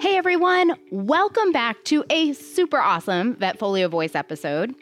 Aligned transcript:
Hey 0.00 0.16
everyone, 0.16 0.76
welcome 0.90 1.52
back 1.52 1.84
to 1.84 2.06
a 2.08 2.32
super 2.32 2.78
awesome 2.78 3.34
Vetfolio 3.34 3.90
Voice 3.90 4.14
episode. 4.14 4.74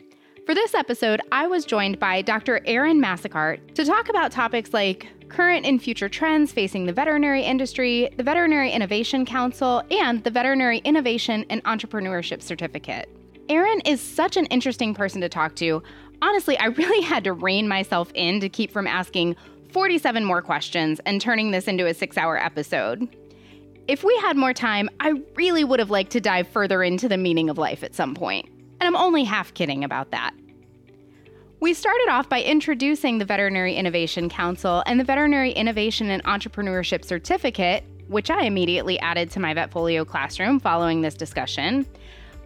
For 0.47 0.55
this 0.55 0.75
episode, 0.75 1.21
I 1.33 1.49
was 1.49 1.65
joined 1.65 1.99
by 1.99 2.23
Dr. 2.23 2.61
Aaron 2.65 3.03
Massecar 3.03 3.59
to 3.75 3.85
talk 3.85 4.09
about 4.09 4.31
topics 4.31 4.73
like 4.73 5.09
current 5.29 5.67
and 5.67 5.83
future 5.83 6.09
trends 6.09 6.53
facing 6.53 6.87
the 6.87 6.93
veterinary 6.93 7.43
industry, 7.43 8.09
the 8.17 8.23
Veterinary 8.23 8.71
Innovation 8.71 9.27
Council, 9.27 9.83
and 9.91 10.23
the 10.23 10.31
Veterinary 10.31 10.79
Innovation 10.85 11.45
and 11.51 11.65
Entrepreneurship 11.65 12.41
Certificate. 12.41 13.09
Aaron 13.49 13.81
is 13.81 14.01
such 14.01 14.37
an 14.37 14.47
interesting 14.47 14.95
person 14.95 15.21
to 15.23 15.29
talk 15.29 15.57
to. 15.57 15.83
Honestly, 16.23 16.57
I 16.59 16.67
really 16.67 17.03
had 17.05 17.25
to 17.25 17.33
rein 17.33 17.67
myself 17.67 18.13
in 18.15 18.39
to 18.39 18.49
keep 18.49 18.71
from 18.71 18.87
asking 18.87 19.35
47 19.73 20.25
more 20.25 20.43
questions 20.43 21.01
and 21.07 21.21
turning 21.21 21.51
this 21.51 21.67
into 21.67 21.87
a 21.87 21.93
six 21.93 22.17
hour 22.17 22.39
episode. 22.39 23.09
If 23.89 24.05
we 24.05 24.15
had 24.19 24.37
more 24.37 24.53
time, 24.53 24.91
I 25.01 25.15
really 25.35 25.65
would 25.65 25.81
have 25.81 25.89
liked 25.89 26.13
to 26.13 26.21
dive 26.21 26.47
further 26.47 26.83
into 26.83 27.09
the 27.09 27.17
meaning 27.17 27.49
of 27.49 27.57
life 27.57 27.83
at 27.83 27.95
some 27.95 28.15
point. 28.15 28.47
And 28.47 28.83
I'm 28.83 28.95
only 28.95 29.25
half 29.25 29.55
kidding 29.55 29.83
about 29.83 30.11
that. 30.11 30.35
We 31.61 31.73
started 31.73 32.09
off 32.11 32.29
by 32.29 32.43
introducing 32.43 33.17
the 33.17 33.25
Veterinary 33.25 33.75
Innovation 33.75 34.29
Council 34.29 34.83
and 34.85 35.01
the 35.01 35.05
Veterinary 35.05 35.53
Innovation 35.53 36.11
and 36.11 36.23
Entrepreneurship 36.25 37.03
Certificate, 37.03 37.83
which 38.09 38.31
I 38.31 38.43
immediately 38.43 39.01
added 39.01 39.31
to 39.31 39.41
my 39.41 39.55
Vetfolio 39.55 40.07
classroom 40.07 40.61
following 40.61 41.01
this 41.01 41.15
discussion. 41.15 41.87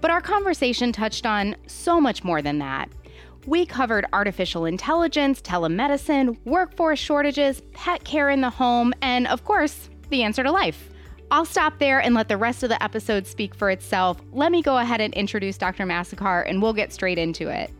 But 0.00 0.12
our 0.12 0.20
conversation 0.20 0.92
touched 0.92 1.26
on 1.26 1.56
so 1.66 2.00
much 2.00 2.22
more 2.22 2.40
than 2.40 2.60
that. 2.60 2.88
We 3.46 3.66
covered 3.66 4.06
artificial 4.12 4.64
intelligence, 4.64 5.42
telemedicine, 5.42 6.38
workforce 6.44 7.00
shortages, 7.00 7.62
pet 7.72 8.04
care 8.04 8.30
in 8.30 8.42
the 8.42 8.50
home, 8.50 8.94
and 9.02 9.26
of 9.26 9.44
course, 9.44 9.90
the 10.08 10.22
answer 10.22 10.44
to 10.44 10.52
life. 10.52 10.88
I'll 11.32 11.46
stop 11.46 11.78
there 11.78 11.98
and 11.98 12.14
let 12.14 12.28
the 12.28 12.36
rest 12.36 12.62
of 12.62 12.68
the 12.68 12.82
episode 12.82 13.26
speak 13.26 13.54
for 13.54 13.70
itself. 13.70 14.20
Let 14.32 14.52
me 14.52 14.60
go 14.60 14.76
ahead 14.76 15.00
and 15.00 15.14
introduce 15.14 15.56
Dr. 15.56 15.86
Massecar 15.86 16.46
and 16.46 16.60
we'll 16.60 16.74
get 16.74 16.92
straight 16.92 17.16
into 17.16 17.48
it. 17.48 17.70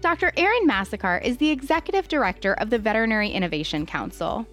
Dr. 0.00 0.32
Aaron 0.36 0.66
Massecar 0.66 1.22
is 1.22 1.36
the 1.36 1.50
Executive 1.50 2.08
Director 2.08 2.54
of 2.54 2.70
the 2.70 2.78
Veterinary 2.80 3.30
Innovation 3.30 3.86
Council. 3.86 4.48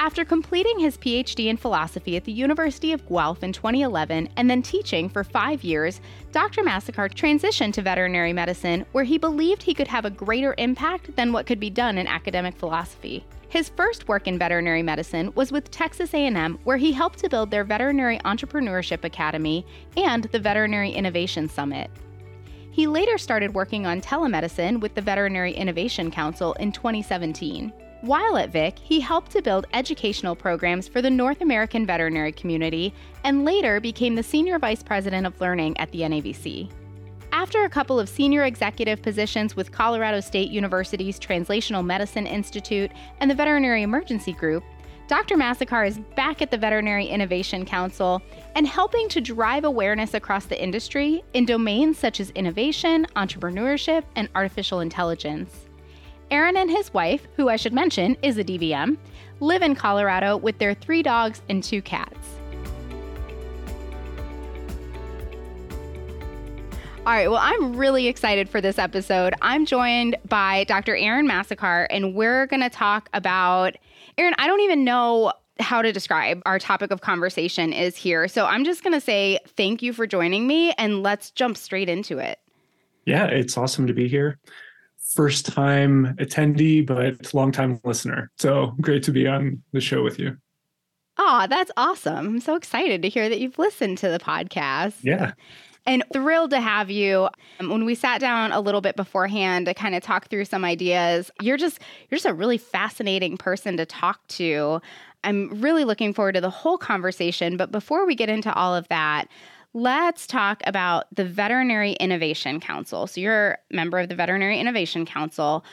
After 0.00 0.24
completing 0.24 0.80
his 0.80 0.98
PhD 0.98 1.46
in 1.46 1.56
philosophy 1.56 2.16
at 2.16 2.24
the 2.24 2.32
University 2.32 2.92
of 2.92 3.08
Guelph 3.08 3.44
in 3.44 3.52
2011 3.52 4.28
and 4.36 4.50
then 4.50 4.60
teaching 4.60 5.08
for 5.08 5.22
five 5.22 5.62
years, 5.62 6.00
Dr. 6.32 6.64
Massecar 6.64 7.08
transitioned 7.08 7.74
to 7.74 7.82
veterinary 7.82 8.32
medicine 8.32 8.84
where 8.90 9.04
he 9.04 9.18
believed 9.18 9.62
he 9.62 9.72
could 9.72 9.86
have 9.86 10.04
a 10.04 10.10
greater 10.10 10.56
impact 10.58 11.14
than 11.14 11.32
what 11.32 11.46
could 11.46 11.60
be 11.60 11.70
done 11.70 11.96
in 11.96 12.08
academic 12.08 12.56
philosophy. 12.56 13.24
His 13.54 13.68
first 13.68 14.08
work 14.08 14.26
in 14.26 14.36
veterinary 14.36 14.82
medicine 14.82 15.32
was 15.36 15.52
with 15.52 15.70
Texas 15.70 16.12
A&M 16.12 16.58
where 16.64 16.76
he 16.76 16.90
helped 16.90 17.20
to 17.20 17.28
build 17.28 17.52
their 17.52 17.62
Veterinary 17.62 18.18
Entrepreneurship 18.24 19.04
Academy 19.04 19.64
and 19.96 20.24
the 20.24 20.40
Veterinary 20.40 20.90
Innovation 20.90 21.48
Summit. 21.48 21.88
He 22.72 22.88
later 22.88 23.16
started 23.16 23.54
working 23.54 23.86
on 23.86 24.00
telemedicine 24.00 24.80
with 24.80 24.96
the 24.96 25.00
Veterinary 25.00 25.52
Innovation 25.52 26.10
Council 26.10 26.54
in 26.54 26.72
2017. 26.72 27.72
While 28.00 28.38
at 28.38 28.50
Vic, 28.50 28.76
he 28.76 28.98
helped 28.98 29.30
to 29.30 29.40
build 29.40 29.68
educational 29.72 30.34
programs 30.34 30.88
for 30.88 31.00
the 31.00 31.08
North 31.08 31.40
American 31.40 31.86
veterinary 31.86 32.32
community 32.32 32.92
and 33.22 33.44
later 33.44 33.78
became 33.78 34.16
the 34.16 34.22
Senior 34.24 34.58
Vice 34.58 34.82
President 34.82 35.28
of 35.28 35.40
Learning 35.40 35.78
at 35.78 35.92
the 35.92 36.00
NAVC. 36.00 36.72
After 37.34 37.64
a 37.64 37.68
couple 37.68 37.98
of 37.98 38.08
senior 38.08 38.44
executive 38.44 39.02
positions 39.02 39.56
with 39.56 39.72
Colorado 39.72 40.20
State 40.20 40.52
University's 40.52 41.18
Translational 41.18 41.84
Medicine 41.84 42.28
Institute 42.28 42.92
and 43.18 43.28
the 43.28 43.34
Veterinary 43.34 43.82
Emergency 43.82 44.32
Group, 44.32 44.62
Dr. 45.08 45.36
Massecar 45.36 45.84
is 45.84 45.98
back 46.14 46.42
at 46.42 46.52
the 46.52 46.56
Veterinary 46.56 47.06
Innovation 47.06 47.66
Council 47.66 48.22
and 48.54 48.68
helping 48.68 49.08
to 49.08 49.20
drive 49.20 49.64
awareness 49.64 50.14
across 50.14 50.46
the 50.46 50.62
industry 50.62 51.24
in 51.32 51.44
domains 51.44 51.98
such 51.98 52.20
as 52.20 52.30
innovation, 52.30 53.04
entrepreneurship, 53.16 54.04
and 54.14 54.28
artificial 54.36 54.78
intelligence. 54.78 55.66
Aaron 56.30 56.56
and 56.56 56.70
his 56.70 56.94
wife, 56.94 57.26
who 57.34 57.48
I 57.48 57.56
should 57.56 57.72
mention 57.72 58.16
is 58.22 58.38
a 58.38 58.44
DVM, 58.44 58.96
live 59.40 59.62
in 59.62 59.74
Colorado 59.74 60.36
with 60.36 60.58
their 60.58 60.72
three 60.72 61.02
dogs 61.02 61.42
and 61.48 61.64
two 61.64 61.82
cats. 61.82 62.33
All 67.06 67.12
right, 67.12 67.30
well, 67.30 67.40
I'm 67.42 67.76
really 67.76 68.06
excited 68.06 68.48
for 68.48 68.62
this 68.62 68.78
episode. 68.78 69.34
I'm 69.42 69.66
joined 69.66 70.16
by 70.26 70.64
Dr. 70.64 70.96
Aaron 70.96 71.28
Massecar, 71.28 71.86
and 71.90 72.14
we're 72.14 72.46
going 72.46 72.62
to 72.62 72.70
talk 72.70 73.10
about 73.12 73.76
Aaron. 74.16 74.32
I 74.38 74.46
don't 74.46 74.62
even 74.62 74.84
know 74.84 75.34
how 75.60 75.82
to 75.82 75.92
describe 75.92 76.40
our 76.46 76.58
topic 76.58 76.90
of 76.90 77.02
conversation 77.02 77.74
is 77.74 77.94
here. 77.94 78.26
So 78.26 78.46
I'm 78.46 78.64
just 78.64 78.82
going 78.82 78.94
to 78.94 79.02
say 79.02 79.38
thank 79.48 79.82
you 79.82 79.92
for 79.92 80.06
joining 80.06 80.46
me, 80.46 80.72
and 80.78 81.02
let's 81.02 81.30
jump 81.30 81.58
straight 81.58 81.90
into 81.90 82.16
it. 82.16 82.38
Yeah, 83.04 83.26
it's 83.26 83.58
awesome 83.58 83.86
to 83.86 83.92
be 83.92 84.08
here. 84.08 84.38
First 85.14 85.44
time 85.44 86.16
attendee, 86.16 86.86
but 86.86 87.34
long 87.34 87.52
time 87.52 87.82
listener. 87.84 88.30
So 88.38 88.72
great 88.80 89.02
to 89.02 89.12
be 89.12 89.26
on 89.26 89.62
the 89.72 89.80
show 89.82 90.02
with 90.02 90.18
you. 90.18 90.38
Oh, 91.18 91.46
that's 91.50 91.70
awesome. 91.76 92.26
I'm 92.26 92.40
so 92.40 92.54
excited 92.54 93.02
to 93.02 93.10
hear 93.10 93.28
that 93.28 93.40
you've 93.40 93.58
listened 93.58 93.98
to 93.98 94.08
the 94.08 94.18
podcast. 94.18 94.94
Yeah 95.02 95.32
and 95.86 96.04
thrilled 96.12 96.50
to 96.50 96.60
have 96.60 96.90
you. 96.90 97.28
Um, 97.60 97.70
when 97.70 97.84
we 97.84 97.94
sat 97.94 98.20
down 98.20 98.52
a 98.52 98.60
little 98.60 98.80
bit 98.80 98.96
beforehand 98.96 99.66
to 99.66 99.74
kind 99.74 99.94
of 99.94 100.02
talk 100.02 100.28
through 100.28 100.46
some 100.46 100.64
ideas, 100.64 101.30
you're 101.40 101.56
just 101.56 101.80
you're 102.10 102.16
just 102.16 102.26
a 102.26 102.34
really 102.34 102.58
fascinating 102.58 103.36
person 103.36 103.76
to 103.76 103.86
talk 103.86 104.26
to. 104.28 104.80
I'm 105.22 105.60
really 105.60 105.84
looking 105.84 106.12
forward 106.12 106.32
to 106.32 106.40
the 106.40 106.50
whole 106.50 106.78
conversation, 106.78 107.56
but 107.56 107.72
before 107.72 108.06
we 108.06 108.14
get 108.14 108.28
into 108.28 108.52
all 108.52 108.74
of 108.74 108.86
that, 108.88 109.28
let's 109.72 110.26
talk 110.26 110.62
about 110.66 111.06
the 111.14 111.24
Veterinary 111.24 111.92
Innovation 111.92 112.60
Council. 112.60 113.06
So 113.06 113.20
you're 113.20 113.52
a 113.52 113.58
member 113.74 113.98
of 113.98 114.08
the 114.08 114.14
Veterinary 114.14 114.60
Innovation 114.60 115.06
Council. 115.06 115.64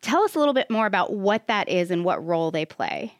Tell 0.00 0.22
us 0.22 0.34
a 0.34 0.38
little 0.38 0.54
bit 0.54 0.70
more 0.70 0.86
about 0.86 1.12
what 1.12 1.46
that 1.48 1.68
is 1.68 1.90
and 1.90 2.04
what 2.04 2.24
role 2.24 2.50
they 2.50 2.64
play. 2.64 3.14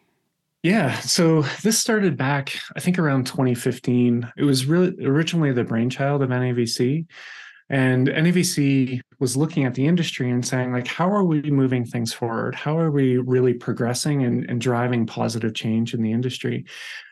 Yeah, 0.62 1.00
so 1.00 1.42
this 1.62 1.78
started 1.78 2.18
back, 2.18 2.52
I 2.76 2.80
think, 2.80 2.98
around 2.98 3.26
2015. 3.26 4.30
It 4.36 4.44
was 4.44 4.66
really 4.66 5.06
originally 5.06 5.52
the 5.52 5.64
brainchild 5.64 6.22
of 6.22 6.28
NAVC, 6.28 7.06
and 7.70 8.08
NAVC 8.08 9.00
was 9.20 9.36
looking 9.36 9.64
at 9.64 9.74
the 9.74 9.86
industry 9.86 10.28
and 10.30 10.44
saying, 10.44 10.72
like, 10.72 10.88
how 10.88 11.08
are 11.08 11.22
we 11.22 11.42
moving 11.42 11.84
things 11.84 12.12
forward? 12.12 12.54
How 12.54 12.76
are 12.76 12.90
we 12.90 13.18
really 13.18 13.54
progressing 13.54 14.24
and, 14.24 14.48
and 14.50 14.60
driving 14.60 15.06
positive 15.06 15.54
change 15.54 15.94
in 15.94 16.02
the 16.02 16.10
industry? 16.10 16.64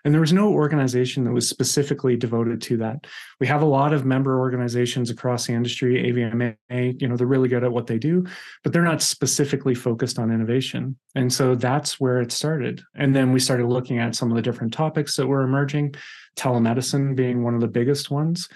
And 0.04 0.12
there 0.12 0.20
was 0.20 0.32
no 0.32 0.50
organization 0.50 1.22
that 1.24 1.32
was 1.32 1.48
specifically 1.48 2.16
devoted 2.16 2.60
to 2.62 2.78
that. 2.78 3.06
We 3.38 3.46
have 3.46 3.62
a 3.62 3.66
lot 3.66 3.92
of 3.92 4.04
member 4.04 4.40
organizations 4.40 5.10
across 5.10 5.46
the 5.46 5.52
industry, 5.52 6.02
AVMA, 6.10 7.00
you 7.00 7.06
know, 7.06 7.16
they're 7.16 7.26
really 7.26 7.48
good 7.48 7.62
at 7.62 7.72
what 7.72 7.86
they 7.86 7.98
do, 7.98 8.26
but 8.64 8.72
they're 8.72 8.82
not 8.82 9.02
specifically 9.02 9.76
focused 9.76 10.18
on 10.18 10.32
innovation. 10.32 10.96
And 11.14 11.32
so 11.32 11.54
that's 11.54 12.00
where 12.00 12.20
it 12.20 12.32
started. 12.32 12.82
And 12.96 13.14
then 13.14 13.32
we 13.32 13.38
started 13.38 13.66
looking 13.66 13.98
at 14.00 14.16
some 14.16 14.30
of 14.30 14.36
the 14.36 14.42
different 14.42 14.72
topics 14.72 15.14
that 15.16 15.26
were 15.28 15.42
emerging, 15.42 15.94
telemedicine 16.36 17.14
being 17.14 17.44
one 17.44 17.54
of 17.54 17.60
the 17.60 17.68
biggest 17.68 18.10
ones 18.10 18.48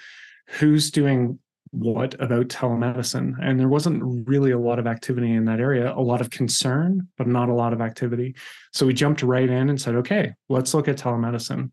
who's 0.48 0.91
doing 0.91 1.38
what 1.72 2.15
about 2.21 2.49
telemedicine? 2.49 3.34
And 3.43 3.59
there 3.59 3.69
wasn't 3.69 4.28
really 4.28 4.50
a 4.50 4.59
lot 4.59 4.78
of 4.78 4.87
activity 4.87 5.33
in 5.33 5.47
that 5.47 5.59
area, 5.59 5.93
a 5.97 6.00
lot 6.00 6.21
of 6.21 6.28
concern, 6.28 7.09
but 7.16 7.27
not 7.27 7.49
a 7.49 7.55
lot 7.55 7.72
of 7.72 7.81
activity. 7.81 8.37
So 8.72 8.87
we 8.87 8.93
jumped 8.93 9.22
right 9.22 9.49
in 9.49 9.71
and 9.71 9.81
said, 9.81 9.94
okay, 9.97 10.34
let's 10.50 10.75
look 10.75 10.87
at 10.87 10.99
telemedicine. 10.99 11.71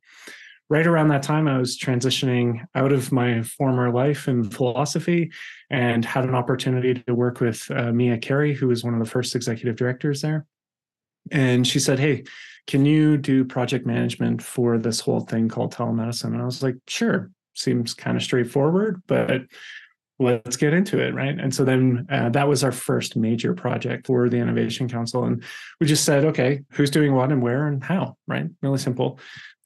Right 0.70 0.88
around 0.88 1.10
that 1.10 1.24
time, 1.24 1.50
I 1.50 1.58
was 1.58 1.78
transitioning 1.78 2.66
out 2.76 2.94
of 2.94 3.12
my 3.12 3.42
former 3.44 3.92
life 3.92 4.30
in 4.30 4.50
philosophy 4.50 5.32
and 5.70 6.06
had 6.06 6.24
an 6.24 6.36
opportunity 6.36 6.94
to 6.94 7.14
work 7.14 7.42
with 7.42 7.70
uh, 7.70 7.92
Mia 7.92 8.18
Cary, 8.20 8.54
who 8.54 8.68
was 8.68 8.84
one 8.84 8.94
of 8.94 9.00
the 9.00 9.10
first 9.10 9.36
executive 9.36 9.76
directors 9.76 10.22
there. 10.22 10.46
And 11.32 11.68
she 11.68 11.80
said, 11.80 12.00
Hey, 12.00 12.24
can 12.68 12.86
you 12.86 13.18
do 13.18 13.44
project 13.44 13.86
management 13.86 14.42
for 14.42 14.78
this 14.78 15.00
whole 15.00 15.22
thing 15.22 15.50
called 15.50 15.74
telemedicine? 15.74 16.34
And 16.34 16.42
I 16.42 16.46
was 16.46 16.64
like, 16.64 16.78
Sure, 16.88 17.32
seems 17.56 17.94
kind 17.94 18.16
of 18.16 18.24
straightforward, 18.24 19.02
but 19.08 19.42
let's 20.20 20.58
get 20.58 20.74
into 20.74 21.00
it 21.00 21.14
right? 21.14 21.40
And 21.40 21.54
so 21.54 21.64
then 21.64 22.06
uh, 22.10 22.30
that 22.30 22.48
was 22.48 22.64
our 22.64 22.72
first 22.72 23.16
major 23.16 23.54
project 23.54 24.08
for 24.08 24.30
the 24.30 24.38
innovation 24.38 24.88
council. 24.90 25.26
And 25.26 25.44
we 25.80 25.88
just 25.88 26.06
said 26.06 26.26
okay 26.26 26.62
who's 26.72 26.92
doing 26.92 27.14
what 27.14 27.32
and 27.32 27.42
where 27.42 27.68
and 27.68 27.84
how 27.84 28.18
right? 28.28 28.48
Really 28.62 28.78
simple. 28.78 29.20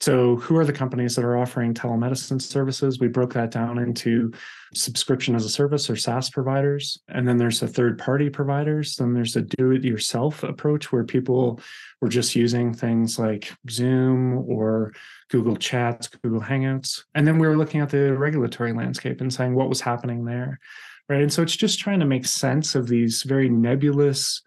So 0.03 0.35
who 0.35 0.57
are 0.57 0.65
the 0.65 0.73
companies 0.73 1.15
that 1.15 1.23
are 1.23 1.38
offering 1.38 1.73
telemedicine 1.73 2.41
services? 2.41 3.00
We 3.00 3.07
broke 3.07 3.33
that 3.35 3.51
down 3.51 3.77
into 3.77 4.33
subscription 4.73 5.33
as 5.33 5.45
a 5.45 5.50
service 5.50 5.89
or 5.89 5.95
SaaS 5.95 6.29
providers. 6.29 7.00
And 7.07 7.25
then 7.25 7.38
there's 7.38 7.63
a 7.63 7.69
third 7.69 7.97
party 7.97 8.29
providers. 8.29 8.97
Then 8.97 9.13
there's 9.13 9.38
a 9.38 9.41
do 9.41 9.71
it 9.71 9.85
yourself 9.85 10.44
approach 10.44 10.91
where 10.91 11.05
people 11.05 11.61
were 12.01 12.09
just 12.09 12.35
using 12.35 12.73
things 12.73 13.17
like 13.17 13.53
Zoom 13.69 14.39
or 14.39 14.91
Google 15.33 15.56
Chats, 15.56 16.07
Google 16.07 16.41
Hangouts. 16.41 17.06
And 17.15 17.27
then 17.27 17.39
we 17.39 17.47
were 17.47 17.57
looking 17.57 17.81
at 17.81 17.89
the 17.89 18.13
regulatory 18.13 18.71
landscape 18.71 19.19
and 19.19 19.33
saying 19.33 19.56
what 19.56 19.68
was 19.68 19.81
happening 19.81 20.25
there. 20.25 20.59
Right. 21.09 21.24
And 21.24 21.33
so 21.33 21.41
it's 21.41 21.56
just 21.56 21.80
trying 21.80 22.00
to 22.01 22.06
make 22.06 22.27
sense 22.27 22.75
of 22.75 22.88
these 22.88 23.24
very 23.24 23.50
nebulous, 23.50 24.44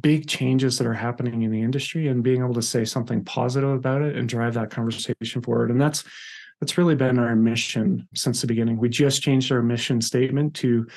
big 0.00 0.26
changes 0.26 0.76
that 0.76 0.88
are 0.88 0.92
happening 0.92 1.42
in 1.42 1.52
the 1.52 1.62
industry 1.62 2.08
and 2.08 2.24
being 2.24 2.42
able 2.42 2.54
to 2.54 2.62
say 2.62 2.84
something 2.84 3.24
positive 3.24 3.70
about 3.70 4.02
it 4.02 4.16
and 4.16 4.28
drive 4.28 4.54
that 4.54 4.70
conversation 4.70 5.40
forward. 5.40 5.70
And 5.70 5.80
that's 5.80 6.02
that's 6.60 6.76
really 6.78 6.96
been 6.96 7.20
our 7.20 7.36
mission 7.36 8.08
since 8.16 8.40
the 8.40 8.48
beginning. 8.48 8.76
We 8.76 8.88
just 8.88 9.22
changed 9.22 9.52
our 9.52 9.62
mission 9.62 10.00
statement 10.00 10.54
to 10.56 10.88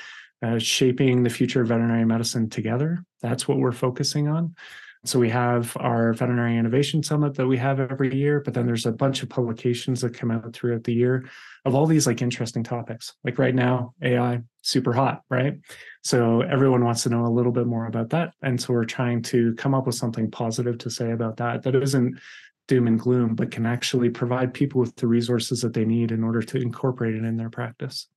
uh, 0.42 0.58
shaping 0.58 1.22
the 1.22 1.30
future 1.30 1.60
of 1.62 1.68
veterinary 1.68 2.04
medicine 2.04 2.50
together. 2.50 3.04
That's 3.22 3.46
what 3.46 3.58
we're 3.58 3.70
focusing 3.70 4.26
on. 4.26 4.56
So 5.04 5.18
we 5.18 5.30
have 5.30 5.76
our 5.78 6.12
veterinary 6.12 6.56
innovation 6.56 7.02
summit 7.02 7.34
that 7.34 7.46
we 7.46 7.56
have 7.56 7.78
every 7.78 8.14
year, 8.14 8.40
but 8.40 8.52
then 8.52 8.66
there's 8.66 8.86
a 8.86 8.92
bunch 8.92 9.22
of 9.22 9.28
publications 9.28 10.00
that 10.00 10.14
come 10.14 10.30
out 10.30 10.52
throughout 10.52 10.84
the 10.84 10.92
year 10.92 11.28
of 11.64 11.74
all 11.74 11.86
these 11.86 12.06
like 12.06 12.20
interesting 12.20 12.64
topics. 12.64 13.14
Like 13.24 13.38
right 13.38 13.54
now, 13.54 13.94
AI 14.02 14.40
super 14.62 14.92
hot, 14.92 15.22
right? 15.30 15.54
So 16.02 16.42
everyone 16.42 16.84
wants 16.84 17.04
to 17.04 17.10
know 17.10 17.26
a 17.26 17.28
little 17.28 17.52
bit 17.52 17.66
more 17.66 17.86
about 17.86 18.10
that. 18.10 18.34
And 18.42 18.60
so 18.60 18.72
we're 18.72 18.84
trying 18.84 19.22
to 19.22 19.54
come 19.54 19.74
up 19.74 19.86
with 19.86 19.94
something 19.94 20.30
positive 20.30 20.78
to 20.78 20.90
say 20.90 21.12
about 21.12 21.36
that 21.36 21.62
that 21.62 21.76
isn't 21.76 22.18
doom 22.66 22.86
and 22.86 22.98
gloom, 22.98 23.34
but 23.34 23.50
can 23.50 23.66
actually 23.66 24.10
provide 24.10 24.52
people 24.52 24.80
with 24.80 24.94
the 24.96 25.06
resources 25.06 25.60
that 25.62 25.72
they 25.72 25.84
need 25.84 26.12
in 26.12 26.22
order 26.22 26.42
to 26.42 26.58
incorporate 26.58 27.14
it 27.14 27.24
in 27.24 27.36
their 27.36 27.50
practice. 27.50 28.08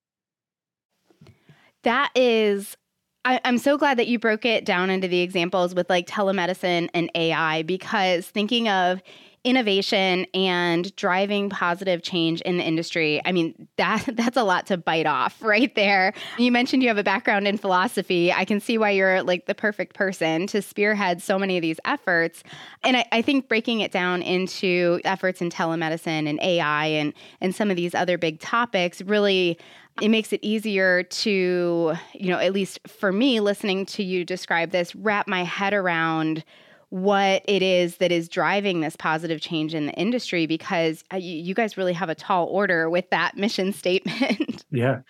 That 1.83 2.11
is 2.15 2.75
I, 3.23 3.39
am 3.43 3.57
so 3.57 3.77
glad 3.77 3.97
that 3.99 4.07
you 4.07 4.19
broke 4.19 4.45
it 4.45 4.65
down 4.65 4.89
into 4.89 5.07
the 5.07 5.21
examples 5.21 5.75
with 5.75 5.89
like 5.89 6.07
telemedicine 6.07 6.89
and 6.93 7.09
AI 7.15 7.63
because 7.63 8.27
thinking 8.27 8.67
of 8.67 9.01
innovation 9.43 10.27
and 10.35 10.95
driving 10.95 11.49
positive 11.49 12.03
change 12.03 12.41
in 12.41 12.57
the 12.57 12.63
industry, 12.63 13.21
I 13.25 13.31
mean 13.31 13.67
that 13.77 14.05
that's 14.13 14.37
a 14.37 14.43
lot 14.43 14.67
to 14.67 14.77
bite 14.77 15.05
off 15.05 15.41
right 15.41 15.73
there. 15.75 16.13
You 16.37 16.51
mentioned 16.51 16.83
you 16.83 16.89
have 16.89 16.97
a 16.97 17.03
background 17.03 17.47
in 17.47 17.57
philosophy. 17.57 18.31
I 18.31 18.45
can 18.45 18.59
see 18.59 18.77
why 18.77 18.91
you're 18.91 19.23
like 19.23 19.45
the 19.45 19.55
perfect 19.55 19.95
person 19.95 20.47
to 20.47 20.61
spearhead 20.61 21.21
so 21.21 21.39
many 21.39 21.57
of 21.57 21.61
these 21.61 21.79
efforts. 21.85 22.43
And 22.83 22.97
I, 22.97 23.05
I 23.11 23.21
think 23.21 23.47
breaking 23.47 23.81
it 23.81 23.91
down 23.91 24.21
into 24.21 24.99
efforts 25.05 25.41
in 25.41 25.49
telemedicine 25.49 26.29
and 26.29 26.39
AI 26.41 26.85
and 26.85 27.13
and 27.39 27.55
some 27.55 27.69
of 27.69 27.75
these 27.75 27.95
other 27.95 28.17
big 28.17 28.39
topics 28.39 29.01
really 29.01 29.57
it 30.01 30.09
makes 30.09 30.33
it 30.33 30.39
easier 30.41 31.03
to, 31.03 31.93
you 32.13 32.29
know, 32.29 32.39
at 32.39 32.53
least 32.53 32.79
for 32.87 33.11
me, 33.11 33.39
listening 33.39 33.85
to 33.87 34.03
you 34.03 34.25
describe 34.25 34.71
this, 34.71 34.95
wrap 34.95 35.27
my 35.27 35.43
head 35.43 35.73
around 35.73 36.43
what 36.89 37.41
it 37.47 37.61
is 37.61 37.97
that 37.97 38.11
is 38.11 38.27
driving 38.27 38.81
this 38.81 38.97
positive 38.97 39.39
change 39.39 39.73
in 39.73 39.85
the 39.85 39.93
industry 39.93 40.45
because 40.45 41.05
uh, 41.13 41.17
you 41.17 41.53
guys 41.53 41.77
really 41.77 41.93
have 41.93 42.09
a 42.09 42.15
tall 42.15 42.47
order 42.47 42.89
with 42.89 43.09
that 43.11 43.37
mission 43.37 43.71
statement. 43.71 44.65
yeah. 44.71 45.01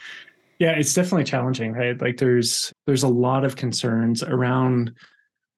Yeah, 0.60 0.74
it's 0.74 0.94
definitely 0.94 1.24
challenging, 1.24 1.74
right? 1.74 2.00
Like 2.00 2.18
there's 2.18 2.72
there's 2.86 3.02
a 3.02 3.08
lot 3.08 3.44
of 3.44 3.56
concerns 3.56 4.22
around 4.22 4.94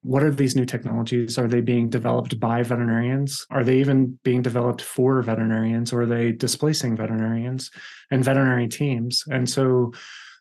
what 0.04 0.22
are 0.22 0.30
these 0.30 0.54
new 0.54 0.66
technologies? 0.66 1.38
Are 1.38 1.48
they 1.48 1.62
being 1.62 1.88
developed 1.88 2.38
by 2.38 2.62
veterinarians? 2.62 3.46
Are 3.50 3.64
they 3.64 3.78
even 3.78 4.18
being 4.22 4.42
developed 4.42 4.82
for 4.82 5.22
veterinarians 5.22 5.94
or 5.94 6.02
are 6.02 6.06
they 6.06 6.30
displacing 6.30 6.94
veterinarians 6.94 7.70
and 8.10 8.22
veterinary 8.22 8.68
teams? 8.68 9.24
And 9.30 9.48
so 9.48 9.92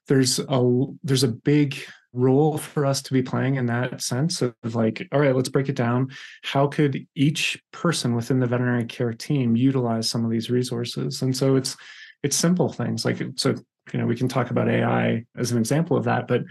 there's 0.07 0.39
a 0.39 0.85
there's 1.03 1.23
a 1.23 1.29
big 1.29 1.77
role 2.11 2.57
for 2.57 2.85
us 2.85 3.01
to 3.03 3.13
be 3.13 3.23
playing 3.23 3.55
in 3.55 3.65
that 3.67 4.01
sense 4.01 4.41
of 4.41 4.53
like 4.75 5.07
all 5.11 5.19
right 5.19 5.35
let's 5.35 5.49
break 5.49 5.67
it 5.67 5.75
down 5.75 6.09
how 6.43 6.67
could 6.67 7.07
each 7.15 7.59
person 7.71 8.13
within 8.13 8.39
the 8.39 8.45
veterinary 8.45 8.85
care 8.85 9.13
team 9.13 9.55
utilize 9.55 10.07
some 10.09 10.23
of 10.23 10.29
these 10.29 10.51
resources 10.51 11.23
and 11.23 11.35
so 11.35 11.55
it's 11.55 11.75
it's 12.21 12.35
simple 12.35 12.69
things 12.69 13.03
like 13.03 13.19
so 13.35 13.55
you 13.91 13.99
know 13.99 14.05
we 14.05 14.15
can 14.15 14.27
talk 14.27 14.51
about 14.51 14.69
ai 14.69 15.25
as 15.37 15.51
an 15.51 15.57
example 15.57 15.97
of 15.97 16.03
that 16.03 16.27
but 16.27 16.43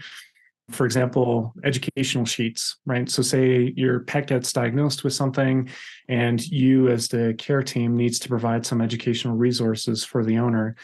for 0.71 0.85
example, 0.85 1.53
educational 1.63 2.25
sheets, 2.25 2.77
right? 2.85 3.09
So, 3.09 3.21
say 3.21 3.73
your 3.75 4.01
pet 4.01 4.27
gets 4.27 4.53
diagnosed 4.53 5.03
with 5.03 5.13
something, 5.13 5.69
and 6.07 6.45
you, 6.47 6.89
as 6.89 7.07
the 7.07 7.35
care 7.37 7.63
team, 7.63 7.97
needs 7.97 8.19
to 8.19 8.29
provide 8.29 8.65
some 8.65 8.81
educational 8.81 9.35
resources 9.35 10.03
for 10.03 10.23
the 10.23 10.37
owner. 10.37 10.75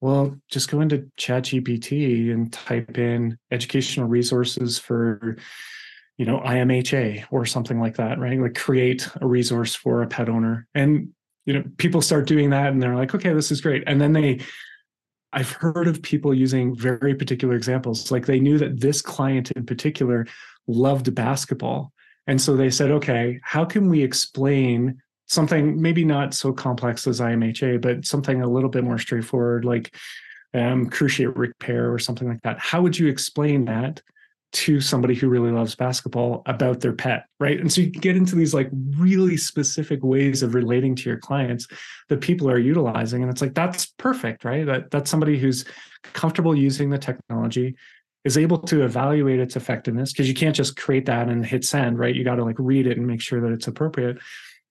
Well, 0.00 0.36
just 0.48 0.70
go 0.70 0.80
into 0.80 1.08
ChatGPT 1.18 2.32
and 2.32 2.52
type 2.52 2.98
in 2.98 3.38
educational 3.50 4.08
resources 4.08 4.78
for, 4.78 5.36
you 6.18 6.26
know, 6.26 6.40
IMHA 6.40 7.26
or 7.30 7.46
something 7.46 7.80
like 7.80 7.96
that, 7.96 8.18
right? 8.18 8.38
Like 8.38 8.56
create 8.56 9.08
a 9.20 9.26
resource 9.26 9.76
for 9.76 10.02
a 10.02 10.08
pet 10.08 10.28
owner. 10.28 10.66
And, 10.74 11.10
you 11.46 11.54
know, 11.54 11.64
people 11.78 12.02
start 12.02 12.26
doing 12.26 12.50
that 12.50 12.72
and 12.72 12.82
they're 12.82 12.96
like, 12.96 13.14
okay, 13.14 13.32
this 13.32 13.52
is 13.52 13.60
great. 13.60 13.84
And 13.86 14.00
then 14.00 14.12
they 14.12 14.40
I've 15.32 15.50
heard 15.50 15.88
of 15.88 16.02
people 16.02 16.34
using 16.34 16.76
very 16.76 17.14
particular 17.14 17.54
examples. 17.54 18.10
Like 18.10 18.26
they 18.26 18.40
knew 18.40 18.58
that 18.58 18.80
this 18.80 19.00
client 19.00 19.50
in 19.52 19.64
particular 19.64 20.26
loved 20.66 21.14
basketball. 21.14 21.92
And 22.26 22.40
so 22.40 22.56
they 22.56 22.70
said, 22.70 22.90
okay, 22.90 23.40
how 23.42 23.64
can 23.64 23.88
we 23.88 24.02
explain 24.02 25.00
something 25.26 25.80
maybe 25.80 26.04
not 26.04 26.34
so 26.34 26.52
complex 26.52 27.06
as 27.06 27.20
IMHA, 27.20 27.80
but 27.80 28.04
something 28.04 28.42
a 28.42 28.48
little 28.48 28.68
bit 28.68 28.84
more 28.84 28.98
straightforward, 28.98 29.64
like 29.64 29.94
um, 30.54 30.88
cruciate 30.90 31.36
repair 31.36 31.92
or 31.92 31.98
something 31.98 32.28
like 32.28 32.42
that? 32.42 32.58
How 32.58 32.82
would 32.82 32.98
you 32.98 33.08
explain 33.08 33.64
that 33.64 34.02
to 34.52 34.80
somebody 34.80 35.14
who 35.14 35.28
really 35.28 35.50
loves 35.50 35.74
basketball 35.74 36.42
about 36.46 36.80
their 36.80 36.92
pet, 36.92 37.24
right? 37.40 37.58
And 37.58 37.72
so 37.72 37.80
you 37.80 37.90
get 37.90 38.16
into 38.16 38.36
these 38.36 38.52
like 38.52 38.68
really 38.96 39.36
specific 39.38 40.02
ways 40.02 40.42
of 40.42 40.54
relating 40.54 40.94
to 40.96 41.08
your 41.08 41.18
clients 41.18 41.66
that 42.08 42.20
people 42.20 42.50
are 42.50 42.58
utilizing. 42.58 43.22
And 43.22 43.30
it's 43.30 43.40
like, 43.40 43.54
that's 43.54 43.86
perfect, 43.98 44.44
right? 44.44 44.66
That 44.66 44.90
that's 44.90 45.10
somebody 45.10 45.38
who's 45.38 45.64
comfortable 46.12 46.54
using 46.54 46.90
the 46.90 46.98
technology, 46.98 47.76
is 48.24 48.36
able 48.36 48.58
to 48.58 48.84
evaluate 48.84 49.40
its 49.40 49.56
effectiveness, 49.56 50.12
because 50.12 50.28
you 50.28 50.34
can't 50.34 50.54
just 50.54 50.76
create 50.76 51.06
that 51.06 51.28
and 51.28 51.44
hit 51.46 51.64
send, 51.64 51.98
right? 51.98 52.14
You 52.14 52.22
got 52.22 52.36
to 52.36 52.44
like 52.44 52.56
read 52.58 52.86
it 52.86 52.98
and 52.98 53.06
make 53.06 53.22
sure 53.22 53.40
that 53.40 53.52
it's 53.52 53.68
appropriate. 53.68 54.18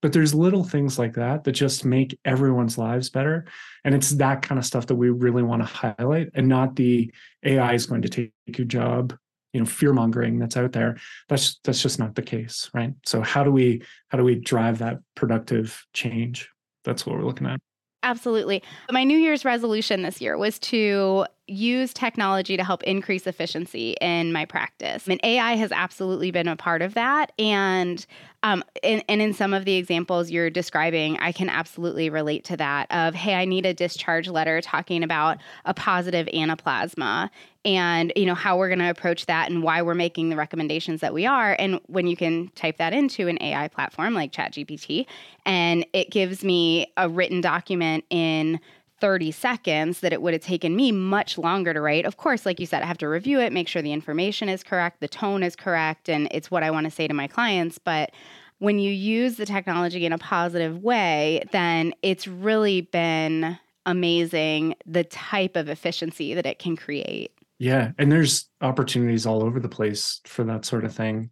But 0.02 0.14
there's 0.14 0.34
little 0.34 0.64
things 0.64 0.98
like 0.98 1.14
that 1.14 1.44
that 1.44 1.52
just 1.52 1.86
make 1.86 2.18
everyone's 2.26 2.78
lives 2.78 3.10
better. 3.10 3.46
And 3.84 3.94
it's 3.94 4.12
that 4.12 4.42
kind 4.42 4.58
of 4.58 4.66
stuff 4.66 4.88
that 4.88 4.96
we 4.96 5.10
really 5.10 5.44
want 5.44 5.62
to 5.62 5.66
highlight 5.66 6.30
and 6.34 6.48
not 6.48 6.76
the 6.76 7.12
AI 7.44 7.74
is 7.74 7.86
going 7.88 8.04
to 8.04 8.10
take 8.10 8.32
your 8.48 8.66
job 8.66 9.16
you 9.54 9.60
know 9.60 9.66
fear 9.66 9.94
mongering 9.94 10.40
that's 10.40 10.58
out 10.58 10.72
there 10.72 10.98
that's 11.28 11.60
that's 11.64 11.82
just 11.82 12.00
not 12.00 12.16
the 12.16 12.22
case 12.22 12.70
right? 12.74 12.94
So 13.06 13.22
how 13.22 13.44
do 13.44 13.52
we 13.52 13.84
how 14.10 14.18
do 14.18 14.24
we 14.24 14.36
drive 14.36 14.80
that 14.80 15.00
productive 15.16 15.86
change? 15.94 16.50
That's 16.84 17.06
what 17.06 17.18
we're 17.18 17.26
looking 17.26 17.48
at. 17.48 17.60
Absolutely. 18.04 18.64
My 18.90 19.04
new 19.04 19.18
year's 19.18 19.46
resolution 19.46 20.02
this 20.02 20.20
year 20.20 20.38
was 20.38 20.58
to 20.60 21.26
use 21.52 21.94
technology 21.94 22.56
to 22.56 22.64
help 22.64 22.82
increase 22.84 23.28
efficiency 23.28 23.96
in 24.02 24.32
my 24.32 24.46
practice. 24.46 25.08
I 25.08 25.12
And 25.12 25.20
AI 25.24 25.56
has 25.56 25.72
absolutely 25.72 26.32
been 26.32 26.48
a 26.48 26.56
part 26.56 26.82
of 26.82 26.94
that. 26.94 27.32
And 27.38 28.06
um, 28.44 28.64
and, 28.82 29.04
and 29.08 29.22
in 29.22 29.34
some 29.34 29.54
of 29.54 29.66
the 29.66 29.76
examples 29.76 30.32
you're 30.32 30.50
describing, 30.50 31.20
I 31.20 31.32
can 31.32 31.48
absolutely 31.48 32.10
relate 32.10 32.44
to 32.46 32.58
that 32.58 32.88
of, 32.90 33.14
hey, 33.14 33.36
I 33.36 33.46
need 33.46 33.68
a 33.68 33.74
discharge 33.74 34.28
letter 34.28 34.62
talking 34.62 35.04
about 35.04 35.38
a 35.66 35.76
positive 35.76 36.26
anaplasma 36.28 37.30
and 37.64 38.12
you 38.16 38.26
know 38.26 38.34
how 38.34 38.58
we're 38.58 38.70
going 38.70 38.80
to 38.80 38.90
approach 38.90 39.28
that 39.28 39.50
and 39.50 39.62
why 39.62 39.82
we're 39.82 39.94
making 39.94 40.30
the 40.30 40.36
recommendations 40.36 41.02
that 41.02 41.14
we 41.14 41.28
are 41.28 41.56
and 41.60 41.80
when 41.88 42.08
you 42.08 42.18
can 42.18 42.48
type 42.56 42.78
that 42.78 42.92
into 42.92 43.28
an 43.28 43.38
ai 43.42 43.68
platform 43.68 44.16
like 44.16 44.32
chatgpt 44.32 45.06
and 45.46 45.86
it 45.94 46.10
gives 46.10 46.44
me 46.44 46.92
a 46.98 47.08
written 47.08 47.40
document 47.40 48.04
in 48.10 48.60
30 49.02 49.32
seconds 49.32 50.00
that 50.00 50.14
it 50.14 50.22
would 50.22 50.34
have 50.34 50.44
taken 50.44 50.76
me 50.76 50.92
much 50.92 51.38
longer 51.38 51.74
to 51.74 51.82
write. 51.82 52.06
Of 52.06 52.18
course, 52.18 52.46
like 52.46 52.60
you 52.60 52.66
said, 52.66 52.84
I 52.84 52.86
have 52.86 53.00
to 53.00 53.10
review 53.10 53.40
it, 53.40 53.52
make 53.52 53.68
sure 53.68 53.82
the 53.82 53.92
information 53.92 54.48
is 54.48 54.64
correct, 54.64 55.02
the 55.02 55.08
tone 55.08 55.44
is 55.44 55.56
correct, 55.56 56.08
and 56.08 56.28
it's 56.32 56.50
what 56.50 56.64
I 56.64 56.72
want 56.72 56.86
to 56.86 56.92
say 56.92 57.08
to 57.08 57.14
my 57.14 57.28
clients. 57.28 57.78
But 57.80 58.12
when 58.60 58.78
you 58.78 58.92
use 58.92 59.38
the 59.38 59.46
technology 59.46 60.06
in 60.06 60.14
a 60.14 60.20
positive 60.20 60.84
way, 60.84 61.44
then 61.52 61.94
it's 62.04 62.28
really 62.28 62.82
been 62.82 63.58
amazing 63.88 64.76
the 64.86 65.04
type 65.04 65.56
of 65.56 65.68
efficiency 65.68 66.36
that 66.36 66.46
it 66.46 66.60
can 66.60 66.78
create. 66.78 67.32
Yeah. 67.58 67.92
And 67.98 68.12
there's 68.12 68.50
opportunities 68.62 69.26
all 69.26 69.44
over 69.44 69.60
the 69.60 69.68
place 69.68 70.22
for 70.26 70.44
that 70.44 70.64
sort 70.64 70.86
of 70.86 70.96
thing, 70.96 71.32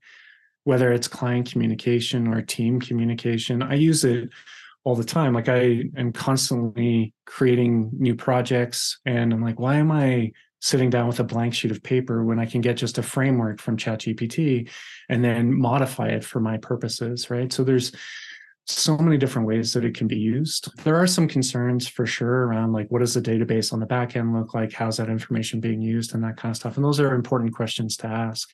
whether 0.64 0.92
it's 0.92 1.08
client 1.08 1.52
communication 1.52 2.28
or 2.28 2.42
team 2.42 2.80
communication. 2.80 3.62
I 3.62 3.76
use 3.76 4.04
it 4.04 4.30
all 4.84 4.96
the 4.96 5.04
time. 5.04 5.34
Like 5.34 5.50
I 5.50 5.84
am 5.98 6.12
constantly 6.14 7.14
creating 7.26 7.92
new 7.94 8.16
projects 8.16 9.00
and 9.06 9.34
I'm 9.34 9.44
like, 9.44 9.60
why 9.60 9.76
am 9.76 9.92
I 9.92 10.32
sitting 10.62 10.90
down 10.90 11.08
with 11.08 11.20
a 11.20 11.24
blank 11.24 11.54
sheet 11.54 11.72
of 11.72 11.84
paper 11.84 12.24
when 12.24 12.40
I 12.40 12.46
can 12.46 12.62
get 12.62 12.78
just 12.78 12.98
a 12.98 13.04
framework 13.04 13.62
from 13.62 13.78
ChatGPT 13.78 14.70
and 15.08 15.24
then 15.24 15.58
modify 15.58 16.10
it 16.10 16.24
for 16.24 16.40
my 16.40 16.58
purposes, 16.58 17.30
right? 17.30 17.52
So 17.52 17.64
there's 17.64 17.92
so 18.66 18.98
many 18.98 19.18
different 19.18 19.48
ways 19.48 19.74
that 19.74 19.86
it 19.86 19.96
can 19.96 20.08
be 20.08 20.18
used. 20.18 20.70
There 20.84 20.96
are 20.96 21.08
some 21.08 21.28
concerns 21.28 21.88
for 21.88 22.06
sure 22.06 22.46
around 22.46 22.72
like 22.72 22.88
what 22.90 23.00
does 23.00 23.14
the 23.14 23.22
database 23.22 23.74
on 23.74 23.80
the 23.80 23.86
back 23.86 24.16
end 24.16 24.34
look 24.34 24.54
like? 24.54 24.74
How's 24.74 24.98
that 24.98 25.10
information 25.10 25.60
being 25.60 25.82
used 25.82 26.14
and 26.14 26.24
that 26.24 26.38
kind 26.38 26.52
of 26.52 26.58
stuff. 26.58 26.76
And 26.76 26.86
those 26.86 27.00
are 27.00 27.16
important 27.16 27.56
questions 27.56 27.98
to 27.98 28.08
ask 28.08 28.50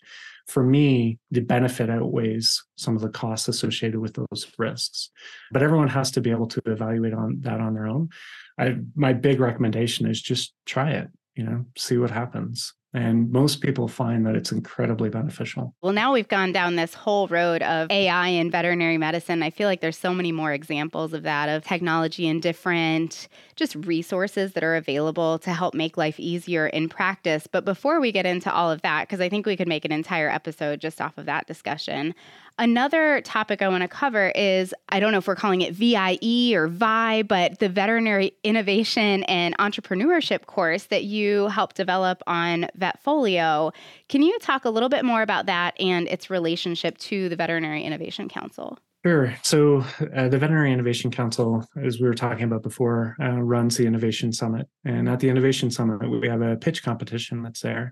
for 0.48 0.64
me, 0.64 1.20
the 1.32 1.42
benefit 1.42 1.90
outweighs 1.90 2.64
some 2.78 2.96
of 2.96 3.02
the 3.02 3.10
costs 3.10 3.48
associated 3.48 4.00
with 4.00 4.14
those 4.14 4.46
risks. 4.58 5.10
But 5.52 5.64
everyone 5.64 5.88
has 5.88 6.12
to 6.12 6.22
be 6.22 6.32
able 6.32 6.48
to 6.48 6.62
evaluate 6.66 7.14
on 7.14 7.40
that 7.42 7.60
on 7.60 7.74
their 7.74 7.88
own. 7.88 8.10
I, 8.58 8.78
my 8.96 9.14
big 9.14 9.40
recommendation 9.40 10.08
is 10.08 10.22
just 10.22 10.54
try 10.66 10.92
it, 10.92 11.10
you 11.36 11.44
know, 11.44 11.66
see 11.78 11.98
what 11.98 12.12
happens. 12.12 12.74
And 12.96 13.30
most 13.30 13.60
people 13.60 13.90
find 13.90 14.26
that 14.26 14.36
it's 14.36 14.54
incredibly 14.54 15.10
beneficial. 15.10 15.76
Well, 15.82 15.92
now 15.92 16.14
we've 16.14 16.30
gone 16.30 16.54
down 16.54 16.78
this 16.78 16.94
whole 16.94 17.28
road 17.28 17.62
of 17.62 17.92
AI 17.92 18.30
in 18.30 18.50
veterinary 18.50 18.98
medicine. 18.98 19.44
I 19.44 19.50
feel 19.50 19.68
like 19.68 19.82
there's 19.82 19.98
so 19.98 20.14
many 20.14 20.32
more 20.32 20.54
examples 20.54 21.12
of 21.12 21.24
that, 21.24 21.50
of 21.50 21.66
technology 21.66 22.26
and 22.26 22.42
different 22.42 23.28
just 23.58 23.76
resources 23.76 24.54
that 24.54 24.64
are 24.64 24.78
available 24.78 25.40
to 25.40 25.52
help 25.52 25.74
make 25.74 25.98
life 25.98 26.18
easier 26.22 26.68
in 26.68 26.88
practice. 26.88 27.48
But 27.48 27.66
before 27.66 28.00
we 28.00 28.14
get 28.14 28.26
into 28.26 28.50
all 28.50 28.72
of 28.72 28.82
that, 28.84 29.10
because 29.10 29.20
I 29.20 29.28
think 29.28 29.46
we 29.46 29.58
could 29.58 29.68
make 29.68 29.84
an 29.84 29.92
entire 29.92 30.30
episode 30.30 30.80
just 30.80 31.02
off 31.02 31.18
of 31.18 31.26
that 31.26 31.48
discussion, 31.48 32.16
Another 32.58 33.20
topic 33.20 33.62
I 33.62 33.68
want 33.68 33.82
to 33.82 33.90
cover 33.90 34.30
is 34.30 34.74
I 34.88 35.02
don't 35.02 35.12
know 35.12 35.18
if 35.18 35.28
we're 35.28 35.36
calling 35.36 35.60
it 35.60 35.74
VIE 35.74 36.54
or 36.56 36.68
VI, 36.68 37.24
but 37.24 37.60
the 37.60 37.68
Veterinary 37.68 38.32
Innovation 38.46 39.24
and 39.24 39.58
Entrepreneurship 39.58 40.46
course 40.46 40.86
that 40.86 41.04
you 41.04 41.48
helped 41.48 41.76
develop 41.76 42.24
on 42.28 42.68
Vetfolio. 42.86 43.74
Can 44.10 44.22
you 44.22 44.38
talk 44.40 44.66
a 44.66 44.70
little 44.70 44.90
bit 44.90 45.06
more 45.06 45.22
about 45.22 45.46
that 45.48 45.80
and 45.80 46.08
its 46.08 46.30
relationship 46.30 46.98
to 47.00 47.30
the 47.30 47.36
Veterinary 47.36 47.84
Innovation 47.84 48.30
Council? 48.30 48.78
Sure. 49.06 49.36
So, 49.44 49.86
uh, 50.16 50.30
the 50.30 50.40
Veterinary 50.40 50.72
Innovation 50.72 51.12
Council, 51.12 51.64
as 51.84 52.00
we 52.00 52.08
were 52.08 52.16
talking 52.16 52.46
about 52.46 52.64
before, 52.64 53.16
uh, 53.22 53.40
runs 53.40 53.78
the 53.78 53.86
Innovation 53.86 54.34
Summit. 54.34 54.68
And 54.84 55.08
at 55.08 55.20
the 55.20 55.30
Innovation 55.30 55.70
Summit, 55.70 56.10
we 56.10 56.28
have 56.28 56.42
a 56.42 56.56
pitch 56.56 56.82
competition 56.82 57.44
that's 57.44 57.62
there. 57.62 57.92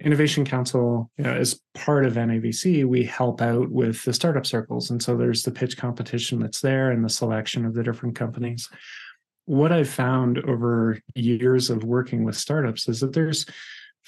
Innovation 0.00 0.44
Council, 0.44 1.10
you 1.16 1.24
know, 1.24 1.32
as 1.32 1.60
part 1.74 2.06
of 2.06 2.14
NAVC, 2.14 2.84
we 2.84 3.04
help 3.04 3.40
out 3.40 3.70
with 3.70 4.04
the 4.04 4.12
startup 4.12 4.46
circles. 4.46 4.90
And 4.90 5.02
so 5.02 5.16
there's 5.16 5.44
the 5.44 5.50
pitch 5.50 5.76
competition 5.76 6.38
that's 6.38 6.60
there 6.60 6.90
and 6.90 7.04
the 7.04 7.08
selection 7.08 7.64
of 7.64 7.74
the 7.74 7.82
different 7.82 8.16
companies. 8.16 8.68
What 9.46 9.72
I've 9.72 9.88
found 9.88 10.38
over 10.38 11.00
years 11.14 11.70
of 11.70 11.82
working 11.82 12.24
with 12.24 12.36
startups 12.36 12.88
is 12.88 13.00
that 13.00 13.12
there's 13.12 13.46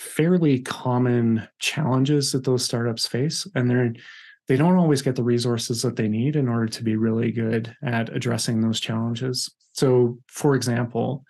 fairly 0.01 0.59
common 0.61 1.47
challenges 1.59 2.33
that 2.33 2.43
those 2.43 2.65
startups 2.65 3.07
face. 3.07 3.47
And 3.55 3.69
they're 3.69 3.93
they 4.49 4.57
don't 4.57 4.79
always 4.79 5.03
get 5.03 5.15
the 5.15 5.23
resources 5.23 5.83
that 5.83 5.95
they 5.95 6.09
need 6.09 6.35
in 6.35 6.49
order 6.49 6.67
to 6.67 6.83
be 6.83 6.97
really 6.97 7.31
good 7.31 7.77
at 7.85 8.09
addressing 8.09 8.61
those 8.61 8.81
challenges. 8.81 9.49
So, 9.75 10.19
for 10.27 10.57
example, 10.57 11.25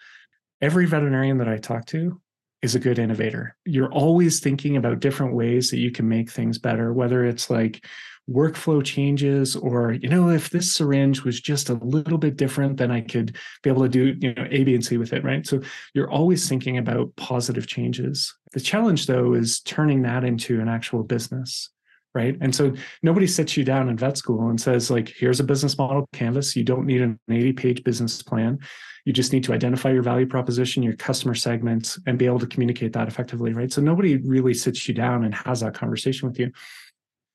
every 0.63 0.87
veterinarian 0.87 1.37
that 1.39 1.49
I 1.49 1.59
talk 1.59 1.85
to 1.87 2.19
is 2.63 2.75
a 2.75 2.81
good 2.81 2.99
innovator. 2.99 3.57
You're 3.67 3.93
always 3.93 4.41
thinking 4.41 4.79
about 4.79 5.01
different 5.01 5.35
ways 5.35 5.71
that 5.71 5.81
you 5.81 5.91
can 5.91 6.09
make 6.09 6.31
things 6.31 6.57
better, 6.57 6.95
whether 6.95 7.25
it's 7.27 7.51
like 7.51 7.85
workflow 8.31 8.85
changes 8.85 9.57
or, 9.57 9.93
you 9.93 10.09
know, 10.09 10.31
if 10.31 10.51
this 10.51 10.75
syringe 10.75 11.23
was 11.23 11.41
just 11.41 11.69
a 11.69 11.75
little 11.75 12.19
bit 12.19 12.37
different, 12.37 12.77
then 12.77 12.91
I 12.91 13.01
could 13.01 13.37
be 13.63 13.71
able 13.71 13.83
to 13.83 13.89
do, 13.89 14.17
you 14.21 14.35
know, 14.35 14.47
A, 14.51 14.65
B, 14.65 14.75
and 14.75 14.85
C 14.85 14.97
with 14.97 15.13
it, 15.13 15.25
right? 15.25 15.47
So 15.47 15.61
you're 15.95 16.11
always 16.11 16.49
thinking 16.49 16.79
about 16.79 17.15
positive 17.17 17.67
changes. 17.67 18.35
The 18.53 18.61
challenge, 18.61 19.07
though, 19.07 19.35
is 19.35 19.61
turning 19.61 20.03
that 20.03 20.25
into 20.25 20.61
an 20.61 20.69
actual 20.69 21.03
business 21.03 21.71
right 22.13 22.37
and 22.41 22.53
so 22.53 22.75
nobody 23.05 23.25
sits 23.25 23.57
you 23.57 23.63
down 23.63 23.89
in 23.89 23.97
vet 23.97 24.17
school 24.19 24.49
and 24.49 24.61
says 24.61 24.91
like 24.91 25.15
here's 25.17 25.39
a 25.39 25.45
business 25.45 25.79
model 25.79 26.09
canvas 26.13 26.57
you 26.57 26.65
don't 26.65 26.85
need 26.85 27.01
an 27.01 27.21
80 27.29 27.53
page 27.53 27.85
business 27.85 28.21
plan 28.21 28.59
you 29.05 29.13
just 29.13 29.33
need 29.33 29.45
to 29.45 29.53
identify 29.53 29.91
your 29.91 30.03
value 30.03 30.27
proposition, 30.27 30.83
your 30.83 30.95
customer 30.95 31.35
segments, 31.35 31.99
and 32.07 32.19
be 32.19 32.27
able 32.27 32.39
to 32.39 32.47
communicate 32.47 32.93
that 32.93 33.09
effectively, 33.09 33.53
right? 33.53 33.73
So 33.73 33.81
nobody 33.81 34.17
really 34.19 34.55
sits 34.55 34.87
you 34.89 34.95
down 34.95 35.25
and 35.25 35.35
has 35.35 35.61
that 35.61 35.75
conversation 35.75 36.29
with 36.29 36.39
you. 36.39 36.53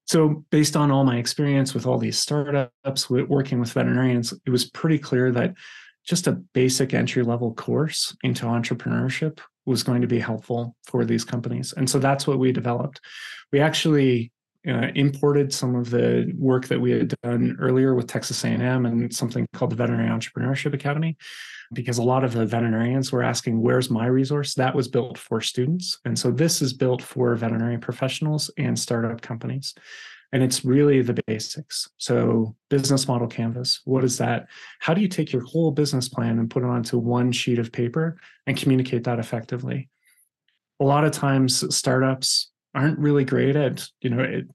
So, 0.05 0.45
based 0.51 0.75
on 0.75 0.91
all 0.91 1.03
my 1.03 1.17
experience 1.17 1.73
with 1.73 1.85
all 1.85 1.97
these 1.97 2.19
startups, 2.19 3.09
working 3.09 3.59
with 3.59 3.73
veterinarians, 3.73 4.33
it 4.45 4.49
was 4.51 4.69
pretty 4.69 4.99
clear 4.99 5.31
that 5.31 5.55
just 6.05 6.27
a 6.27 6.33
basic 6.33 6.93
entry 6.93 7.23
level 7.23 7.53
course 7.55 8.15
into 8.23 8.45
entrepreneurship 8.45 9.39
was 9.65 9.81
going 9.81 10.01
to 10.01 10.07
be 10.07 10.19
helpful 10.19 10.75
for 10.85 11.03
these 11.05 11.25
companies. 11.25 11.73
And 11.75 11.89
so 11.89 11.97
that's 11.97 12.27
what 12.27 12.37
we 12.37 12.51
developed. 12.51 13.01
We 13.51 13.59
actually 13.59 14.31
uh, 14.67 14.87
imported 14.95 15.53
some 15.53 15.75
of 15.75 15.89
the 15.89 16.31
work 16.37 16.67
that 16.67 16.79
we 16.79 16.91
had 16.91 17.13
done 17.23 17.55
earlier 17.59 17.95
with 17.95 18.07
Texas 18.07 18.43
A&M 18.43 18.85
and 18.85 19.13
something 19.13 19.45
called 19.53 19.71
the 19.71 19.75
Veterinary 19.75 20.09
Entrepreneurship 20.09 20.73
Academy 20.73 21.17
because 21.73 21.97
a 21.97 22.03
lot 22.03 22.23
of 22.23 22.33
the 22.33 22.45
veterinarians 22.45 23.11
were 23.11 23.23
asking, 23.23 23.61
Where's 23.61 23.89
my 23.89 24.05
resource? 24.05 24.53
That 24.55 24.75
was 24.75 24.87
built 24.87 25.17
for 25.17 25.41
students. 25.41 25.99
And 26.05 26.17
so 26.17 26.31
this 26.31 26.61
is 26.61 26.73
built 26.73 27.01
for 27.01 27.35
veterinary 27.35 27.77
professionals 27.77 28.51
and 28.57 28.77
startup 28.77 29.21
companies. 29.21 29.73
And 30.31 30.43
it's 30.43 30.65
really 30.65 31.01
the 31.01 31.21
basics. 31.27 31.89
So, 31.97 32.55
business 32.69 33.07
model 33.07 33.27
canvas, 33.27 33.81
what 33.85 34.03
is 34.03 34.17
that? 34.17 34.47
How 34.79 34.93
do 34.93 35.01
you 35.01 35.07
take 35.07 35.31
your 35.31 35.43
whole 35.43 35.71
business 35.71 36.09
plan 36.09 36.39
and 36.39 36.49
put 36.49 36.63
it 36.63 36.69
onto 36.69 36.97
one 36.97 37.31
sheet 37.31 37.59
of 37.59 37.71
paper 37.71 38.17
and 38.45 38.57
communicate 38.57 39.03
that 39.05 39.19
effectively? 39.19 39.89
A 40.79 40.83
lot 40.83 41.05
of 41.05 41.11
times, 41.11 41.63
startups 41.73 42.51
aren't 42.73 42.99
really 42.99 43.23
great 43.23 43.55
at, 43.55 43.87
you 44.01 44.09
know, 44.09 44.21
it, 44.21 44.47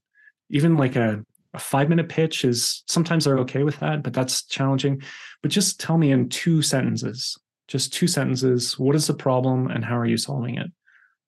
even 0.51 0.77
like 0.77 0.95
a 0.95 1.23
a 1.53 1.59
five 1.59 1.89
minute 1.89 2.09
pitch 2.09 2.45
is 2.45 2.83
sometimes 2.87 3.25
they're 3.25 3.39
okay 3.39 3.63
with 3.63 3.79
that, 3.79 4.03
but 4.03 4.13
that's 4.13 4.43
challenging. 4.43 5.01
But 5.41 5.51
just 5.51 5.79
tell 5.79 5.97
me 5.97 6.11
in 6.11 6.29
two 6.29 6.61
sentences, 6.61 7.37
just 7.67 7.93
two 7.93 8.07
sentences, 8.07 8.79
what 8.79 8.95
is 8.95 9.07
the 9.07 9.13
problem 9.13 9.67
and 9.67 9.83
how 9.83 9.97
are 9.97 10.05
you 10.05 10.17
solving 10.17 10.55
it? 10.55 10.71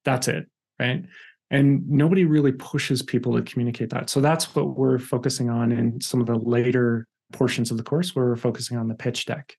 That's 0.06 0.28
it. 0.28 0.48
Right. 0.80 1.04
And 1.52 1.88
nobody 1.90 2.26
really 2.26 2.54
pushes 2.54 3.02
people 3.02 3.36
to 3.36 3.42
communicate 3.42 3.90
that. 3.92 4.10
So 4.10 4.22
that's 4.22 4.56
what 4.56 4.78
we're 4.78 4.98
focusing 4.98 5.50
on 5.50 5.72
in 5.72 6.02
some 6.02 6.20
of 6.20 6.28
the 6.28 6.38
later 6.38 7.06
portions 7.32 7.70
of 7.70 7.78
the 7.78 7.84
course 7.84 8.16
where 8.16 8.26
we're 8.26 8.36
focusing 8.36 8.78
on 8.78 8.88
the 8.88 8.96
pitch 8.96 9.26
deck. 9.26 9.56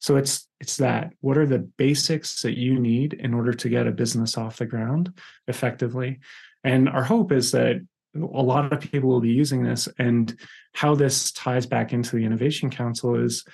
So 0.00 0.16
it's 0.16 0.48
it's 0.60 0.78
that. 0.78 1.12
What 1.20 1.38
are 1.38 1.46
the 1.46 1.58
basics 1.58 2.42
that 2.42 2.58
you 2.58 2.78
need 2.78 3.14
in 3.14 3.32
order 3.32 3.52
to 3.52 3.68
get 3.68 3.86
a 3.86 3.92
business 3.92 4.36
off 4.36 4.56
the 4.56 4.66
ground 4.66 5.12
effectively? 5.46 6.20
And 6.64 6.88
our 6.88 7.04
hope 7.04 7.32
is 7.32 7.52
that 7.52 7.80
a 8.14 8.42
lot 8.42 8.72
of 8.72 8.80
people 8.80 9.08
will 9.08 9.20
be 9.20 9.30
using 9.30 9.62
this. 9.62 9.88
And 9.98 10.34
how 10.72 10.94
this 10.94 11.32
ties 11.32 11.66
back 11.66 11.92
into 11.92 12.16
the 12.16 12.24
innovation 12.24 12.70
council 12.70 13.14
is 13.14 13.44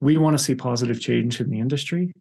we 0.00 0.16
want 0.16 0.36
to 0.36 0.42
see 0.42 0.54
positive 0.54 1.00
change 1.00 1.40
in 1.40 1.50
the 1.50 1.60
industry. 1.60 2.12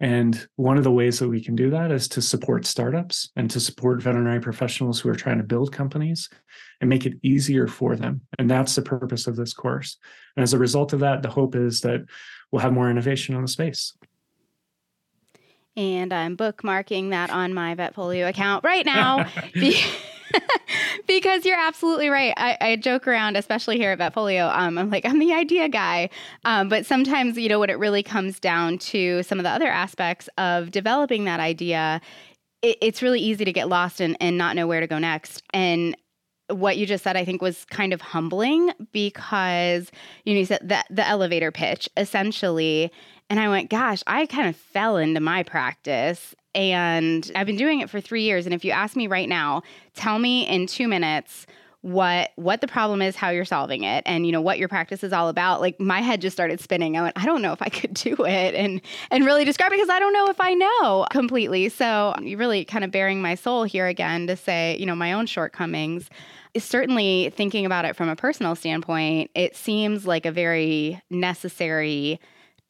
And 0.00 0.46
one 0.56 0.78
of 0.78 0.84
the 0.84 0.90
ways 0.90 1.20
that 1.20 1.28
we 1.28 1.42
can 1.42 1.54
do 1.54 1.70
that 1.70 1.92
is 1.92 2.08
to 2.08 2.22
support 2.22 2.66
startups 2.66 3.30
and 3.36 3.48
to 3.50 3.60
support 3.60 4.02
veterinary 4.02 4.40
professionals 4.40 4.98
who 4.98 5.08
are 5.08 5.14
trying 5.14 5.38
to 5.38 5.44
build 5.44 5.72
companies 5.72 6.28
and 6.80 6.90
make 6.90 7.06
it 7.06 7.18
easier 7.22 7.68
for 7.68 7.94
them. 7.94 8.22
And 8.38 8.50
that's 8.50 8.74
the 8.74 8.82
purpose 8.82 9.28
of 9.28 9.36
this 9.36 9.54
course. 9.54 9.98
And 10.36 10.42
as 10.42 10.54
a 10.54 10.58
result 10.58 10.92
of 10.92 11.00
that 11.00 11.22
the 11.22 11.30
hope 11.30 11.54
is 11.54 11.82
that 11.82 12.04
we'll 12.50 12.62
have 12.62 12.72
more 12.72 12.90
innovation 12.90 13.36
in 13.36 13.42
the 13.42 13.48
space. 13.48 13.96
And 15.76 16.12
i'm 16.12 16.36
bookmarking 16.36 17.10
that 17.10 17.30
on 17.30 17.54
my 17.54 17.74
vetfolio 17.74 18.28
account 18.28 18.62
right 18.62 18.84
now 18.84 19.26
because 21.06 21.44
you're 21.44 21.58
absolutely 21.58 22.08
right. 22.08 22.34
I, 22.36 22.56
I, 22.60 22.76
joke 22.76 23.06
around, 23.06 23.36
especially 23.36 23.76
here 23.76 23.90
at 23.90 23.98
Vetfolio. 23.98 24.54
Um, 24.56 24.78
I'm 24.78 24.90
like, 24.90 25.04
I'm 25.04 25.18
the 25.18 25.32
idea 25.32 25.68
guy. 25.68 26.10
Um, 26.44 26.68
but 26.68 26.86
sometimes, 26.86 27.36
you 27.36 27.48
know, 27.48 27.58
when 27.58 27.70
it 27.70 27.78
really 27.78 28.02
comes 28.02 28.40
down 28.40 28.78
to 28.78 29.22
some 29.22 29.38
of 29.38 29.44
the 29.44 29.50
other 29.50 29.68
aspects 29.68 30.28
of 30.38 30.70
developing 30.70 31.24
that 31.24 31.40
idea, 31.40 32.00
it, 32.62 32.78
it's 32.80 33.02
really 33.02 33.20
easy 33.20 33.44
to 33.44 33.52
get 33.52 33.68
lost 33.68 34.00
and, 34.00 34.16
and 34.20 34.38
not 34.38 34.56
know 34.56 34.66
where 34.66 34.80
to 34.80 34.86
go 34.86 34.98
next. 34.98 35.42
And 35.52 35.96
what 36.48 36.76
you 36.76 36.86
just 36.86 37.04
said, 37.04 37.16
I 37.16 37.24
think, 37.24 37.42
was 37.42 37.64
kind 37.66 37.92
of 37.92 38.00
humbling 38.00 38.70
because 38.92 39.90
you 40.24 40.34
know 40.34 40.40
you 40.40 40.46
said 40.46 40.68
that 40.68 40.86
the 40.90 41.06
elevator 41.06 41.50
pitch 41.50 41.88
essentially, 41.96 42.90
and 43.30 43.40
I 43.40 43.48
went, 43.48 43.70
gosh, 43.70 44.02
I 44.06 44.26
kind 44.26 44.48
of 44.48 44.56
fell 44.56 44.96
into 44.96 45.20
my 45.20 45.42
practice 45.42 46.34
and 46.54 47.30
I've 47.34 47.46
been 47.46 47.56
doing 47.56 47.80
it 47.80 47.90
for 47.90 48.00
three 48.00 48.22
years. 48.22 48.46
And 48.46 48.54
if 48.54 48.64
you 48.64 48.70
ask 48.70 48.96
me 48.96 49.06
right 49.06 49.28
now, 49.28 49.62
tell 49.94 50.18
me 50.18 50.46
in 50.46 50.66
two 50.66 50.88
minutes 50.88 51.46
what 51.82 52.30
what 52.36 52.60
the 52.60 52.68
problem 52.68 53.02
is, 53.02 53.16
how 53.16 53.30
you're 53.30 53.44
solving 53.44 53.82
it, 53.82 54.04
and 54.06 54.24
you 54.24 54.30
know 54.30 54.40
what 54.40 54.58
your 54.58 54.68
practice 54.68 55.02
is 55.02 55.12
all 55.12 55.28
about. 55.28 55.60
Like 55.60 55.80
my 55.80 56.00
head 56.00 56.20
just 56.20 56.34
started 56.34 56.60
spinning. 56.60 56.96
I 56.96 57.02
went, 57.02 57.18
I 57.18 57.26
don't 57.26 57.42
know 57.42 57.52
if 57.52 57.60
I 57.60 57.68
could 57.70 57.92
do 57.92 58.14
it, 58.24 58.54
and 58.54 58.80
and 59.10 59.26
really 59.26 59.44
describe 59.44 59.72
it 59.72 59.76
because 59.76 59.90
I 59.90 59.98
don't 59.98 60.12
know 60.12 60.28
if 60.28 60.40
I 60.40 60.54
know 60.54 61.06
completely. 61.10 61.68
So 61.68 62.14
you 62.22 62.36
really 62.36 62.64
kind 62.64 62.84
of 62.84 62.92
bearing 62.92 63.20
my 63.20 63.34
soul 63.34 63.64
here 63.64 63.88
again 63.88 64.28
to 64.28 64.36
say, 64.36 64.76
you 64.78 64.86
know, 64.86 64.94
my 64.94 65.12
own 65.12 65.26
shortcomings. 65.26 66.08
Certainly 66.56 67.32
thinking 67.34 67.64
about 67.64 67.86
it 67.86 67.96
from 67.96 68.10
a 68.10 68.16
personal 68.16 68.54
standpoint, 68.54 69.30
it 69.34 69.56
seems 69.56 70.06
like 70.06 70.26
a 70.26 70.30
very 70.30 71.00
necessary 71.08 72.20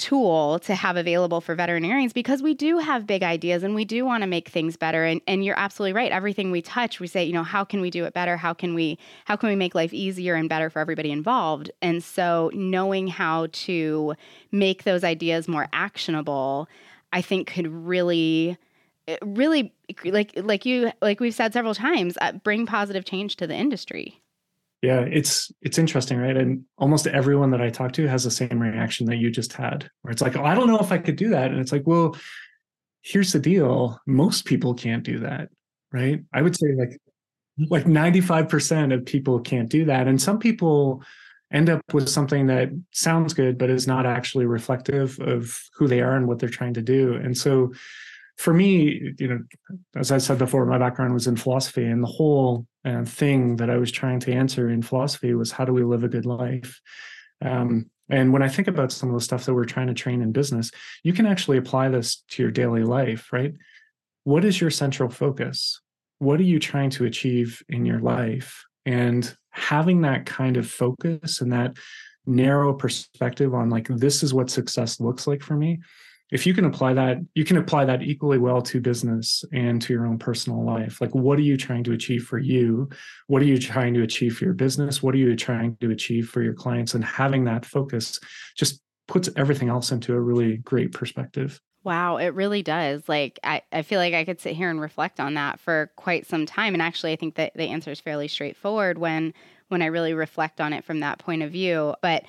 tool 0.02 0.58
to 0.60 0.74
have 0.74 0.96
available 0.96 1.40
for 1.40 1.54
veterinarians 1.54 2.12
because 2.12 2.42
we 2.42 2.54
do 2.54 2.78
have 2.78 3.06
big 3.06 3.22
ideas 3.22 3.62
and 3.62 3.74
we 3.74 3.84
do 3.84 4.04
want 4.04 4.22
to 4.22 4.26
make 4.26 4.48
things 4.48 4.76
better. 4.76 5.04
And, 5.04 5.20
and 5.26 5.44
you're 5.44 5.58
absolutely 5.58 5.92
right. 5.92 6.10
Everything 6.10 6.50
we 6.50 6.62
touch 6.62 7.00
we 7.00 7.06
say 7.06 7.24
you 7.24 7.32
know 7.32 7.42
how 7.42 7.64
can 7.64 7.80
we 7.80 7.90
do 7.90 8.04
it 8.04 8.12
better? 8.12 8.36
How 8.36 8.52
can 8.52 8.74
we 8.74 8.98
how 9.24 9.36
can 9.36 9.48
we 9.48 9.56
make 9.56 9.74
life 9.74 9.92
easier 9.92 10.34
and 10.34 10.48
better 10.48 10.70
for 10.70 10.80
everybody 10.80 11.10
involved? 11.10 11.70
And 11.80 12.02
so 12.02 12.50
knowing 12.54 13.06
how 13.06 13.48
to 13.52 14.14
make 14.50 14.84
those 14.84 15.04
ideas 15.04 15.48
more 15.48 15.68
actionable 15.72 16.68
i 17.12 17.22
think 17.22 17.48
could 17.48 17.66
really 17.66 18.56
really 19.22 19.72
like 20.04 20.32
like 20.36 20.64
you 20.64 20.92
like 21.00 21.20
we've 21.20 21.34
said 21.34 21.52
several 21.52 21.74
times 21.74 22.16
uh, 22.20 22.32
bring 22.32 22.66
positive 22.66 23.04
change 23.04 23.36
to 23.36 23.46
the 23.46 23.54
industry 23.54 24.20
yeah, 24.82 25.00
it's 25.00 25.50
it's 25.62 25.78
interesting, 25.78 26.18
right? 26.18 26.36
And 26.36 26.64
almost 26.76 27.06
everyone 27.06 27.50
that 27.52 27.62
I 27.62 27.70
talk 27.70 27.92
to 27.92 28.08
has 28.08 28.24
the 28.24 28.30
same 28.30 28.60
reaction 28.60 29.06
that 29.06 29.16
you 29.16 29.30
just 29.30 29.52
had, 29.52 29.88
where 30.02 30.12
it's 30.12 30.22
like, 30.22 30.36
"Oh, 30.36 30.44
I 30.44 30.54
don't 30.54 30.66
know 30.66 30.80
if 30.80 30.92
I 30.92 30.98
could 30.98 31.16
do 31.16 31.30
that," 31.30 31.50
and 31.52 31.60
it's 31.60 31.72
like, 31.72 31.86
"Well, 31.86 32.16
here's 33.02 33.32
the 33.32 33.38
deal: 33.38 34.00
most 34.06 34.44
people 34.44 34.74
can't 34.74 35.04
do 35.04 35.20
that, 35.20 35.50
right? 35.92 36.22
I 36.32 36.42
would 36.42 36.56
say 36.56 36.74
like 36.76 37.00
like 37.68 37.84
95% 37.84 38.94
of 38.94 39.04
people 39.04 39.40
can't 39.40 39.68
do 39.68 39.84
that. 39.84 40.08
And 40.08 40.20
some 40.20 40.38
people 40.38 41.02
end 41.52 41.68
up 41.68 41.82
with 41.92 42.08
something 42.08 42.46
that 42.46 42.70
sounds 42.92 43.34
good, 43.34 43.58
but 43.58 43.70
is 43.70 43.86
not 43.86 44.06
actually 44.06 44.46
reflective 44.46 45.18
of 45.20 45.60
who 45.76 45.86
they 45.86 46.00
are 46.00 46.16
and 46.16 46.26
what 46.26 46.38
they're 46.38 46.48
trying 46.48 46.74
to 46.74 46.82
do. 46.82 47.14
And 47.14 47.36
so 47.36 47.72
for 48.36 48.54
me, 48.54 49.14
you 49.18 49.28
know, 49.28 49.40
as 49.96 50.10
I 50.10 50.18
said 50.18 50.38
before, 50.38 50.66
my 50.66 50.78
background 50.78 51.14
was 51.14 51.26
in 51.26 51.36
philosophy, 51.36 51.84
and 51.84 52.02
the 52.02 52.08
whole 52.08 52.66
uh, 52.84 53.04
thing 53.04 53.56
that 53.56 53.70
I 53.70 53.76
was 53.76 53.92
trying 53.92 54.20
to 54.20 54.32
answer 54.32 54.68
in 54.68 54.82
philosophy 54.82 55.34
was 55.34 55.52
how 55.52 55.64
do 55.64 55.72
we 55.72 55.84
live 55.84 56.04
a 56.04 56.08
good 56.08 56.26
life? 56.26 56.80
Um, 57.40 57.90
and 58.08 58.32
when 58.32 58.42
I 58.42 58.48
think 58.48 58.68
about 58.68 58.92
some 58.92 59.08
of 59.08 59.14
the 59.14 59.24
stuff 59.24 59.46
that 59.46 59.54
we're 59.54 59.64
trying 59.64 59.86
to 59.86 59.94
train 59.94 60.22
in 60.22 60.32
business, 60.32 60.70
you 61.02 61.12
can 61.12 61.26
actually 61.26 61.56
apply 61.56 61.88
this 61.88 62.24
to 62.30 62.42
your 62.42 62.50
daily 62.50 62.84
life, 62.84 63.32
right? 63.32 63.54
What 64.24 64.44
is 64.44 64.60
your 64.60 64.70
central 64.70 65.08
focus? 65.08 65.80
What 66.18 66.40
are 66.40 66.44
you 66.44 66.58
trying 66.58 66.90
to 66.90 67.04
achieve 67.04 67.62
in 67.68 67.86
your 67.86 68.00
life? 68.00 68.64
And 68.84 69.34
having 69.50 70.02
that 70.02 70.26
kind 70.26 70.56
of 70.56 70.68
focus 70.68 71.40
and 71.40 71.52
that 71.52 71.76
narrow 72.26 72.72
perspective 72.72 73.54
on 73.54 73.70
like 73.70 73.88
this 73.88 74.22
is 74.22 74.32
what 74.32 74.50
success 74.50 75.00
looks 75.00 75.26
like 75.26 75.42
for 75.42 75.56
me 75.56 75.80
if 76.32 76.46
you 76.46 76.54
can 76.54 76.64
apply 76.64 76.94
that 76.94 77.18
you 77.34 77.44
can 77.44 77.58
apply 77.58 77.84
that 77.84 78.02
equally 78.02 78.38
well 78.38 78.60
to 78.62 78.80
business 78.80 79.44
and 79.52 79.80
to 79.82 79.92
your 79.92 80.06
own 80.06 80.18
personal 80.18 80.64
life 80.64 81.00
like 81.00 81.14
what 81.14 81.38
are 81.38 81.42
you 81.42 81.56
trying 81.56 81.84
to 81.84 81.92
achieve 81.92 82.24
for 82.24 82.38
you 82.38 82.88
what 83.28 83.42
are 83.42 83.46
you 83.46 83.58
trying 83.58 83.94
to 83.94 84.02
achieve 84.02 84.36
for 84.36 84.44
your 84.44 84.54
business 84.54 85.02
what 85.02 85.14
are 85.14 85.18
you 85.18 85.36
trying 85.36 85.76
to 85.80 85.90
achieve 85.90 86.28
for 86.28 86.42
your 86.42 86.54
clients 86.54 86.94
and 86.94 87.04
having 87.04 87.44
that 87.44 87.64
focus 87.64 88.18
just 88.56 88.80
puts 89.06 89.28
everything 89.36 89.68
else 89.68 89.92
into 89.92 90.14
a 90.14 90.20
really 90.20 90.56
great 90.58 90.90
perspective 90.92 91.60
Wow, 91.84 92.18
it 92.18 92.28
really 92.28 92.62
does. 92.62 93.08
Like, 93.08 93.40
I, 93.42 93.62
I 93.72 93.82
feel 93.82 93.98
like 93.98 94.14
I 94.14 94.24
could 94.24 94.40
sit 94.40 94.54
here 94.54 94.70
and 94.70 94.80
reflect 94.80 95.18
on 95.18 95.34
that 95.34 95.58
for 95.58 95.90
quite 95.96 96.26
some 96.26 96.46
time. 96.46 96.74
And 96.74 96.80
actually, 96.80 97.12
I 97.12 97.16
think 97.16 97.34
that 97.34 97.54
the 97.56 97.64
answer 97.64 97.90
is 97.90 97.98
fairly 97.98 98.28
straightforward 98.28 98.98
when 98.98 99.34
when 99.66 99.82
I 99.82 99.86
really 99.86 100.14
reflect 100.14 100.60
on 100.60 100.72
it 100.72 100.84
from 100.84 101.00
that 101.00 101.18
point 101.18 101.42
of 101.42 101.50
view. 101.50 101.96
But 102.00 102.24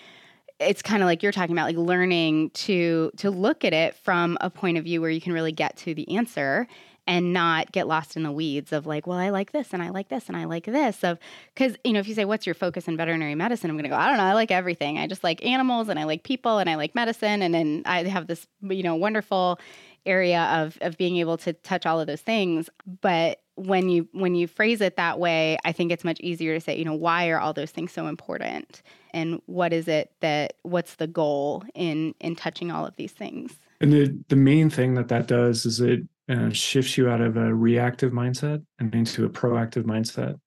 it's 0.59 0.81
kind 0.81 1.01
of 1.01 1.07
like 1.07 1.23
you're 1.23 1.31
talking 1.31 1.55
about 1.55 1.65
like 1.65 1.77
learning 1.77 2.49
to 2.51 3.11
to 3.17 3.29
look 3.29 3.65
at 3.65 3.73
it 3.73 3.95
from 3.95 4.37
a 4.41 4.49
point 4.49 4.77
of 4.77 4.83
view 4.83 5.01
where 5.01 5.09
you 5.09 5.21
can 5.21 5.33
really 5.33 5.51
get 5.51 5.77
to 5.77 5.93
the 5.93 6.15
answer 6.15 6.67
and 7.05 7.33
not 7.33 7.71
get 7.71 7.87
lost 7.87 8.15
in 8.15 8.23
the 8.23 8.31
weeds 8.31 8.71
of 8.71 8.85
like, 8.85 9.05
well, 9.05 9.17
I 9.17 9.29
like 9.29 9.51
this 9.51 9.73
and 9.73 9.83
I 9.83 9.89
like 9.89 10.07
this 10.07 10.27
and 10.29 10.37
I 10.37 10.45
like 10.45 10.65
this. 10.65 11.03
Of 11.03 11.19
because 11.53 11.75
you 11.83 11.91
know, 11.93 11.99
if 11.99 12.07
you 12.07 12.15
say 12.15 12.25
what's 12.25 12.45
your 12.45 12.55
focus 12.55 12.87
in 12.87 12.95
veterinary 12.95 13.35
medicine, 13.35 13.69
I'm 13.69 13.75
going 13.75 13.83
to 13.83 13.89
go, 13.89 13.95
I 13.95 14.07
don't 14.07 14.17
know, 14.17 14.23
I 14.23 14.33
like 14.33 14.51
everything. 14.51 14.97
I 14.97 15.07
just 15.07 15.23
like 15.23 15.43
animals 15.45 15.89
and 15.89 15.99
I 15.99 16.05
like 16.05 16.23
people 16.23 16.59
and 16.59 16.69
I 16.69 16.75
like 16.75 16.95
medicine, 16.95 17.41
and 17.41 17.53
then 17.53 17.83
I 17.85 18.03
have 18.03 18.27
this 18.27 18.47
you 18.61 18.83
know 18.83 18.95
wonderful 18.95 19.59
area 20.05 20.41
of 20.43 20.77
of 20.81 20.97
being 20.97 21.17
able 21.17 21.37
to 21.37 21.53
touch 21.53 21.85
all 21.85 21.99
of 21.99 22.07
those 22.07 22.21
things. 22.21 22.69
But 23.01 23.41
when 23.55 23.89
you 23.89 24.07
when 24.13 24.35
you 24.35 24.47
phrase 24.47 24.81
it 24.81 24.95
that 24.97 25.19
way, 25.19 25.57
I 25.63 25.71
think 25.71 25.91
it's 25.91 26.03
much 26.03 26.19
easier 26.19 26.55
to 26.55 26.61
say, 26.61 26.77
you 26.77 26.85
know, 26.85 26.95
why 26.95 27.29
are 27.29 27.39
all 27.39 27.53
those 27.53 27.71
things 27.71 27.91
so 27.91 28.07
important, 28.07 28.81
and 29.11 29.41
what 29.45 29.73
is 29.73 29.87
it 29.87 30.11
that 30.21 30.53
what's 30.63 30.95
the 30.95 31.07
goal 31.07 31.63
in 31.75 32.15
in 32.19 32.35
touching 32.35 32.71
all 32.71 32.85
of 32.85 32.95
these 32.95 33.11
things. 33.11 33.53
And 33.79 33.91
the 33.91 34.17
the 34.29 34.35
main 34.35 34.69
thing 34.69 34.95
that 34.95 35.07
that 35.09 35.27
does 35.27 35.65
is 35.65 35.81
it 35.81 36.01
uh, 36.29 36.49
shifts 36.49 36.97
you 36.97 37.09
out 37.09 37.21
of 37.21 37.37
a 37.37 37.53
reactive 37.53 38.11
mindset 38.11 38.63
and 38.79 38.93
into 38.95 39.25
a 39.25 39.29
proactive 39.29 39.83
mindset, 39.83 40.39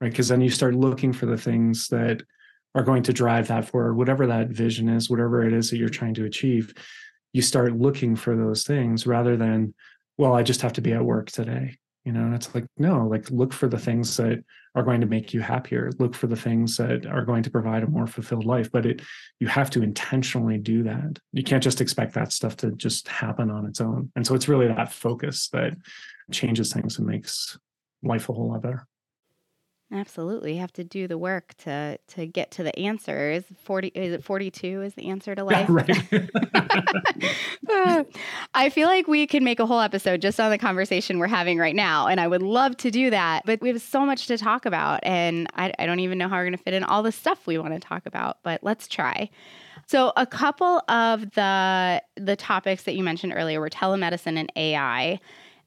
right? 0.00 0.10
Because 0.10 0.28
then 0.28 0.40
you 0.40 0.50
start 0.50 0.74
looking 0.74 1.12
for 1.12 1.26
the 1.26 1.38
things 1.38 1.88
that 1.88 2.22
are 2.74 2.84
going 2.84 3.02
to 3.02 3.12
drive 3.12 3.48
that 3.48 3.68
forward, 3.68 3.94
whatever 3.94 4.26
that 4.26 4.48
vision 4.48 4.88
is, 4.88 5.10
whatever 5.10 5.44
it 5.44 5.52
is 5.52 5.70
that 5.70 5.78
you're 5.78 5.88
trying 5.88 6.14
to 6.14 6.24
achieve. 6.24 6.72
You 7.32 7.42
start 7.42 7.76
looking 7.76 8.14
for 8.14 8.36
those 8.36 8.64
things 8.64 9.06
rather 9.06 9.36
than, 9.36 9.74
well, 10.16 10.34
I 10.34 10.42
just 10.42 10.62
have 10.62 10.74
to 10.74 10.80
be 10.80 10.92
at 10.92 11.04
work 11.04 11.30
today 11.30 11.76
you 12.04 12.12
know 12.12 12.24
and 12.24 12.34
it's 12.34 12.54
like 12.54 12.66
no 12.78 13.06
like 13.06 13.30
look 13.30 13.52
for 13.52 13.68
the 13.68 13.78
things 13.78 14.16
that 14.16 14.42
are 14.74 14.82
going 14.82 15.00
to 15.02 15.06
make 15.06 15.34
you 15.34 15.40
happier. 15.40 15.90
Look 15.98 16.14
for 16.14 16.26
the 16.26 16.36
things 16.36 16.78
that 16.78 17.04
are 17.04 17.24
going 17.24 17.42
to 17.42 17.50
provide 17.50 17.82
a 17.82 17.86
more 17.86 18.06
fulfilled 18.06 18.46
life 18.46 18.70
but 18.72 18.86
it 18.86 19.02
you 19.38 19.46
have 19.48 19.70
to 19.70 19.82
intentionally 19.82 20.58
do 20.58 20.82
that. 20.84 21.18
You 21.32 21.42
can't 21.42 21.62
just 21.62 21.80
expect 21.80 22.14
that 22.14 22.32
stuff 22.32 22.56
to 22.58 22.72
just 22.72 23.08
happen 23.08 23.50
on 23.50 23.66
its 23.66 23.80
own. 23.80 24.10
And 24.16 24.26
so 24.26 24.34
it's 24.34 24.48
really 24.48 24.68
that 24.68 24.92
focus 24.92 25.48
that 25.48 25.76
changes 26.30 26.72
things 26.72 26.98
and 26.98 27.06
makes 27.06 27.58
life 28.02 28.28
a 28.28 28.32
whole 28.32 28.48
lot 28.48 28.62
better 28.62 28.86
Absolutely. 29.92 30.54
You 30.54 30.60
have 30.60 30.72
to 30.74 30.84
do 30.84 31.06
the 31.06 31.18
work 31.18 31.54
to 31.58 31.98
to 32.08 32.26
get 32.26 32.50
to 32.52 32.62
the 32.62 32.76
answers. 32.78 33.44
40 33.62 33.88
is 33.88 34.14
it 34.14 34.24
42 34.24 34.82
is 34.82 34.94
the 34.94 35.08
answer 35.10 35.34
to 35.34 35.44
life? 35.44 35.68
Yeah, 35.68 36.20
right. 36.20 36.30
Uh, 37.70 38.04
I 38.54 38.68
feel 38.68 38.86
like 38.88 39.06
we 39.06 39.26
could 39.26 39.42
make 39.42 39.58
a 39.58 39.64
whole 39.66 39.80
episode 39.80 40.20
just 40.20 40.38
on 40.38 40.50
the 40.50 40.58
conversation 40.58 41.18
we're 41.18 41.26
having 41.26 41.58
right 41.58 41.74
now 41.74 42.06
and 42.06 42.20
I 42.20 42.26
would 42.26 42.42
love 42.42 42.76
to 42.78 42.90
do 42.90 43.08
that, 43.10 43.44
but 43.46 43.60
we 43.62 43.68
have 43.68 43.80
so 43.80 44.04
much 44.04 44.26
to 44.26 44.36
talk 44.36 44.66
about 44.66 45.00
and 45.04 45.46
I, 45.54 45.72
I 45.78 45.86
don't 45.86 46.00
even 46.00 46.18
know 46.18 46.28
how 46.28 46.36
we're 46.36 46.44
going 46.44 46.56
to 46.56 46.62
fit 46.62 46.74
in 46.74 46.84
all 46.84 47.02
the 47.02 47.12
stuff 47.12 47.46
we 47.46 47.56
want 47.56 47.72
to 47.72 47.80
talk 47.80 48.04
about, 48.04 48.38
but 48.42 48.62
let's 48.62 48.88
try. 48.88 49.30
So 49.86 50.12
a 50.16 50.26
couple 50.26 50.82
of 50.88 51.30
the 51.32 52.02
the 52.16 52.36
topics 52.36 52.82
that 52.84 52.94
you 52.94 53.02
mentioned 53.04 53.32
earlier 53.34 53.60
were 53.60 53.70
telemedicine 53.70 54.38
and 54.38 54.52
AI 54.56 55.18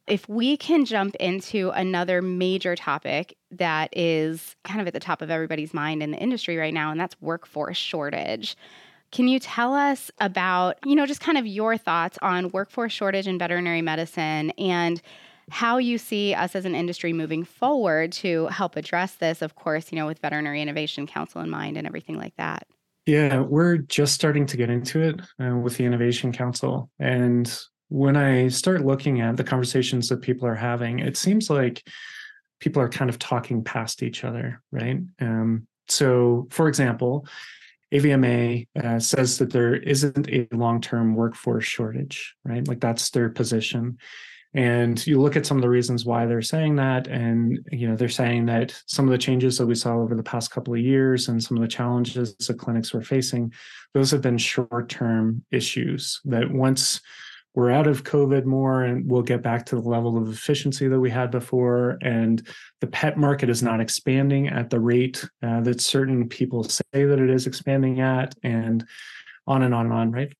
if 0.07 0.29
we 0.29 0.55
can 0.57 0.85
jump 0.85 1.15
into 1.15 1.71
another 1.71 2.21
major 2.21 2.75
topic 2.75 3.37
that 3.51 3.89
is 3.97 4.55
kind 4.63 4.81
of 4.81 4.87
at 4.87 4.93
the 4.93 4.99
top 4.99 5.21
of 5.21 5.31
everybody's 5.31 5.73
mind 5.73 6.03
in 6.03 6.11
the 6.11 6.17
industry 6.17 6.57
right 6.57 6.73
now, 6.73 6.91
and 6.91 6.99
that's 6.99 7.19
workforce 7.21 7.77
shortage. 7.77 8.55
Can 9.11 9.27
you 9.27 9.39
tell 9.39 9.73
us 9.73 10.11
about, 10.19 10.77
you 10.85 10.95
know, 10.95 11.05
just 11.05 11.21
kind 11.21 11.37
of 11.37 11.47
your 11.47 11.77
thoughts 11.77 12.17
on 12.21 12.49
workforce 12.49 12.91
shortage 12.91 13.27
in 13.27 13.39
veterinary 13.39 13.81
medicine 13.81 14.51
and 14.51 15.01
how 15.49 15.77
you 15.77 15.97
see 15.97 16.33
us 16.33 16.55
as 16.55 16.65
an 16.65 16.75
industry 16.75 17.13
moving 17.13 17.43
forward 17.43 18.11
to 18.11 18.47
help 18.47 18.75
address 18.75 19.15
this, 19.15 19.41
of 19.41 19.55
course, 19.55 19.91
you 19.91 19.95
know, 19.95 20.07
with 20.07 20.19
Veterinary 20.19 20.61
Innovation 20.61 21.05
Council 21.05 21.41
in 21.41 21.49
mind 21.49 21.77
and 21.77 21.85
everything 21.85 22.17
like 22.17 22.35
that? 22.37 22.67
Yeah, 23.05 23.41
we're 23.41 23.77
just 23.77 24.15
starting 24.15 24.47
to 24.47 24.57
get 24.57 24.71
into 24.71 24.99
it 25.01 25.21
uh, 25.39 25.55
with 25.55 25.77
the 25.77 25.85
Innovation 25.85 26.31
Council. 26.31 26.89
And 26.99 27.55
when 27.95 28.17
I 28.17 28.49
start 28.49 28.83
looking 28.83 29.21
at 29.21 29.37
the 29.37 29.43
conversations 29.45 30.09
that 30.09 30.21
people 30.21 30.45
are 30.49 30.55
having, 30.55 30.99
it 30.99 31.15
seems 31.15 31.49
like 31.49 31.81
people 32.59 32.81
are 32.81 32.89
kind 32.89 33.09
of 33.09 33.17
talking 33.17 33.63
past 33.63 34.03
each 34.03 34.25
other, 34.25 34.61
right? 34.69 34.99
Um, 35.21 35.65
so, 35.87 36.45
for 36.51 36.67
example, 36.67 37.25
AVMA 37.93 38.67
uh, 38.83 38.99
says 38.99 39.37
that 39.37 39.53
there 39.53 39.75
isn't 39.75 40.27
a 40.27 40.45
long 40.51 40.81
term 40.81 41.15
workforce 41.15 41.63
shortage, 41.63 42.35
right? 42.43 42.67
Like 42.67 42.81
that's 42.81 43.11
their 43.11 43.29
position. 43.29 43.97
And 44.53 45.05
you 45.07 45.21
look 45.21 45.37
at 45.37 45.45
some 45.45 45.57
of 45.57 45.61
the 45.61 45.69
reasons 45.69 46.03
why 46.03 46.25
they're 46.25 46.41
saying 46.41 46.75
that, 46.75 47.07
and 47.07 47.65
you 47.71 47.87
know 47.87 47.95
they're 47.95 48.09
saying 48.09 48.47
that 48.47 48.77
some 48.87 49.05
of 49.05 49.11
the 49.11 49.17
changes 49.17 49.57
that 49.57 49.67
we 49.67 49.75
saw 49.75 49.95
over 49.95 50.15
the 50.15 50.23
past 50.23 50.51
couple 50.51 50.73
of 50.73 50.81
years 50.81 51.29
and 51.29 51.41
some 51.41 51.55
of 51.55 51.61
the 51.61 51.69
challenges 51.69 52.35
the 52.35 52.53
clinics 52.53 52.93
were 52.93 53.01
facing, 53.01 53.53
those 53.93 54.11
have 54.11 54.21
been 54.21 54.37
short-term 54.37 55.45
issues. 55.51 56.19
That 56.25 56.51
once 56.51 56.99
we're 57.55 57.71
out 57.71 57.87
of 57.87 58.03
COVID 58.03 58.43
more 58.43 58.83
and 58.83 59.09
we'll 59.09 59.21
get 59.21 59.41
back 59.41 59.65
to 59.67 59.75
the 59.75 59.89
level 59.89 60.17
of 60.17 60.29
efficiency 60.29 60.87
that 60.89 60.99
we 60.99 61.09
had 61.09 61.31
before. 61.31 61.97
And 62.01 62.45
the 62.81 62.87
pet 62.87 63.17
market 63.17 63.49
is 63.49 63.63
not 63.63 63.79
expanding 63.79 64.49
at 64.49 64.69
the 64.69 64.79
rate 64.79 65.25
uh, 65.41 65.61
that 65.61 65.79
certain 65.79 66.27
people 66.27 66.63
say 66.65 66.83
that 66.93 67.19
it 67.19 67.29
is 67.29 67.47
expanding 67.47 68.01
at, 68.01 68.35
and 68.43 68.85
on 69.47 69.63
and 69.63 69.73
on 69.73 69.85
and 69.85 69.93
on, 69.93 70.11
right? 70.11 70.33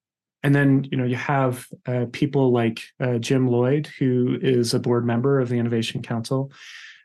And 0.44 0.54
then 0.54 0.86
you 0.92 0.98
know 0.98 1.06
you 1.06 1.16
have 1.16 1.66
uh, 1.88 2.06
people 2.12 2.52
like 2.52 2.82
uh, 3.00 3.18
Jim 3.18 3.48
Lloyd, 3.48 3.88
who 3.98 4.38
is 4.42 4.74
a 4.74 4.80
board 4.80 5.06
member 5.06 5.40
of 5.40 5.50
the 5.50 5.58
Innovation 5.58 6.04
Council, 6.04 6.52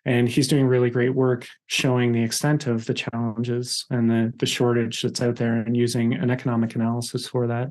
and 0.05 0.29
he's 0.29 0.49
doing 0.49 0.67
really 0.67 0.91
great 0.91 1.15
work 1.15 1.49
showing 1.67 2.13
the 2.13 2.23
extent 2.23 2.67
of 2.67 2.85
the 2.85 2.93
challenges 2.93 3.87
and 3.89 4.11
the 4.11 4.35
the 4.37 4.45
shortage 4.45 5.01
that's 5.01 5.23
out 5.23 5.37
there, 5.37 5.55
and 5.55 5.75
using 5.75 6.13
an 6.13 6.31
economic 6.31 6.75
analysis 6.75 7.27
for 7.27 7.47
that. 7.47 7.71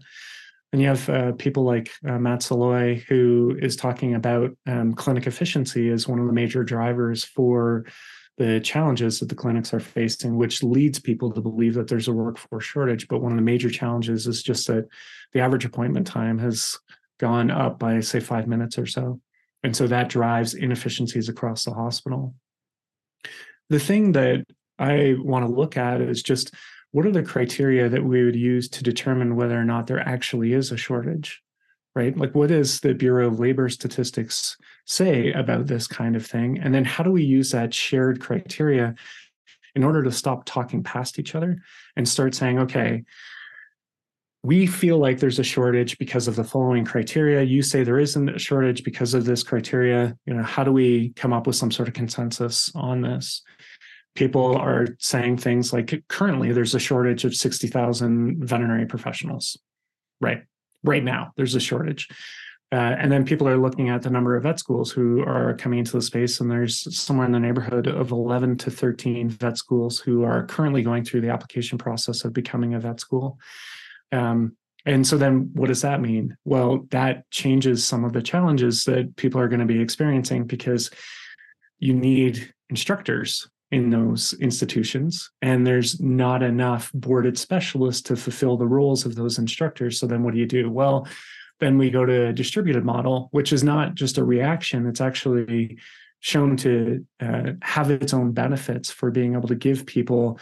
And 0.72 0.82
you 0.82 0.88
have 0.88 1.10
uh, 1.10 1.32
people 1.34 1.64
like 1.64 1.90
uh, 2.08 2.20
Matt 2.20 2.44
Salois, 2.44 3.02
who 3.08 3.58
is 3.60 3.76
talking 3.76 4.14
about 4.14 4.52
um, 4.68 4.94
clinic 4.94 5.26
efficiency 5.26 5.90
as 5.90 6.08
one 6.08 6.20
of 6.20 6.28
the 6.28 6.34
major 6.34 6.64
drivers 6.64 7.24
for 7.24 7.86
the 8.38 8.60
challenges 8.62 9.20
that 9.20 9.30
the 9.30 9.36
clinics 9.36 9.74
are 9.74 9.80
facing, 9.80 10.38
which 10.38 10.64
leads 10.64 11.00
people 11.00 11.32
to 11.32 11.42
believe 11.42 11.74
that 11.74 11.88
there's 11.88 12.08
a 12.08 12.14
workforce 12.14 12.64
shortage. 12.64 13.08
But 13.08 13.22
one 13.22 13.32
of 13.32 13.38
the 13.38 13.44
major 13.44 13.70
challenges 13.70 14.28
is 14.28 14.44
just 14.44 14.68
that 14.68 14.88
the 15.34 15.42
average 15.42 15.66
appointment 15.66 16.08
time 16.08 16.38
has 16.40 16.78
gone 17.20 17.52
up 17.52 17.80
by, 17.80 18.00
say, 18.00 18.20
five 18.20 18.48
minutes 18.48 18.78
or 18.78 18.86
so. 18.86 19.20
And 19.64 19.76
so 19.76 19.88
that 19.88 20.08
drives 20.08 20.54
inefficiencies 20.54 21.28
across 21.28 21.66
the 21.66 21.74
hospital. 21.74 22.34
The 23.70 23.80
thing 23.80 24.14
that 24.14 24.46
I 24.80 25.16
want 25.20 25.46
to 25.46 25.52
look 25.52 25.76
at 25.76 26.00
is 26.00 26.24
just 26.24 26.54
what 26.91 27.06
are 27.06 27.12
the 27.12 27.23
criteria 27.23 27.88
that 27.89 28.04
we 28.04 28.23
would 28.23 28.36
use 28.36 28.67
to 28.69 28.84
determine 28.84 29.36
whether 29.36 29.60
or 29.60 29.65
not 29.65 29.88
there 29.88 29.99
actually 29.99 30.54
is 30.54 30.71
a 30.71 30.78
shortage 30.78 31.41
right? 31.95 32.15
Like 32.15 32.36
what 32.36 32.49
does 32.49 32.80
the 32.80 32.93
bureau 32.93 33.28
of 33.28 33.39
labor 33.39 33.67
statistics 33.67 34.56
say 34.86 35.32
about 35.34 35.67
this 35.67 35.88
kind 35.88 36.15
of 36.15 36.25
thing? 36.25 36.60
And 36.60 36.73
then 36.73 36.86
how 36.86 37.04
do 37.04 37.12
we 37.12 37.23
use 37.23 37.52
that 37.52 37.73
shared 37.73 38.21
criteria 38.21 38.95
in 39.75 39.84
order 39.84 40.04
to 40.04 40.12
stop 40.12 40.45
talking 40.45 40.84
past 40.84 41.19
each 41.19 41.36
other 41.36 41.62
and 41.95 42.08
start 42.08 42.36
saying 42.36 42.60
okay 42.60 43.04
we 44.41 44.65
feel 44.65 44.97
like 44.97 45.19
there's 45.19 45.39
a 45.39 45.43
shortage 45.43 45.97
because 45.97 46.30
of 46.30 46.38
the 46.38 46.45
following 46.45 46.86
criteria. 46.86 47.43
You 47.43 47.62
say 47.62 47.84
there 47.84 47.99
isn't 47.99 48.30
a 48.30 48.39
shortage 48.39 48.86
because 48.86 49.13
of 49.13 49.25
this 49.25 49.43
criteria. 49.43 50.15
You 50.25 50.34
know 50.34 50.43
how 50.43 50.63
do 50.63 50.71
we 50.71 51.10
come 51.17 51.34
up 51.34 51.45
with 51.45 51.58
some 51.58 51.71
sort 51.71 51.89
of 51.89 51.93
consensus 51.93 52.71
on 52.73 53.02
this 53.02 53.41
people 54.15 54.56
are 54.58 54.88
saying 55.00 55.38
things 55.38 55.72
like 55.72 56.04
currently 56.08 56.52
there's 56.52 56.76
a 56.76 56.80
shortage 56.80 57.26
of 57.26 57.36
60,000 57.36 58.43
veterinary 58.43 58.86
professionals. 58.86 59.58
Right. 60.19 60.43
Right 60.84 61.04
now 61.04 61.32
there's 61.38 61.56
a 61.56 61.60
shortage. 61.60 62.08
Uh, 62.72 62.95
and 63.00 63.12
then 63.12 63.26
people 63.26 63.48
are 63.48 63.58
looking 63.58 63.89
at 63.89 64.04
the 64.04 64.12
number 64.12 64.36
of 64.36 64.43
vet 64.43 64.60
schools 64.60 64.91
who 64.91 65.24
are 65.24 65.56
coming 65.56 65.80
into 65.80 65.93
the 65.93 66.02
space 66.02 66.39
and 66.39 66.52
there's 66.52 66.95
somewhere 66.95 67.26
in 67.26 67.32
the 67.32 67.39
neighborhood 67.39 67.88
of 67.88 68.12
11 68.12 68.58
to 68.58 68.69
13 68.69 69.30
vet 69.30 69.58
schools 69.58 70.00
who 70.00 70.24
are 70.24 70.45
currently 70.45 70.84
going 70.84 71.04
through 71.04 71.22
the 71.22 71.30
application 71.30 71.80
process 71.80 72.24
of 72.26 72.34
becoming 72.34 72.76
a 72.76 72.80
vet 72.80 73.00
school. 73.00 73.39
Um, 74.12 74.56
and 74.86 75.06
so 75.06 75.17
then 75.17 75.50
what 75.54 75.67
does 75.67 75.82
that 75.82 76.00
mean? 76.00 76.38
Well, 76.45 76.86
that 76.91 77.30
changes 77.32 77.86
some 77.86 78.06
of 78.06 78.13
the 78.13 78.22
challenges 78.22 78.84
that 78.86 79.15
people 79.15 79.41
are 79.41 79.48
going 79.48 79.60
to 79.60 79.65
be 79.65 79.82
experiencing 79.82 80.45
because 80.45 80.91
you 81.80 81.93
need 81.93 82.54
instructors 82.69 83.50
in 83.72 83.90
those 83.92 84.34
institutions 84.42 85.30
and 85.42 85.66
there's 85.66 86.00
not 86.00 86.42
enough 86.42 86.92
boarded 86.94 87.38
specialists 87.38 88.02
to 88.02 88.16
fulfill 88.16 88.58
the 88.58 88.68
roles 88.68 89.06
of 89.06 89.16
those 89.16 89.38
instructors. 89.38 90.00
So 90.00 90.08
then 90.08 90.24
what 90.24 90.34
do 90.34 90.40
you 90.40 90.48
do? 90.48 90.70
Well 90.70 91.08
then 91.60 91.78
we 91.78 91.90
go 91.90 92.06
to 92.06 92.28
a 92.28 92.34
distributed 92.34 92.84
model 92.84 93.28
which 93.32 93.54
is 93.54 93.64
not 93.64 93.94
just 93.94 94.18
a 94.18 94.24
reaction. 94.24 94.88
It's 94.88 95.02
actually 95.02 95.78
shown 96.20 96.58
to 96.58 97.06
uh, 97.20 97.52
have 97.62 97.92
its 97.92 98.14
own 98.14 98.32
benefits 98.32 98.90
for 98.90 99.12
being 99.12 99.34
able 99.34 99.48
to 99.48 99.56
give 99.56 99.86
people 99.86 100.40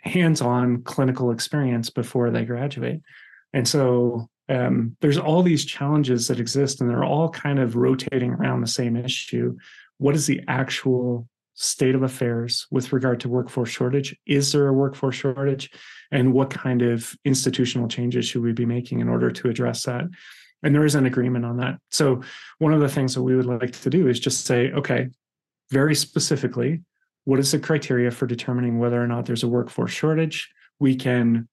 hands-on 0.00 0.82
clinical 0.82 1.30
experience 1.30 1.90
before 1.90 2.30
they 2.30 2.44
graduate. 2.44 3.00
And 3.52 3.66
so 3.66 4.28
um, 4.48 4.96
there's 5.00 5.16
all 5.16 5.42
these 5.42 5.64
challenges 5.64 6.28
that 6.28 6.40
exist 6.40 6.80
and 6.80 6.90
they're 6.90 7.04
all 7.04 7.30
kind 7.30 7.58
of 7.58 7.76
rotating 7.76 8.32
around 8.32 8.60
the 8.60 8.66
same 8.66 8.96
issue. 8.96 9.56
What 9.98 10.14
is 10.14 10.26
the 10.26 10.42
actual 10.48 11.28
state 11.54 11.94
of 11.94 12.02
affairs 12.02 12.66
with 12.70 12.92
regard 12.92 13.20
to 13.20 13.28
workforce 13.28 13.70
shortage? 13.70 14.16
Is 14.26 14.52
there 14.52 14.68
a 14.68 14.72
workforce 14.72 15.16
shortage? 15.16 15.70
And 16.10 16.32
what 16.32 16.50
kind 16.50 16.82
of 16.82 17.14
institutional 17.24 17.88
changes 17.88 18.26
should 18.26 18.42
we 18.42 18.52
be 18.52 18.66
making 18.66 19.00
in 19.00 19.08
order 19.08 19.30
to 19.30 19.48
address 19.48 19.84
that? 19.84 20.04
And 20.62 20.74
there 20.74 20.84
is 20.84 20.94
an 20.94 21.06
agreement 21.06 21.44
on 21.44 21.58
that. 21.58 21.78
So 21.90 22.22
one 22.58 22.72
of 22.72 22.80
the 22.80 22.88
things 22.88 23.14
that 23.14 23.22
we 23.22 23.36
would 23.36 23.46
like 23.46 23.72
to 23.80 23.90
do 23.90 24.08
is 24.08 24.18
just 24.18 24.46
say 24.46 24.72
okay 24.72 25.08
very 25.70 25.94
specifically 25.94 26.82
what 27.24 27.38
is 27.38 27.52
the 27.52 27.58
criteria 27.58 28.10
for 28.10 28.26
determining 28.26 28.78
whether 28.78 29.02
or 29.02 29.06
not 29.06 29.26
there's 29.26 29.42
a 29.42 29.48
workforce 29.48 29.92
shortage? 29.92 30.50
We 30.78 30.94
can 30.94 31.48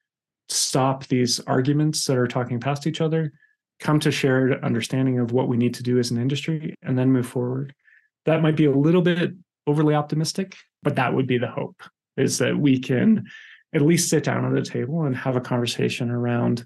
stop 0.50 1.08
these 1.08 1.40
arguments 1.42 2.06
that 2.06 2.18
are 2.18 2.28
talking 2.28 2.60
past 2.60 2.86
each 2.86 3.00
other 3.00 3.32
come 3.80 4.00
to 4.00 4.12
shared 4.12 4.64
understanding 4.64 5.18
of 5.20 5.32
what 5.32 5.48
we 5.48 5.58
need 5.58 5.74
to 5.76 5.84
do 5.84 5.98
as 5.98 6.12
an 6.12 6.22
industry 6.22 6.76
and 6.84 6.98
then 6.98 7.12
move 7.12 7.26
forward. 7.26 7.74
That 8.26 8.42
might 8.42 8.56
be 8.56 8.66
a 8.66 8.72
little 8.72 9.02
bit 9.02 9.32
overly 9.68 9.96
optimistic 9.96 10.56
but 10.84 10.96
that 10.96 11.14
would 11.14 11.28
be 11.28 11.38
the 11.38 11.48
hope 11.48 11.82
is 12.18 12.38
that 12.38 12.58
we 12.58 12.80
can 12.80 13.26
at 13.74 13.82
least 13.82 14.10
sit 14.10 14.24
down 14.24 14.46
at 14.46 14.62
a 14.62 14.70
table 14.70 15.04
and 15.04 15.16
have 15.16 15.36
a 15.36 15.42
conversation 15.42 16.10
around 16.10 16.66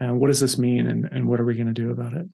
uh, 0.00 0.14
what 0.14 0.28
does 0.28 0.40
this 0.40 0.56
mean 0.56 0.86
and, 0.86 1.08
and 1.10 1.26
what 1.26 1.40
are 1.40 1.44
we 1.44 1.54
going 1.54 1.66
to 1.66 1.72
do 1.72 1.90
about 1.90 2.12
it? 2.12 2.26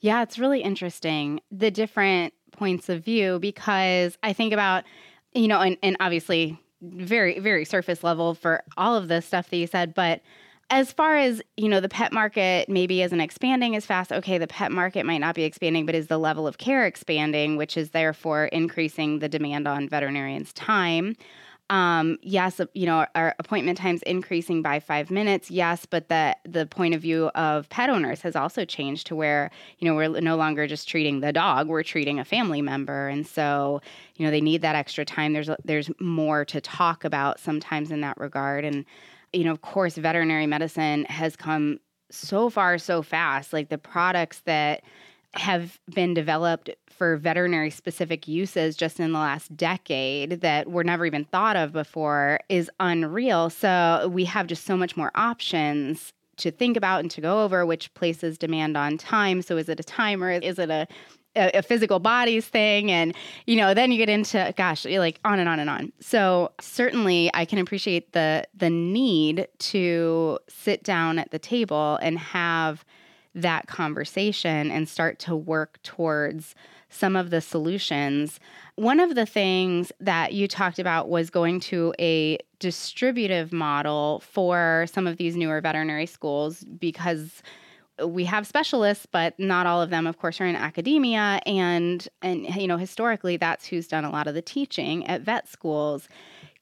Yeah 0.00 0.22
it's 0.22 0.38
really 0.38 0.62
interesting 0.62 1.40
the 1.50 1.70
different 1.70 2.34
points 2.52 2.88
of 2.88 3.04
view 3.04 3.38
because 3.38 4.16
i 4.22 4.32
think 4.32 4.52
about 4.52 4.84
you 5.34 5.48
know, 5.48 5.60
and, 5.60 5.76
and 5.82 5.96
obviously 6.00 6.58
very, 6.80 7.38
very 7.38 7.64
surface 7.64 8.04
level 8.04 8.34
for 8.34 8.62
all 8.76 8.94
of 8.94 9.08
the 9.08 9.20
stuff 9.20 9.50
that 9.50 9.56
you 9.56 9.66
said, 9.66 9.94
but 9.94 10.20
as 10.70 10.92
far 10.92 11.16
as 11.16 11.40
you 11.56 11.68
know 11.68 11.80
the 11.80 11.88
pet 11.88 12.12
market 12.12 12.68
maybe 12.68 13.02
isn't 13.02 13.20
expanding 13.20 13.74
as 13.74 13.86
fast 13.86 14.12
okay 14.12 14.38
the 14.38 14.46
pet 14.46 14.70
market 14.70 15.06
might 15.06 15.18
not 15.18 15.34
be 15.34 15.44
expanding 15.44 15.86
but 15.86 15.94
is 15.94 16.08
the 16.08 16.18
level 16.18 16.46
of 16.46 16.58
care 16.58 16.86
expanding 16.86 17.56
which 17.56 17.76
is 17.76 17.90
therefore 17.90 18.46
increasing 18.46 19.18
the 19.18 19.28
demand 19.28 19.66
on 19.66 19.88
veterinarians 19.88 20.52
time 20.52 21.14
um, 21.70 22.16
yes, 22.22 22.60
you 22.72 22.86
know, 22.86 23.06
our 23.14 23.34
appointment 23.38 23.76
times 23.76 24.00
increasing 24.04 24.62
by 24.62 24.80
five 24.80 25.10
minutes. 25.10 25.50
Yes, 25.50 25.84
but 25.84 26.08
the 26.08 26.34
the 26.44 26.64
point 26.64 26.94
of 26.94 27.02
view 27.02 27.26
of 27.34 27.68
pet 27.68 27.90
owners 27.90 28.22
has 28.22 28.34
also 28.34 28.64
changed 28.64 29.06
to 29.08 29.14
where 29.14 29.50
you 29.78 29.86
know 29.86 29.94
we're 29.94 30.20
no 30.20 30.36
longer 30.36 30.66
just 30.66 30.88
treating 30.88 31.20
the 31.20 31.32
dog; 31.32 31.68
we're 31.68 31.82
treating 31.82 32.18
a 32.18 32.24
family 32.24 32.62
member, 32.62 33.08
and 33.08 33.26
so 33.26 33.82
you 34.16 34.24
know 34.24 34.30
they 34.30 34.40
need 34.40 34.62
that 34.62 34.76
extra 34.76 35.04
time. 35.04 35.34
There's 35.34 35.50
there's 35.62 35.90
more 36.00 36.46
to 36.46 36.60
talk 36.60 37.04
about 37.04 37.38
sometimes 37.38 37.90
in 37.90 38.00
that 38.00 38.16
regard, 38.16 38.64
and 38.64 38.86
you 39.32 39.44
know, 39.44 39.52
of 39.52 39.60
course, 39.60 39.96
veterinary 39.96 40.46
medicine 40.46 41.04
has 41.06 41.36
come 41.36 41.80
so 42.10 42.50
far 42.50 42.78
so 42.78 43.02
fast. 43.02 43.52
Like 43.52 43.68
the 43.68 43.78
products 43.78 44.40
that 44.46 44.82
have 45.34 45.78
been 45.94 46.14
developed 46.14 46.70
for 46.88 47.16
veterinary 47.16 47.70
specific 47.70 48.26
uses 48.26 48.76
just 48.76 48.98
in 48.98 49.12
the 49.12 49.18
last 49.18 49.54
decade 49.56 50.40
that 50.40 50.70
were 50.70 50.84
never 50.84 51.04
even 51.06 51.24
thought 51.26 51.56
of 51.56 51.72
before 51.72 52.40
is 52.48 52.70
unreal. 52.80 53.50
So 53.50 54.10
we 54.12 54.24
have 54.24 54.46
just 54.46 54.64
so 54.64 54.76
much 54.76 54.96
more 54.96 55.12
options 55.14 56.12
to 56.38 56.50
think 56.50 56.76
about 56.76 57.00
and 57.00 57.10
to 57.10 57.20
go 57.20 57.42
over 57.44 57.66
which 57.66 57.92
places 57.94 58.38
demand 58.38 58.76
on 58.76 58.96
time. 58.96 59.42
So 59.42 59.56
is 59.56 59.68
it 59.68 59.80
a 59.80 59.84
timer? 59.84 60.30
Is 60.30 60.58
it 60.58 60.70
a 61.38 61.58
a, 61.58 61.62
physical 61.62 61.98
bodies 61.98 62.46
thing 62.46 62.90
and 62.90 63.14
you 63.46 63.56
know 63.56 63.74
then 63.74 63.90
you 63.92 63.98
get 63.98 64.08
into 64.08 64.52
gosh 64.56 64.84
like 64.84 65.20
on 65.24 65.38
and 65.38 65.48
on 65.48 65.60
and 65.60 65.70
on 65.70 65.92
so 66.00 66.50
certainly 66.60 67.30
i 67.34 67.44
can 67.44 67.58
appreciate 67.58 68.12
the 68.12 68.46
the 68.54 68.70
need 68.70 69.46
to 69.58 70.38
sit 70.48 70.82
down 70.82 71.18
at 71.18 71.30
the 71.30 71.38
table 71.38 71.98
and 72.02 72.18
have 72.18 72.84
that 73.34 73.66
conversation 73.66 74.70
and 74.70 74.88
start 74.88 75.18
to 75.20 75.36
work 75.36 75.78
towards 75.82 76.54
some 76.90 77.16
of 77.16 77.30
the 77.30 77.40
solutions. 77.40 78.40
One 78.76 79.00
of 79.00 79.14
the 79.14 79.26
things 79.26 79.92
that 80.00 80.32
you 80.32 80.48
talked 80.48 80.78
about 80.78 81.08
was 81.08 81.30
going 81.30 81.60
to 81.60 81.94
a 81.98 82.38
distributive 82.58 83.52
model 83.52 84.20
for 84.20 84.86
some 84.92 85.06
of 85.06 85.16
these 85.16 85.36
newer 85.36 85.60
veterinary 85.60 86.06
schools 86.06 86.64
because 86.64 87.42
we 88.04 88.24
have 88.24 88.46
specialists 88.46 89.06
but 89.06 89.38
not 89.38 89.66
all 89.66 89.82
of 89.82 89.90
them 89.90 90.06
of 90.06 90.18
course 90.18 90.40
are 90.40 90.46
in 90.46 90.56
academia. 90.56 91.40
And 91.46 92.06
and 92.22 92.54
you 92.56 92.66
know 92.66 92.76
historically 92.76 93.36
that's 93.36 93.66
who's 93.66 93.88
done 93.88 94.04
a 94.04 94.10
lot 94.10 94.26
of 94.26 94.34
the 94.34 94.42
teaching 94.42 95.06
at 95.06 95.22
vet 95.22 95.48
schools. 95.48 96.08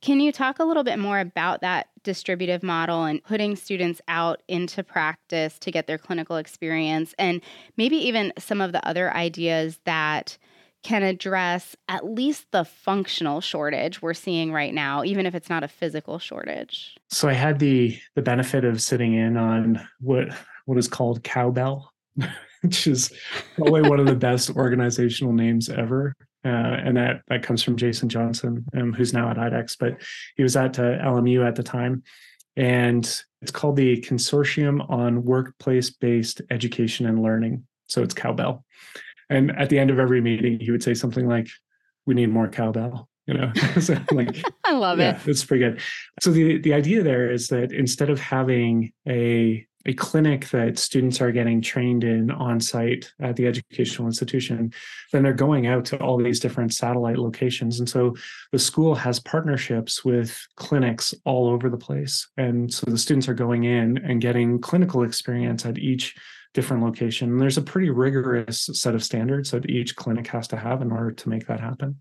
Can 0.02 0.20
you 0.20 0.30
talk 0.30 0.58
a 0.58 0.64
little 0.64 0.84
bit 0.84 0.98
more 0.98 1.18
about 1.18 1.62
that 1.62 1.88
distributive 2.02 2.62
model 2.62 3.04
and 3.04 3.22
putting 3.24 3.56
students 3.56 4.00
out 4.08 4.42
into 4.46 4.84
practice 4.84 5.58
to 5.60 5.70
get 5.70 5.86
their 5.86 5.98
clinical 5.98 6.36
experience? 6.36 7.14
And 7.18 7.40
maybe 7.76 7.96
even 7.96 8.32
some 8.38 8.60
of 8.60 8.72
the 8.72 8.86
other 8.86 9.12
ideas 9.12 9.80
that 9.84 10.36
can 10.82 11.02
address 11.02 11.74
at 11.88 12.04
least 12.04 12.46
the 12.52 12.64
functional 12.64 13.40
shortage 13.40 14.00
we're 14.00 14.14
seeing 14.14 14.52
right 14.52 14.72
now 14.72 15.02
even 15.02 15.26
if 15.26 15.34
it's 15.34 15.50
not 15.50 15.64
a 15.64 15.68
physical 15.68 16.20
shortage. 16.20 16.96
So 17.08 17.28
i 17.28 17.32
had 17.32 17.58
the 17.58 17.98
the 18.14 18.22
benefit 18.22 18.64
of 18.64 18.80
sitting 18.80 19.14
in 19.14 19.36
on 19.36 19.80
what 20.00 20.28
what 20.66 20.78
is 20.78 20.88
called 20.88 21.22
cowbell 21.24 21.92
which 22.62 22.86
is 22.86 23.12
probably 23.56 23.82
one 23.82 24.00
of 24.00 24.06
the 24.06 24.14
best 24.14 24.50
organizational 24.50 25.32
names 25.32 25.68
ever 25.68 26.14
uh, 26.46 26.78
and 26.84 26.96
that 26.96 27.22
that 27.26 27.42
comes 27.42 27.60
from 27.60 27.76
Jason 27.76 28.08
Johnson, 28.08 28.64
um, 28.76 28.92
who's 28.92 29.12
now 29.12 29.28
at 29.28 29.36
IDEXX, 29.36 29.76
but 29.80 30.00
he 30.36 30.44
was 30.44 30.56
at 30.56 30.78
uh, 30.78 30.98
LMU 30.98 31.44
at 31.44 31.56
the 31.56 31.62
time, 31.64 32.04
and 32.54 33.04
it's 33.42 33.50
called 33.50 33.74
the 33.74 34.00
Consortium 34.02 34.88
on 34.88 35.24
Workplace-Based 35.24 36.42
Education 36.50 37.06
and 37.06 37.20
Learning. 37.20 37.66
So 37.88 38.00
it's 38.02 38.14
cowbell, 38.14 38.64
and 39.28 39.50
at 39.58 39.70
the 39.70 39.78
end 39.80 39.90
of 39.90 39.98
every 39.98 40.20
meeting, 40.20 40.60
he 40.60 40.70
would 40.70 40.84
say 40.84 40.94
something 40.94 41.26
like, 41.26 41.48
"We 42.06 42.14
need 42.14 42.30
more 42.30 42.46
cowbell." 42.46 43.08
You 43.26 43.34
know, 43.34 43.52
so 43.80 43.98
like 44.12 44.44
I 44.64 44.72
love 44.72 45.00
yeah, 45.00 45.16
it. 45.16 45.26
It's 45.26 45.44
pretty 45.44 45.64
good. 45.64 45.80
So 46.20 46.30
the 46.30 46.58
the 46.58 46.74
idea 46.74 47.02
there 47.02 47.28
is 47.28 47.48
that 47.48 47.72
instead 47.72 48.08
of 48.08 48.20
having 48.20 48.92
a 49.08 49.66
a 49.86 49.94
clinic 49.94 50.48
that 50.50 50.78
students 50.78 51.20
are 51.20 51.32
getting 51.32 51.62
trained 51.62 52.04
in 52.04 52.30
on 52.30 52.60
site 52.60 53.12
at 53.20 53.36
the 53.36 53.46
educational 53.46 54.06
institution, 54.06 54.72
then 55.12 55.22
they're 55.22 55.32
going 55.32 55.66
out 55.66 55.84
to 55.86 55.96
all 55.98 56.18
these 56.18 56.40
different 56.40 56.74
satellite 56.74 57.18
locations. 57.18 57.78
And 57.78 57.88
so 57.88 58.14
the 58.52 58.58
school 58.58 58.94
has 58.94 59.20
partnerships 59.20 60.04
with 60.04 60.44
clinics 60.56 61.14
all 61.24 61.48
over 61.48 61.70
the 61.70 61.76
place. 61.76 62.28
And 62.36 62.72
so 62.72 62.90
the 62.90 62.98
students 62.98 63.28
are 63.28 63.34
going 63.34 63.64
in 63.64 63.98
and 63.98 64.20
getting 64.20 64.60
clinical 64.60 65.04
experience 65.04 65.64
at 65.64 65.78
each 65.78 66.16
different 66.52 66.82
location. 66.82 67.30
And 67.30 67.40
there's 67.40 67.58
a 67.58 67.62
pretty 67.62 67.90
rigorous 67.90 68.68
set 68.72 68.94
of 68.94 69.04
standards 69.04 69.52
that 69.52 69.70
each 69.70 69.94
clinic 69.94 70.26
has 70.28 70.48
to 70.48 70.56
have 70.56 70.82
in 70.82 70.90
order 70.90 71.12
to 71.12 71.28
make 71.28 71.46
that 71.46 71.60
happen. 71.60 71.96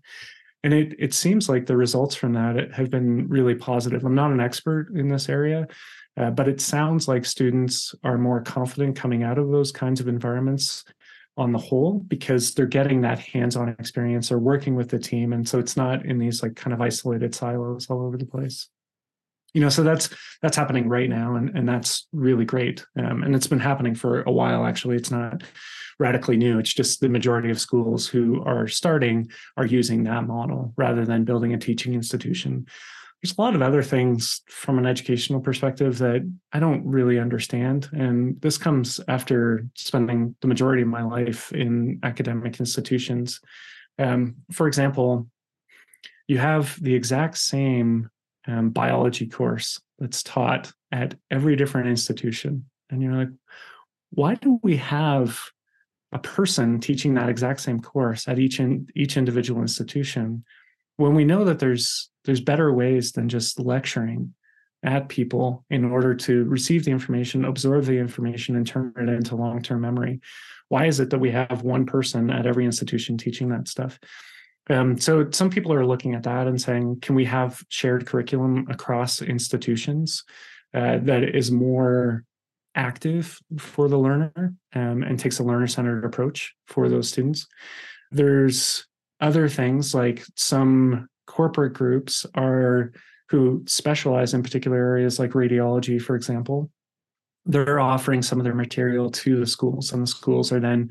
And 0.64 0.74
it, 0.74 0.96
it 0.98 1.14
seems 1.14 1.48
like 1.48 1.66
the 1.66 1.76
results 1.76 2.16
from 2.16 2.32
that 2.32 2.72
have 2.72 2.90
been 2.90 3.28
really 3.28 3.54
positive. 3.54 4.04
I'm 4.04 4.16
not 4.16 4.32
an 4.32 4.40
expert 4.40 4.88
in 4.96 5.08
this 5.08 5.28
area, 5.28 5.68
uh, 6.16 6.30
but 6.30 6.48
it 6.48 6.60
sounds 6.60 7.08
like 7.08 7.24
students 7.24 7.94
are 8.02 8.18
more 8.18 8.40
confident 8.40 8.96
coming 8.96 9.22
out 9.22 9.38
of 9.38 9.50
those 9.50 9.70
kinds 9.70 10.00
of 10.00 10.08
environments 10.08 10.84
on 11.36 11.52
the 11.52 11.58
whole 11.58 12.00
because 12.08 12.54
they're 12.54 12.66
getting 12.66 13.02
that 13.02 13.18
hands-on 13.18 13.68
experience 13.68 14.32
or 14.32 14.38
working 14.38 14.74
with 14.74 14.88
the 14.88 14.98
team. 14.98 15.32
And 15.32 15.46
so 15.46 15.58
it's 15.58 15.76
not 15.76 16.06
in 16.06 16.18
these 16.18 16.42
like 16.42 16.56
kind 16.56 16.72
of 16.72 16.80
isolated 16.80 17.34
silos 17.34 17.88
all 17.90 18.06
over 18.06 18.16
the 18.16 18.24
place. 18.24 18.68
You 19.52 19.62
know 19.62 19.68
so 19.70 19.82
that's 19.82 20.10
that's 20.42 20.56
happening 20.56 20.86
right 20.86 21.08
now 21.08 21.36
and, 21.36 21.48
and 21.56 21.68
that's 21.68 22.08
really 22.12 22.44
great. 22.44 22.84
Um, 22.98 23.22
and 23.22 23.34
it's 23.34 23.46
been 23.46 23.58
happening 23.58 23.94
for 23.94 24.22
a 24.22 24.32
while 24.32 24.66
actually. 24.66 24.96
It's 24.96 25.10
not 25.10 25.42
radically 25.98 26.36
new. 26.36 26.58
It's 26.58 26.74
just 26.74 27.00
the 27.00 27.08
majority 27.08 27.50
of 27.50 27.60
schools 27.60 28.06
who 28.06 28.42
are 28.44 28.68
starting 28.68 29.30
are 29.56 29.64
using 29.64 30.04
that 30.04 30.26
model 30.26 30.74
rather 30.76 31.06
than 31.06 31.24
building 31.24 31.54
a 31.54 31.58
teaching 31.58 31.94
institution 31.94 32.66
there's 33.22 33.36
a 33.36 33.40
lot 33.40 33.54
of 33.54 33.62
other 33.62 33.82
things 33.82 34.42
from 34.48 34.78
an 34.78 34.86
educational 34.86 35.40
perspective 35.40 35.98
that 35.98 36.28
i 36.52 36.58
don't 36.58 36.84
really 36.86 37.18
understand 37.18 37.88
and 37.92 38.40
this 38.40 38.58
comes 38.58 39.00
after 39.08 39.66
spending 39.74 40.34
the 40.40 40.48
majority 40.48 40.82
of 40.82 40.88
my 40.88 41.02
life 41.02 41.52
in 41.52 41.98
academic 42.02 42.60
institutions 42.60 43.40
um, 43.98 44.36
for 44.52 44.66
example 44.66 45.26
you 46.28 46.38
have 46.38 46.80
the 46.82 46.94
exact 46.94 47.38
same 47.38 48.10
um, 48.46 48.70
biology 48.70 49.26
course 49.26 49.80
that's 49.98 50.22
taught 50.22 50.72
at 50.92 51.14
every 51.30 51.56
different 51.56 51.88
institution. 51.88 52.66
And 52.90 53.02
you're 53.02 53.14
like, 53.14 53.30
why 54.10 54.34
do 54.34 54.58
we 54.62 54.76
have 54.76 55.40
a 56.12 56.18
person 56.18 56.80
teaching 56.80 57.14
that 57.14 57.28
exact 57.28 57.60
same 57.60 57.80
course 57.80 58.28
at 58.28 58.38
each 58.38 58.60
in, 58.60 58.88
each 58.94 59.16
individual 59.16 59.62
institution 59.62 60.44
when 60.96 61.14
we 61.14 61.24
know 61.24 61.44
that 61.44 61.58
there's 61.58 62.10
there's 62.24 62.40
better 62.40 62.72
ways 62.72 63.12
than 63.12 63.28
just 63.28 63.60
lecturing 63.60 64.34
at 64.82 65.08
people 65.08 65.64
in 65.70 65.84
order 65.84 66.14
to 66.14 66.44
receive 66.44 66.84
the 66.84 66.90
information, 66.90 67.44
absorb 67.44 67.84
the 67.84 67.98
information, 67.98 68.56
and 68.56 68.66
turn 68.66 68.92
it 68.96 69.08
into 69.08 69.36
long-term 69.36 69.80
memory? 69.80 70.20
Why 70.68 70.86
is 70.86 71.00
it 71.00 71.10
that 71.10 71.18
we 71.18 71.30
have 71.30 71.62
one 71.62 71.86
person 71.86 72.30
at 72.30 72.46
every 72.46 72.64
institution 72.64 73.16
teaching 73.16 73.48
that 73.50 73.68
stuff? 73.68 73.98
Um, 74.68 74.98
so 74.98 75.30
some 75.30 75.50
people 75.50 75.72
are 75.72 75.86
looking 75.86 76.14
at 76.14 76.24
that 76.24 76.46
and 76.46 76.60
saying, 76.60 77.00
can 77.00 77.14
we 77.14 77.24
have 77.24 77.62
shared 77.68 78.06
curriculum 78.06 78.66
across 78.68 79.22
institutions 79.22 80.24
uh, 80.74 80.98
that 81.02 81.22
is 81.22 81.50
more 81.52 82.24
active 82.74 83.38
for 83.58 83.88
the 83.88 83.98
learner 83.98 84.54
um, 84.74 85.02
and 85.02 85.18
takes 85.18 85.38
a 85.38 85.44
learner-centered 85.44 86.04
approach 86.04 86.54
for 86.66 86.88
those 86.88 87.08
students? 87.08 87.46
There's 88.10 88.86
other 89.20 89.48
things 89.48 89.94
like 89.94 90.24
some 90.34 91.08
corporate 91.26 91.74
groups 91.74 92.26
are 92.34 92.92
who 93.28 93.64
specialize 93.66 94.34
in 94.34 94.42
particular 94.42 94.76
areas 94.76 95.18
like 95.18 95.32
radiology, 95.32 96.00
for 96.00 96.14
example. 96.14 96.70
They're 97.44 97.80
offering 97.80 98.22
some 98.22 98.38
of 98.38 98.44
their 98.44 98.54
material 98.54 99.10
to 99.10 99.38
the 99.38 99.46
schools, 99.46 99.92
and 99.92 100.02
the 100.02 100.06
schools 100.06 100.52
are 100.52 100.60
then 100.60 100.90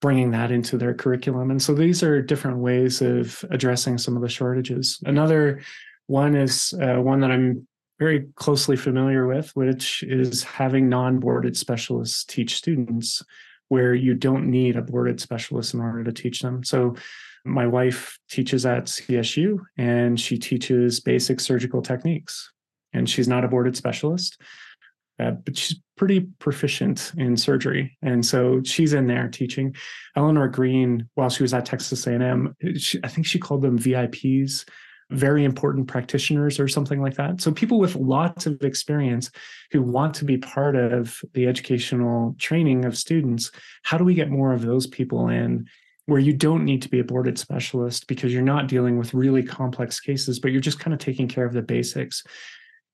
bringing 0.00 0.30
that 0.30 0.50
into 0.50 0.78
their 0.78 0.94
curriculum. 0.94 1.50
And 1.50 1.60
so 1.60 1.74
these 1.74 2.02
are 2.02 2.22
different 2.22 2.58
ways 2.58 3.02
of 3.02 3.44
addressing 3.50 3.98
some 3.98 4.16
of 4.16 4.22
the 4.22 4.28
shortages. 4.28 4.98
Another 5.04 5.60
one 6.06 6.34
is 6.34 6.74
uh, 6.80 6.96
one 6.96 7.20
that 7.20 7.30
I'm 7.30 7.66
very 7.98 8.26
closely 8.34 8.76
familiar 8.76 9.26
with, 9.26 9.54
which 9.54 10.02
is 10.04 10.42
having 10.42 10.88
non 10.88 11.18
boarded 11.18 11.56
specialists 11.56 12.24
teach 12.24 12.56
students 12.56 13.22
where 13.68 13.94
you 13.94 14.14
don't 14.14 14.50
need 14.50 14.74
a 14.74 14.82
boarded 14.82 15.20
specialist 15.20 15.74
in 15.74 15.80
order 15.80 16.02
to 16.02 16.12
teach 16.12 16.40
them. 16.40 16.64
So 16.64 16.96
my 17.44 17.66
wife 17.66 18.18
teaches 18.28 18.66
at 18.66 18.84
CSU 18.84 19.58
and 19.78 20.18
she 20.18 20.38
teaches 20.38 21.00
basic 21.00 21.40
surgical 21.40 21.82
techniques. 21.82 22.52
And 22.92 23.08
she's 23.08 23.28
not 23.28 23.44
a 23.44 23.48
boarded 23.48 23.76
specialist 23.76 24.36
uh, 25.20 25.32
but 25.32 25.56
she's 25.56 25.78
pretty 25.96 26.20
proficient 26.38 27.12
in 27.18 27.36
surgery, 27.36 27.96
and 28.02 28.24
so 28.24 28.62
she's 28.64 28.94
in 28.94 29.06
there 29.06 29.28
teaching. 29.28 29.74
Eleanor 30.16 30.48
Green, 30.48 31.08
while 31.14 31.28
she 31.28 31.42
was 31.42 31.52
at 31.52 31.66
Texas 31.66 32.06
A&M, 32.06 32.56
she, 32.76 32.98
I 33.04 33.08
think 33.08 33.26
she 33.26 33.38
called 33.38 33.60
them 33.60 33.78
VIPs, 33.78 34.66
very 35.10 35.44
important 35.44 35.88
practitioners 35.88 36.58
or 36.58 36.68
something 36.68 37.02
like 37.02 37.16
that. 37.16 37.40
So 37.40 37.52
people 37.52 37.78
with 37.78 37.96
lots 37.96 38.46
of 38.46 38.62
experience 38.62 39.30
who 39.72 39.82
want 39.82 40.14
to 40.14 40.24
be 40.24 40.38
part 40.38 40.74
of 40.74 41.20
the 41.34 41.46
educational 41.46 42.34
training 42.38 42.84
of 42.84 42.96
students. 42.96 43.50
How 43.82 43.98
do 43.98 44.04
we 44.04 44.14
get 44.14 44.30
more 44.30 44.54
of 44.54 44.62
those 44.62 44.86
people 44.86 45.28
in? 45.28 45.66
Where 46.06 46.18
you 46.18 46.32
don't 46.32 46.64
need 46.64 46.82
to 46.82 46.88
be 46.88 46.98
a 46.98 47.04
boarded 47.04 47.38
specialist 47.38 48.06
because 48.08 48.32
you're 48.32 48.42
not 48.42 48.68
dealing 48.68 48.98
with 48.98 49.14
really 49.14 49.42
complex 49.42 50.00
cases, 50.00 50.40
but 50.40 50.50
you're 50.50 50.60
just 50.60 50.80
kind 50.80 50.92
of 50.92 50.98
taking 50.98 51.28
care 51.28 51.44
of 51.44 51.52
the 51.52 51.62
basics. 51.62 52.24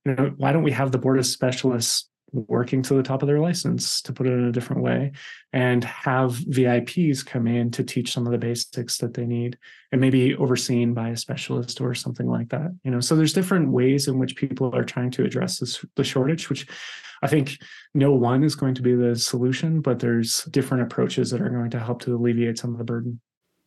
You 0.05 0.15
know, 0.15 0.35
why 0.37 0.53
don't 0.53 0.63
we 0.63 0.73
have 0.73 0.93
the 0.93 0.99
board 0.99 1.19
of 1.19 1.27
specialists 1.27 2.11
working 2.33 2.83
to 2.83 2.95
the 2.95 3.03
top 3.03 3.23
of 3.23 3.29
their 3.29 3.41
license, 3.41 4.03
to 4.03 4.13
put 4.13 4.27
it 4.27 4.33
in 4.33 4.45
a 4.45 4.53
different 4.53 4.83
way, 4.83 5.13
and 5.53 5.85
have 5.85 6.33
VIPs 6.33 7.25
come 7.25 7.47
in 7.47 7.71
to 7.71 7.85
teach 7.85 8.13
some 8.13 8.27
of 8.27 8.33
the 8.33 8.39
basics 8.39 8.99
that 8.99 9.15
they 9.15 9.27
need 9.27 9.59
and 9.93 10.01
maybe 10.01 10.35
overseen 10.35 10.93
by 10.93 11.11
a 11.11 11.17
specialist 11.17 11.81
or 11.81 11.95
something 11.95 12.27
like 12.27 12.49
that. 12.51 12.75
You 12.85 12.91
know, 12.91 13.01
so 13.01 13.17
there's 13.17 13.33
different 13.33 13.71
ways 13.71 14.09
in 14.09 14.19
which 14.19 14.37
people 14.37 14.75
are 14.75 14.85
trying 14.85 15.11
to 15.13 15.25
address 15.25 15.59
this 15.59 15.85
the 15.95 16.05
shortage, 16.05 16.49
which 16.49 16.67
I 17.23 17.29
think 17.29 17.59
no 17.95 18.13
one 18.13 18.45
is 18.45 18.55
going 18.55 18.75
to 18.75 18.83
be 18.83 18.95
the 18.95 19.17
solution, 19.17 19.81
but 19.81 20.01
there's 20.01 20.45
different 20.45 20.83
approaches 20.83 21.31
that 21.31 21.41
are 21.41 21.49
going 21.49 21.71
to 21.71 21.81
help 21.81 22.03
to 22.03 22.15
alleviate 22.15 22.59
some 22.59 22.73
of 22.73 22.79
the 22.79 22.85
burden. 22.85 23.21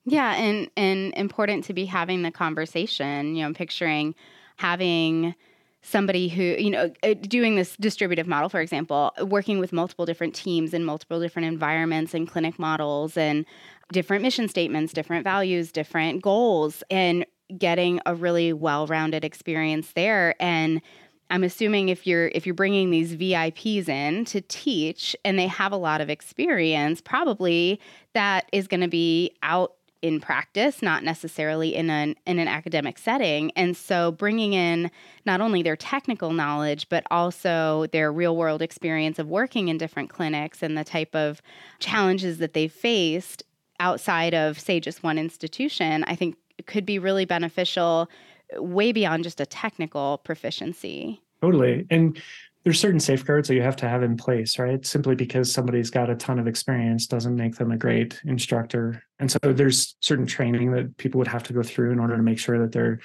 Yeah, 0.06 0.34
and 0.36 0.70
and 0.78 1.14
important 1.16 1.66
to 1.66 1.74
be 1.74 1.86
having 1.86 2.22
the 2.22 2.32
conversation, 2.32 3.36
you 3.36 3.46
know, 3.46 3.54
picturing 3.54 4.16
having 4.58 5.36
somebody 5.82 6.28
who 6.28 6.44
you 6.44 6.70
know 6.70 6.92
uh, 7.04 7.14
doing 7.22 7.56
this 7.56 7.76
distributive 7.78 8.28
model 8.28 8.50
for 8.50 8.60
example 8.60 9.14
working 9.22 9.60
with 9.60 9.72
multiple 9.72 10.06
different 10.06 10.36
teams 10.36 10.74
in 10.74 10.84
multiple 10.84 11.20
different 11.20 11.48
environments 11.48 12.14
and 12.14 12.28
clinic 12.30 12.60
models 12.60 13.16
and 13.16 13.46
different 13.92 14.22
mission 14.22 14.48
statements 14.48 14.94
different 14.94 15.24
values 15.24 15.72
different 15.72 16.22
goals 16.22 16.84
and 16.92 17.26
getting 17.58 18.00
a 18.06 18.14
really 18.14 18.54
well-rounded 18.54 19.26
experience 19.26 19.92
there. 19.94 20.36
And 20.40 20.82
i'm 21.32 21.44
assuming 21.44 21.90
if 21.90 22.08
you're 22.08 22.28
if 22.30 22.46
you're 22.46 22.56
bringing 22.56 22.90
these 22.90 23.16
vips 23.16 23.88
in 23.88 24.26
to 24.26 24.42
teach 24.42 25.16
and 25.24 25.38
they 25.38 25.48
have 25.48 25.72
a 25.72 25.78
lot 25.78 26.02
of 26.02 26.10
experience 26.10 27.02
probably 27.02 27.80
that 28.14 28.50
is 28.52 28.68
going 28.68 28.82
to 28.82 28.88
be 28.88 29.32
out 29.44 29.74
in 30.02 30.20
practice, 30.20 30.82
not 30.82 31.04
necessarily 31.04 31.76
in 31.76 31.90
an 31.90 32.16
in 32.26 32.40
an 32.40 32.48
academic 32.48 32.98
setting. 32.98 33.52
And 33.52 33.76
so 33.76 34.12
bringing 34.12 34.54
in 34.54 34.90
not 35.26 35.42
only 35.42 35.62
their 35.62 35.76
technical 35.76 36.32
knowledge 36.32 36.88
but 36.90 37.04
also 37.12 37.86
their 37.92 38.12
real-world 38.12 38.62
experience 38.62 39.20
of 39.20 39.28
working 39.28 39.68
in 39.68 39.78
different 39.78 40.10
clinics 40.10 40.64
and 40.64 40.78
the 40.78 40.84
type 40.84 41.16
of 41.16 41.42
challenges 41.80 42.38
that 42.38 42.54
they've 42.54 42.72
faced 42.72 43.44
outside 43.80 44.34
of 44.34 44.60
say 44.60 44.80
just 44.80 45.04
one 45.04 45.18
institution, 45.18 46.04
I 46.06 46.16
think 46.16 46.36
could 46.66 46.86
be 46.86 47.00
really 47.00 47.26
beneficial 47.26 48.10
way 48.56 48.92
beyond 48.92 49.24
just 49.24 49.40
a 49.40 49.46
technical 49.46 50.20
proficiency. 50.20 51.22
Totally. 51.42 51.86
And 51.90 52.22
there's 52.64 52.80
certain 52.80 53.00
safeguards 53.00 53.48
that 53.48 53.56
you 53.56 53.62
have 53.62 53.78
to 53.78 53.88
have 53.88 54.04
in 54.04 54.18
place, 54.18 54.60
right? 54.60 54.86
Simply 54.86 55.16
because 55.16 55.52
somebody's 55.52 55.90
got 55.90 56.10
a 56.10 56.16
ton 56.16 56.40
of 56.40 56.48
experience 56.48 57.08
doesn't 57.08 57.36
make 57.36 57.56
them 57.56 57.72
a 57.72 57.78
great 57.78 58.20
instructor. 58.26 59.02
And 59.18 59.32
so 59.32 59.40
there's 59.42 59.96
certain 60.02 60.26
training 60.26 60.72
that 60.72 60.98
people 60.98 61.20
would 61.20 61.28
have 61.28 61.44
to 61.44 61.54
go 61.54 61.64
through 61.64 61.92
in 61.92 62.00
order 62.00 62.18
to 62.18 62.24
make 62.24 62.40
sure 62.40 62.60
that 62.60 62.72
they're 62.72 63.00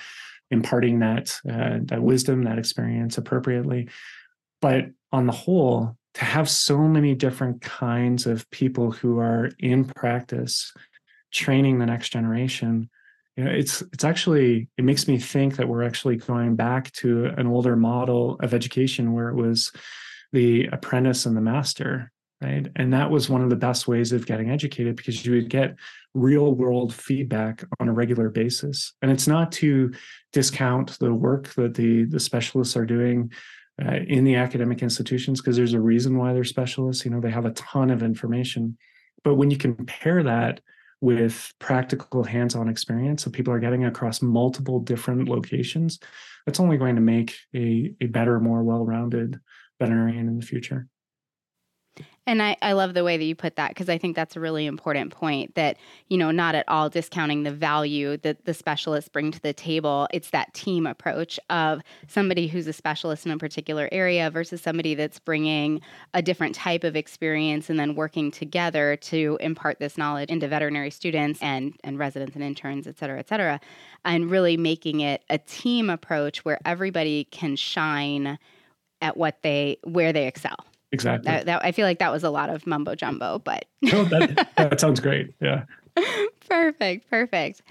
imparting 0.50 0.98
that 1.00 1.38
uh, 1.48 1.78
that 1.84 2.02
wisdom, 2.02 2.44
that 2.44 2.58
experience 2.58 3.16
appropriately. 3.16 3.88
But 4.60 4.86
on 5.12 5.26
the 5.26 5.32
whole, 5.32 5.96
to 6.14 6.24
have 6.24 6.48
so 6.48 6.78
many 6.78 7.14
different 7.14 7.60
kinds 7.60 8.26
of 8.26 8.48
people 8.50 8.90
who 8.90 9.18
are 9.18 9.50
in 9.58 9.84
practice 9.84 10.72
training 11.32 11.78
the 11.78 11.86
next 11.86 12.10
generation 12.10 12.88
you 13.37 13.44
know 13.44 13.51
it's 13.51 13.83
it's 13.92 14.05
actually 14.05 14.68
it 14.77 14.85
makes 14.85 15.09
me 15.09 15.18
think 15.18 15.57
that 15.57 15.68
we're 15.68 15.83
actually 15.83 16.16
going 16.16 16.57
back 16.57 16.92
to 16.92 17.27
an 17.37 17.47
older 17.47 17.77
model 17.77 18.37
of 18.40 18.55
education 18.55 19.12
where 19.12 19.29
it 19.29 19.35
was 19.35 19.73
the 20.33 20.66
apprentice 20.66 21.27
and 21.27 21.37
the 21.37 21.40
master 21.40 22.12
right? 22.44 22.66
And 22.77 22.92
that 22.92 23.11
was 23.11 23.31
one 23.31 23.42
of 23.42 23.51
the 23.51 23.57
best 23.57 23.88
ways 23.88 24.12
of 24.12 24.27
getting 24.27 24.51
educated 24.51 24.97
because 24.97 25.25
you 25.25 25.33
would 25.33 25.49
get 25.49 25.77
real 26.14 26.55
world 26.55 26.94
feedback 26.94 27.64
on 27.81 27.88
a 27.88 27.92
regular 27.92 28.29
basis. 28.29 28.92
And 29.03 29.11
it's 29.11 29.27
not 29.27 29.51
to 29.53 29.92
discount 30.33 30.99
the 30.99 31.14
work 31.14 31.55
that 31.55 31.75
the 31.75 32.05
the 32.05 32.20
specialists 32.20 32.77
are 32.77 32.87
doing 32.87 33.33
uh, 33.85 33.99
in 34.07 34.25
the 34.25 34.37
academic 34.37 34.83
institutions 34.83 35.40
because 35.40 35.57
there's 35.57 35.75
a 35.75 35.81
reason 35.81 36.16
why 36.18 36.33
they're 36.33 36.44
specialists. 36.44 37.05
You 37.05 37.11
know 37.11 37.20
they 37.20 37.31
have 37.31 37.47
a 37.47 37.53
ton 37.53 37.90
of 37.90 38.03
information. 38.03 38.77
But 39.23 39.35
when 39.35 39.51
you 39.51 39.57
compare 39.57 40.23
that 40.23 40.61
with 41.04 41.52
practical 41.58 42.24
hands-on 42.24 42.66
experience. 42.66 43.24
That 43.24 43.34
people 43.34 43.52
are 43.52 43.60
getting 43.60 43.84
across 43.84 44.22
multiple 44.22 44.80
different 44.80 45.28
locations. 45.28 46.00
That's 46.46 46.60
only 46.60 46.78
going 46.78 46.94
to 46.94 47.02
make 47.02 47.36
a, 47.54 47.94
a 48.00 48.06
better 48.06 48.40
more 48.40 48.62
well-rounded 48.62 49.38
veterinarian 49.78 50.28
in 50.28 50.38
the 50.38 50.46
future 50.46 50.88
And 52.26 52.42
I, 52.42 52.57
I 52.62 52.72
love 52.72 52.94
the 52.94 53.04
way 53.04 53.18
that 53.18 53.24
you 53.24 53.35
put 53.35 53.57
that 53.57 53.68
because 53.68 53.90
I 53.90 53.98
think 53.98 54.16
that's 54.16 54.35
a 54.35 54.40
really 54.40 54.64
important 54.64 55.12
point 55.12 55.54
that, 55.57 55.76
you 56.09 56.16
know, 56.16 56.30
not 56.30 56.54
at 56.54 56.66
all 56.68 56.88
discounting 56.88 57.42
the 57.42 57.52
value 57.52 58.16
that 58.18 58.46
the 58.46 58.54
specialists 58.54 59.11
bring 59.11 59.30
to 59.30 59.40
the 59.40 59.52
table. 59.52 60.09
It's 60.11 60.30
that 60.30 60.54
team 60.54 60.87
approach 60.87 61.38
of 61.50 61.83
somebody 62.09 62.46
who's 62.46 62.66
a 62.66 62.72
specialist 62.72 63.26
in 63.26 63.33
a 63.33 63.37
particular 63.37 63.90
area 63.92 64.30
versus 64.30 64.62
somebody 64.62 64.94
that's 64.94 65.18
bringing 65.18 65.83
a 66.14 66.22
different 66.22 66.54
type 66.54 66.83
of 66.83 66.96
experience 66.96 67.68
and 67.68 67.78
then 67.78 67.94
working 67.94 68.30
together 68.30 68.96
to 69.02 69.37
impart 69.40 69.78
this 69.78 69.98
knowledge 69.98 70.30
into 70.30 70.48
veterinary 70.48 70.90
students 70.90 71.38
and, 71.42 71.74
and 71.85 71.98
residents 71.98 72.35
and 72.35 72.42
interns, 72.42 72.87
et 72.87 72.96
cetera, 72.96 73.18
et 73.18 73.28
cetera, 73.28 73.61
and 74.07 74.30
really 74.30 74.57
making 74.57 75.00
it 75.00 75.22
a 75.28 75.37
team 75.37 75.90
approach 75.90 76.42
where 76.42 76.59
everybody 76.64 77.24
can 77.24 77.54
shine 77.54 78.38
at 79.02 79.18
what 79.18 79.42
they, 79.42 79.76
where 79.85 80.11
they 80.11 80.26
excel. 80.26 80.57
Exactly. 80.94 81.30
That, 81.30 81.46
that, 81.46 81.64
I 81.64 81.72
feel 81.72 81.87
like 81.87 81.98
that 81.98 82.12
was 82.12 82.24
a 82.24 82.30
lot 82.30 82.48
of 82.48 82.66
mumbo 82.66 82.94
jumbo, 82.94 83.40
but 83.40 83.66
oh, 83.92 84.04
that, 84.04 84.48
that 84.57 84.80
sounds 84.80 85.00
great. 85.00 85.35
Yeah. 85.40 85.64
perfect. 86.48 87.11
Perfect. 87.11 87.62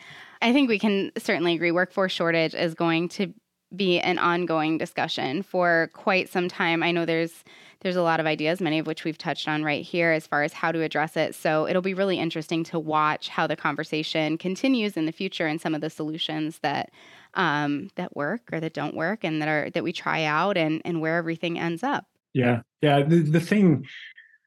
I 0.41 0.53
think 0.53 0.69
we 0.69 0.77
can 0.77 1.11
certainly 1.17 1.55
agree 1.55 1.71
workforce 1.71 2.11
shortage 2.11 2.53
is 2.53 2.73
going 2.75 3.09
to 3.09 3.33
be 3.75 3.99
an 3.99 4.19
ongoing 4.19 4.77
discussion 4.77 5.41
for 5.41 5.89
quite 5.93 6.29
some 6.29 6.47
time. 6.47 6.83
I 6.83 6.91
know 6.91 7.05
there's 7.05 7.43
there's 7.79 7.95
a 7.97 8.01
lot 8.01 8.21
of 8.21 8.25
ideas, 8.25 8.61
many 8.61 8.79
of 8.79 8.87
which 8.87 9.03
we've 9.03 9.17
touched 9.17 9.47
on 9.47 9.61
right 9.61 9.83
here 9.83 10.11
as 10.11 10.25
far 10.25 10.43
as 10.43 10.53
how 10.53 10.71
to 10.71 10.81
address 10.81 11.17
it. 11.17 11.35
So 11.35 11.67
it'll 11.67 11.81
be 11.81 11.93
really 11.93 12.17
interesting 12.17 12.63
to 12.65 12.79
watch 12.79 13.27
how 13.27 13.45
the 13.45 13.57
conversation 13.57 14.37
continues 14.37 14.95
in 14.95 15.05
the 15.05 15.11
future 15.11 15.47
and 15.47 15.59
some 15.59 15.75
of 15.75 15.81
the 15.81 15.89
solutions 15.89 16.59
that 16.59 16.91
um, 17.33 17.89
that 17.95 18.15
work 18.15 18.41
or 18.53 18.59
that 18.59 18.73
don't 18.73 18.95
work 18.95 19.23
and 19.23 19.41
that 19.41 19.49
are 19.49 19.69
that 19.71 19.83
we 19.83 19.91
try 19.91 20.23
out 20.23 20.55
and 20.57 20.81
and 20.85 21.01
where 21.01 21.17
everything 21.17 21.59
ends 21.59 21.83
up. 21.83 22.05
Yeah. 22.33 22.61
Yeah. 22.81 23.03
The, 23.03 23.19
the 23.19 23.39
thing, 23.39 23.85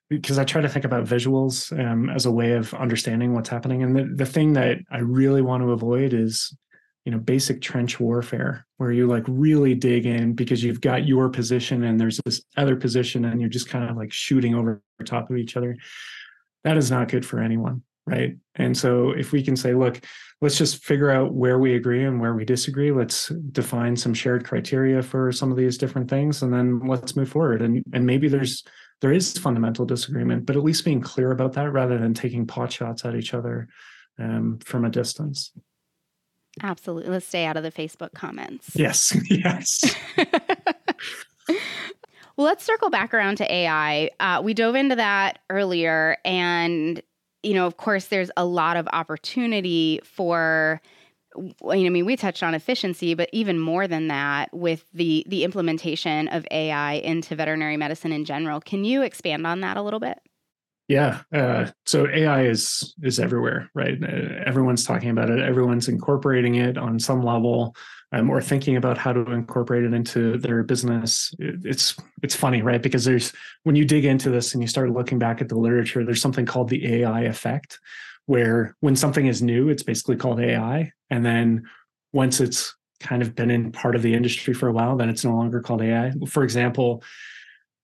because 0.09 0.39
I 0.39 0.45
try 0.45 0.61
to 0.61 0.69
think 0.69 0.85
about 0.85 1.05
visuals 1.05 1.77
um, 1.79 2.11
as 2.11 2.27
a 2.27 2.31
way 2.31 2.53
of 2.53 2.75
understanding 2.75 3.33
what's 3.33 3.49
happening. 3.49 3.83
And 3.83 3.97
the, 3.97 4.05
the 4.15 4.27
thing 4.27 4.53
that 4.55 4.79
I 4.91 4.99
really 4.99 5.43
want 5.43 5.63
to 5.63 5.73
avoid 5.73 6.13
is, 6.13 6.57
you 7.05 7.13
know, 7.13 7.19
basic 7.19 7.61
trench 7.61 8.01
warfare 8.01 8.67
where 8.79 8.91
you 8.91 9.07
like 9.07 9.25
really 9.29 9.75
dig 9.75 10.07
in 10.07 10.35
because 10.35 10.63
you've 10.63 10.81
got 10.81 11.07
your 11.07 11.29
position 11.29 11.85
and 11.85 12.01
there's 12.01 12.21
this 12.25 12.43
other 12.57 12.77
position 12.77 13.25
and 13.25 13.41
you're 13.41 13.51
just 13.51 13.69
kind 13.69 13.89
of 13.89 13.97
like 13.97 14.13
shooting 14.13 14.55
over 14.55 14.83
top 15.05 15.31
of 15.31 15.37
each 15.37 15.57
other. 15.57 15.77
That 16.65 16.77
is 16.77 16.91
not 16.91 17.09
good 17.09 17.25
for 17.25 17.41
anyone. 17.41 17.83
Right. 18.07 18.37
And 18.55 18.77
so 18.77 19.11
if 19.11 19.33
we 19.33 19.43
can 19.43 19.57
say, 19.57 19.75
look, 19.75 20.01
let's 20.41 20.59
just 20.59 20.85
figure 20.85 21.11
out 21.11 21.35
where 21.35 21.59
we 21.59 21.75
agree 21.75 22.05
and 22.05 22.21
where 22.21 22.35
we 22.35 22.45
disagree. 22.45 22.93
Let's 22.93 23.29
define 23.51 23.97
some 23.97 24.15
shared 24.15 24.45
criteria 24.45 25.03
for 25.03 25.33
some 25.33 25.51
of 25.51 25.57
these 25.57 25.79
different 25.79 26.09
things, 26.09 26.43
and 26.43 26.53
then 26.53 26.81
let's 26.87 27.17
move 27.17 27.29
forward. 27.29 27.63
And 27.63 27.83
and 27.93 28.07
maybe 28.07 28.29
there's 28.29 28.63
there 29.01 29.13
is 29.13 29.37
fundamental 29.37 29.85
disagreement, 29.85 30.47
but 30.47 30.57
at 30.57 30.63
least 30.63 30.85
being 30.85 31.01
clear 31.01 31.31
about 31.31 31.55
that 31.55 31.73
rather 31.73 31.99
than 31.99 32.15
taking 32.15 32.47
pot 32.47 32.73
shots 32.73 33.05
at 33.05 33.15
each 33.15 33.35
other 33.35 33.69
um, 34.19 34.59
from 34.65 34.85
a 34.85 34.91
distance. 34.91 35.53
Absolutely. 36.63 37.11
Let's 37.11 37.27
stay 37.27 37.45
out 37.45 37.59
of 37.59 37.63
the 37.63 37.73
Facebook 37.73 38.15
comments. 38.15 38.71
Yes. 38.75 39.15
Yes. 39.29 39.95
well, 42.37 42.47
let's 42.47 42.65
circle 42.65 42.89
back 42.89 43.13
around 43.13 43.37
to 43.37 43.53
AI. 43.53 44.11
Uh, 44.19 44.41
we 44.43 44.55
dove 44.55 44.75
into 44.75 44.97
that 44.97 45.41
earlier, 45.51 46.17
and 46.25 47.03
you 47.47 47.55
know, 47.55 47.67
of 47.67 47.77
course, 47.77 48.07
there's 48.07 48.31
a 48.37 48.45
lot 48.45 48.77
of 48.77 48.89
opportunity 48.93 50.01
for 50.05 50.81
I 51.71 51.89
mean, 51.91 52.07
we 52.07 52.17
touched 52.17 52.43
on 52.43 52.55
efficiency, 52.55 53.13
but 53.13 53.29
even 53.31 53.59
more 53.59 53.87
than 53.87 54.09
that, 54.09 54.53
with 54.55 54.87
the 54.95 55.25
the 55.29 55.45
implementation 55.45 56.29
of 56.29 56.47
AI 56.51 56.95
into 56.95 57.37
veterinary 57.37 57.77
medicine 57.77 58.13
in 58.13 58.25
general. 58.25 58.61
Can 58.61 58.85
you 58.85 59.03
expand 59.03 59.47
on 59.47 59.61
that 59.61 59.77
a 59.77 59.83
little 59.83 60.01
bit? 60.01 60.19
Yeah. 60.89 61.23
Uh, 61.33 61.67
so 61.85 62.09
AI 62.09 62.45
is 62.45 62.95
is 63.03 63.19
everywhere, 63.19 63.71
right? 63.75 64.03
Uh, 64.03 64.43
everyone's 64.47 64.85
talking 64.85 65.11
about 65.11 65.31
it. 65.31 65.41
Everyone's 65.41 65.89
incorporating 65.89 66.55
it 66.55 66.79
on 66.79 66.99
some 66.99 67.23
level 67.23 67.75
um, 68.13 68.31
or 68.31 68.41
thinking 68.41 68.77
about 68.77 68.99
how 68.99 69.13
to 69.13 69.21
incorporate 69.33 69.85
it 69.85 69.93
into 69.93 70.39
their 70.39 70.63
business. 70.63 71.35
it's 71.39 71.97
it's 72.23 72.37
funny, 72.37 72.63
right? 72.63 72.83
Because 72.83 73.05
there's 73.05 73.33
when 73.65 73.77
you 73.77 73.85
dig 73.85 74.05
into 74.05 74.31
this 74.31 74.55
and 74.55 74.63
you 74.63 74.69
start 74.69 74.91
looking 74.91 75.19
back 75.19 75.41
at 75.41 75.49
the 75.49 75.57
literature, 75.57 76.05
there's 76.05 76.23
something 76.23 76.47
called 76.47 76.69
the 76.69 77.03
AI 77.03 77.23
effect, 77.23 77.79
where 78.27 78.77
when 78.81 78.97
something 78.97 79.27
is 79.27 79.43
new, 79.43 79.69
it's 79.69 79.83
basically 79.83 80.17
called 80.17 80.41
AI, 80.41 80.93
and 81.11 81.25
then 81.25 81.65
once 82.13 82.41
it's 82.41 82.75
kind 83.01 83.23
of 83.23 83.35
been 83.35 83.51
in 83.51 83.73
part 83.73 83.95
of 83.95 84.03
the 84.03 84.15
industry 84.15 84.55
for 84.55 84.69
a 84.69 84.73
while, 84.73 84.97
then 84.97 85.09
it's 85.09 85.25
no 85.25 85.35
longer 85.35 85.61
called 85.61 85.83
AI. 85.83 86.13
For 86.27 86.45
example, 86.45 87.03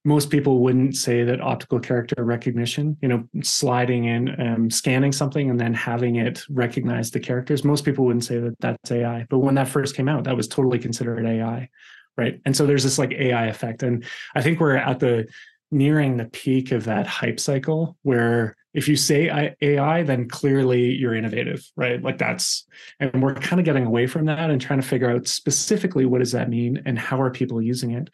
most 0.05 0.31
people 0.31 0.59
wouldn't 0.59 0.97
say 0.97 1.23
that 1.23 1.41
optical 1.41 1.79
character 1.79 2.25
recognition, 2.25 2.97
you 3.01 3.09
know, 3.09 3.25
sliding 3.43 4.05
in, 4.05 4.41
um, 4.41 4.71
scanning 4.71 5.13
something 5.13 5.49
and 5.49 5.61
then 5.61 5.73
having 5.75 6.17
it 6.17 6.43
recognize 6.51 7.11
the 7.11 7.21
characters, 7.21 7.63
most 7.63 7.85
people 7.85 8.05
wouldn't 8.05 8.25
say 8.25 8.39
that 8.39 8.59
that's 8.59 8.91
AI. 8.91 9.27
But 9.31 9.39
when 9.39 9.55
that 9.55 9.69
first 9.69 9.95
came 9.95 10.09
out, 10.09 10.25
that 10.25 10.37
was 10.37 10.49
totally 10.49 10.79
considered 10.79 11.25
AI. 11.25 11.69
Right. 12.17 12.41
And 12.45 12.57
so 12.57 12.67
there's 12.67 12.83
this 12.83 12.99
like 12.99 13.13
AI 13.13 13.47
effect. 13.47 13.83
And 13.83 14.05
I 14.35 14.43
think 14.43 14.61
we're 14.61 14.77
at 14.77 14.99
the 14.99 15.27
nearing 15.71 16.19
the 16.19 16.27
peak 16.27 16.73
of 16.73 16.85
that 16.85 17.07
hype 17.07 17.41
cycle 17.41 17.97
where 18.03 18.57
if 18.75 18.89
you 18.89 18.97
say 18.97 19.55
AI, 19.61 20.03
then 20.03 20.29
clearly 20.29 20.93
you're 20.93 21.15
innovative, 21.15 21.65
right? 21.77 22.03
Like 22.03 22.19
that's, 22.19 22.67
and 23.01 23.23
we're 23.23 23.35
kind 23.35 23.61
of 23.61 23.65
getting 23.65 23.87
away 23.87 24.07
from 24.07 24.27
that 24.27 24.51
and 24.51 24.61
trying 24.61 24.81
to 24.81 24.87
figure 24.87 25.11
out 25.11 25.27
specifically 25.27 26.07
what 26.07 26.19
does 26.19 26.33
that 26.33 26.49
mean 26.49 26.83
and 26.87 26.99
how 26.99 27.21
are 27.21 27.31
people 27.31 27.61
using 27.61 27.93
it. 27.93 28.11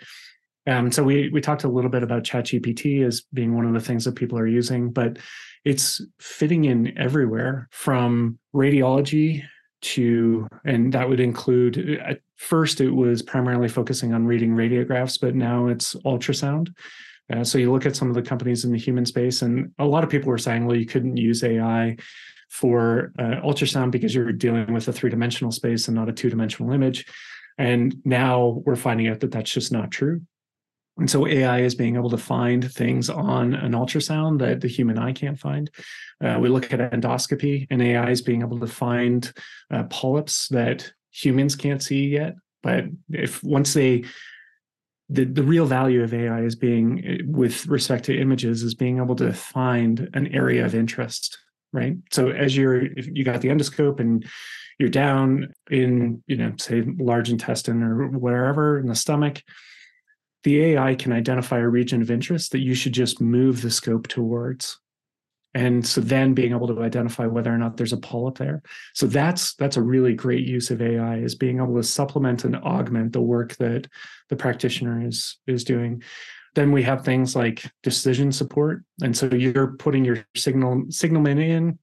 Um, 0.68 0.92
so 0.92 1.02
we 1.02 1.30
we 1.30 1.40
talked 1.40 1.64
a 1.64 1.68
little 1.68 1.90
bit 1.90 2.02
about 2.02 2.24
ChatGPT 2.24 3.04
as 3.04 3.22
being 3.32 3.56
one 3.56 3.66
of 3.66 3.72
the 3.72 3.80
things 3.80 4.04
that 4.04 4.16
people 4.16 4.38
are 4.38 4.46
using, 4.46 4.92
but 4.92 5.18
it's 5.64 6.00
fitting 6.20 6.66
in 6.66 6.96
everywhere 6.98 7.68
from 7.72 8.38
radiology 8.54 9.42
to, 9.80 10.46
and 10.64 10.92
that 10.92 11.08
would 11.08 11.20
include 11.20 12.00
at 12.04 12.20
first 12.36 12.80
it 12.80 12.90
was 12.90 13.22
primarily 13.22 13.68
focusing 13.68 14.12
on 14.12 14.26
reading 14.26 14.50
radiographs, 14.50 15.18
but 15.20 15.34
now 15.34 15.68
it's 15.68 15.94
ultrasound. 16.04 16.74
Uh, 17.32 17.44
so 17.44 17.58
you 17.58 17.72
look 17.72 17.86
at 17.86 17.96
some 17.96 18.08
of 18.08 18.14
the 18.14 18.22
companies 18.22 18.64
in 18.64 18.72
the 18.72 18.78
human 18.78 19.06
space, 19.06 19.42
and 19.42 19.72
a 19.78 19.84
lot 19.84 20.04
of 20.04 20.10
people 20.10 20.28
were 20.28 20.38
saying, 20.38 20.66
well, 20.66 20.76
you 20.76 20.86
couldn't 20.86 21.16
use 21.16 21.42
AI 21.42 21.96
for 22.50 23.12
uh, 23.18 23.40
ultrasound 23.42 23.90
because 23.90 24.14
you're 24.14 24.32
dealing 24.32 24.72
with 24.72 24.88
a 24.88 24.92
three 24.92 25.10
dimensional 25.10 25.52
space 25.52 25.88
and 25.88 25.94
not 25.94 26.08
a 26.08 26.12
two 26.12 26.30
dimensional 26.30 26.72
image. 26.72 27.06
And 27.58 27.96
now 28.04 28.62
we're 28.64 28.76
finding 28.76 29.08
out 29.08 29.20
that 29.20 29.30
that's 29.30 29.50
just 29.50 29.72
not 29.72 29.90
true. 29.90 30.22
And 30.98 31.10
so 31.10 31.26
AI 31.26 31.60
is 31.60 31.74
being 31.74 31.94
able 31.94 32.10
to 32.10 32.18
find 32.18 32.70
things 32.70 33.08
on 33.08 33.54
an 33.54 33.72
ultrasound 33.72 34.40
that 34.40 34.60
the 34.60 34.68
human 34.68 34.98
eye 34.98 35.12
can't 35.12 35.38
find. 35.38 35.70
Uh, 36.22 36.38
we 36.40 36.48
look 36.48 36.72
at 36.72 36.92
endoscopy, 36.92 37.66
and 37.70 37.80
AI 37.80 38.10
is 38.10 38.20
being 38.20 38.42
able 38.42 38.58
to 38.58 38.66
find 38.66 39.32
uh, 39.70 39.84
polyps 39.84 40.48
that 40.48 40.92
humans 41.10 41.54
can't 41.54 41.82
see 41.82 42.08
yet. 42.08 42.34
But 42.62 42.86
if 43.10 43.42
once 43.42 43.74
they 43.74 44.04
the, 45.10 45.24
the 45.24 45.42
real 45.42 45.64
value 45.64 46.02
of 46.02 46.12
AI 46.12 46.42
is 46.42 46.54
being 46.54 47.20
with 47.26 47.66
respect 47.66 48.04
to 48.04 48.20
images 48.20 48.62
is 48.62 48.74
being 48.74 48.98
able 48.98 49.16
to 49.16 49.32
find 49.32 50.10
an 50.12 50.26
area 50.34 50.66
of 50.66 50.74
interest, 50.74 51.38
right? 51.72 51.96
So 52.12 52.28
as 52.28 52.56
you're 52.56 52.84
if 52.84 53.06
you 53.06 53.24
got 53.24 53.40
the 53.40 53.48
endoscope 53.48 54.00
and 54.00 54.26
you're 54.78 54.90
down 54.90 55.54
in, 55.70 56.22
you 56.26 56.36
know, 56.36 56.52
say 56.58 56.82
large 56.82 57.30
intestine 57.30 57.82
or 57.82 58.08
wherever 58.08 58.78
in 58.78 58.86
the 58.86 58.94
stomach, 58.94 59.42
the 60.48 60.62
AI 60.62 60.94
can 60.94 61.12
identify 61.12 61.58
a 61.58 61.68
region 61.68 62.00
of 62.00 62.10
interest 62.10 62.52
that 62.52 62.60
you 62.60 62.74
should 62.74 62.94
just 62.94 63.20
move 63.20 63.60
the 63.60 63.70
scope 63.70 64.08
towards. 64.08 64.78
And 65.52 65.86
so 65.86 66.00
then 66.00 66.32
being 66.32 66.52
able 66.52 66.68
to 66.68 66.82
identify 66.82 67.26
whether 67.26 67.52
or 67.52 67.58
not 67.58 67.76
there's 67.76 67.92
a 67.92 67.98
polyp 67.98 68.38
there. 68.38 68.62
So 68.94 69.06
that's 69.06 69.52
that's 69.56 69.76
a 69.76 69.82
really 69.82 70.14
great 70.14 70.46
use 70.46 70.70
of 70.70 70.80
AI 70.80 71.18
is 71.18 71.34
being 71.34 71.58
able 71.58 71.76
to 71.76 71.82
supplement 71.82 72.44
and 72.44 72.56
augment 72.56 73.12
the 73.12 73.20
work 73.20 73.56
that 73.56 73.88
the 74.30 74.36
practitioner 74.36 75.06
is 75.06 75.36
is 75.46 75.64
doing. 75.64 76.02
Then 76.54 76.72
we 76.72 76.82
have 76.82 77.04
things 77.04 77.36
like 77.36 77.70
decision 77.82 78.32
support. 78.32 78.84
And 79.02 79.14
so 79.14 79.26
you're 79.26 79.76
putting 79.76 80.02
your 80.02 80.24
signal 80.34 80.86
signalment 80.88 81.40
in, 81.40 81.78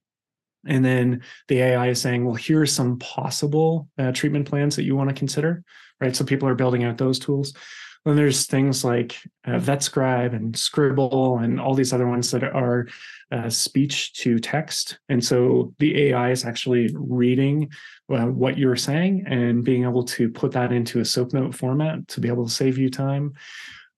and 0.66 0.84
then 0.84 1.22
the 1.46 1.60
AI 1.60 1.90
is 1.90 2.00
saying, 2.00 2.24
well, 2.24 2.34
here 2.34 2.62
are 2.62 2.66
some 2.66 2.98
possible 2.98 3.88
uh, 3.96 4.10
treatment 4.10 4.48
plans 4.48 4.74
that 4.74 4.82
you 4.82 4.96
want 4.96 5.08
to 5.08 5.14
consider. 5.14 5.62
Right. 6.00 6.16
So 6.16 6.24
people 6.24 6.48
are 6.48 6.56
building 6.56 6.82
out 6.82 6.98
those 6.98 7.20
tools. 7.20 7.54
Then 8.06 8.14
there's 8.14 8.46
things 8.46 8.84
like 8.84 9.18
uh, 9.44 9.58
VetScribe 9.58 10.32
and 10.32 10.56
Scribble 10.56 11.38
and 11.38 11.60
all 11.60 11.74
these 11.74 11.92
other 11.92 12.06
ones 12.06 12.30
that 12.30 12.44
are 12.44 12.86
uh, 13.32 13.50
speech 13.50 14.12
to 14.22 14.38
text. 14.38 15.00
And 15.08 15.22
so 15.22 15.74
the 15.80 16.04
AI 16.04 16.30
is 16.30 16.44
actually 16.44 16.94
reading 16.94 17.68
uh, 18.08 18.26
what 18.26 18.58
you're 18.58 18.76
saying 18.76 19.24
and 19.26 19.64
being 19.64 19.82
able 19.82 20.04
to 20.04 20.28
put 20.28 20.52
that 20.52 20.70
into 20.70 21.00
a 21.00 21.04
SOAP 21.04 21.32
note 21.32 21.52
format 21.52 22.06
to 22.06 22.20
be 22.20 22.28
able 22.28 22.46
to 22.46 22.52
save 22.52 22.78
you 22.78 22.90
time. 22.90 23.34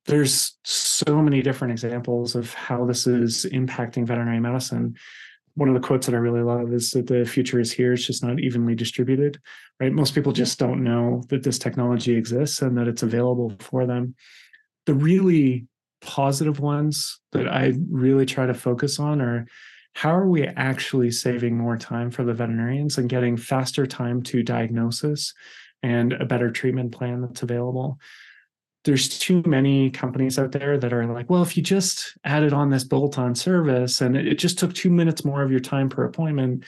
There's 0.07 0.57
so 0.65 1.21
many 1.21 1.43
different 1.43 1.73
examples 1.73 2.35
of 2.35 2.55
how 2.55 2.87
this 2.87 3.07
is 3.07 3.45
impacting 3.53 4.07
veterinary 4.07 4.41
medicine 4.41 4.97
one 5.59 5.69
of 5.69 5.75
the 5.75 5.85
quotes 5.85 6.07
that 6.07 6.15
I 6.15 6.19
really 6.19 6.43
love 6.43 6.73
is 6.73 6.93
that 6.93 7.09
the 7.09 7.25
future 7.25 7.59
is 7.59 7.73
here. 7.73 7.93
It's 7.93 8.07
just 8.07 8.23
not 8.23 8.39
evenly 8.39 8.77
distributed, 8.77 9.41
right? 9.81 9.93
Most 9.93 10.15
people 10.15 10.31
just 10.31 10.57
don't 10.57 10.85
know 10.85 11.25
that 11.31 11.43
this 11.43 11.59
technology 11.59 12.15
exists 12.15 12.63
and 12.63 12.79
that 12.79 12.87
it's 12.87 13.03
available 13.03 13.53
for 13.59 13.85
them. 13.85 14.15
The 14.87 14.95
really 14.95 15.67
positive 16.01 16.61
ones 16.61 17.19
that 17.33 17.49
I 17.49 17.73
really 17.91 18.25
try 18.25 18.47
to 18.47 18.55
focus 18.55 19.01
on 19.01 19.21
are 19.21 19.49
how 19.95 20.17
are 20.17 20.29
we 20.29 20.45
actually 20.45 21.11
saving 21.11 21.59
more 21.59 21.77
time 21.77 22.13
for 22.13 22.23
the 22.23 22.35
veterinarians 22.35 22.97
and 22.97 23.09
getting 23.09 23.37
faster 23.37 23.85
time 23.85 24.23
to 24.23 24.45
diagnosis 24.45 25.35
and 25.83 26.13
a 26.13 26.25
better 26.25 26.53
treatment 26.53 26.93
plan 26.93 27.21
that's 27.21 27.43
available? 27.43 27.99
There's 28.89 29.19
too 29.19 29.43
many 29.45 29.91
companies 29.91 30.39
out 30.39 30.53
there 30.53 30.79
that 30.79 30.95
are 30.95 31.05
like, 31.05 31.29
well, 31.29 31.43
if 31.43 31.59
you 31.59 31.63
just 31.63 32.17
added 32.25 32.55
on 32.55 32.71
this 32.71 32.85
bolt 32.85 33.19
on 33.19 33.35
service 33.35 34.01
and 34.01 34.17
it 34.17 34.39
just 34.39 34.59
took 34.59 34.73
two 34.73 34.89
minutes 34.89 35.27
more 35.27 35.43
of 35.43 35.51
your 35.51 35.61
time 35.61 35.91
per 35.91 36.05
appointment, 36.05 36.65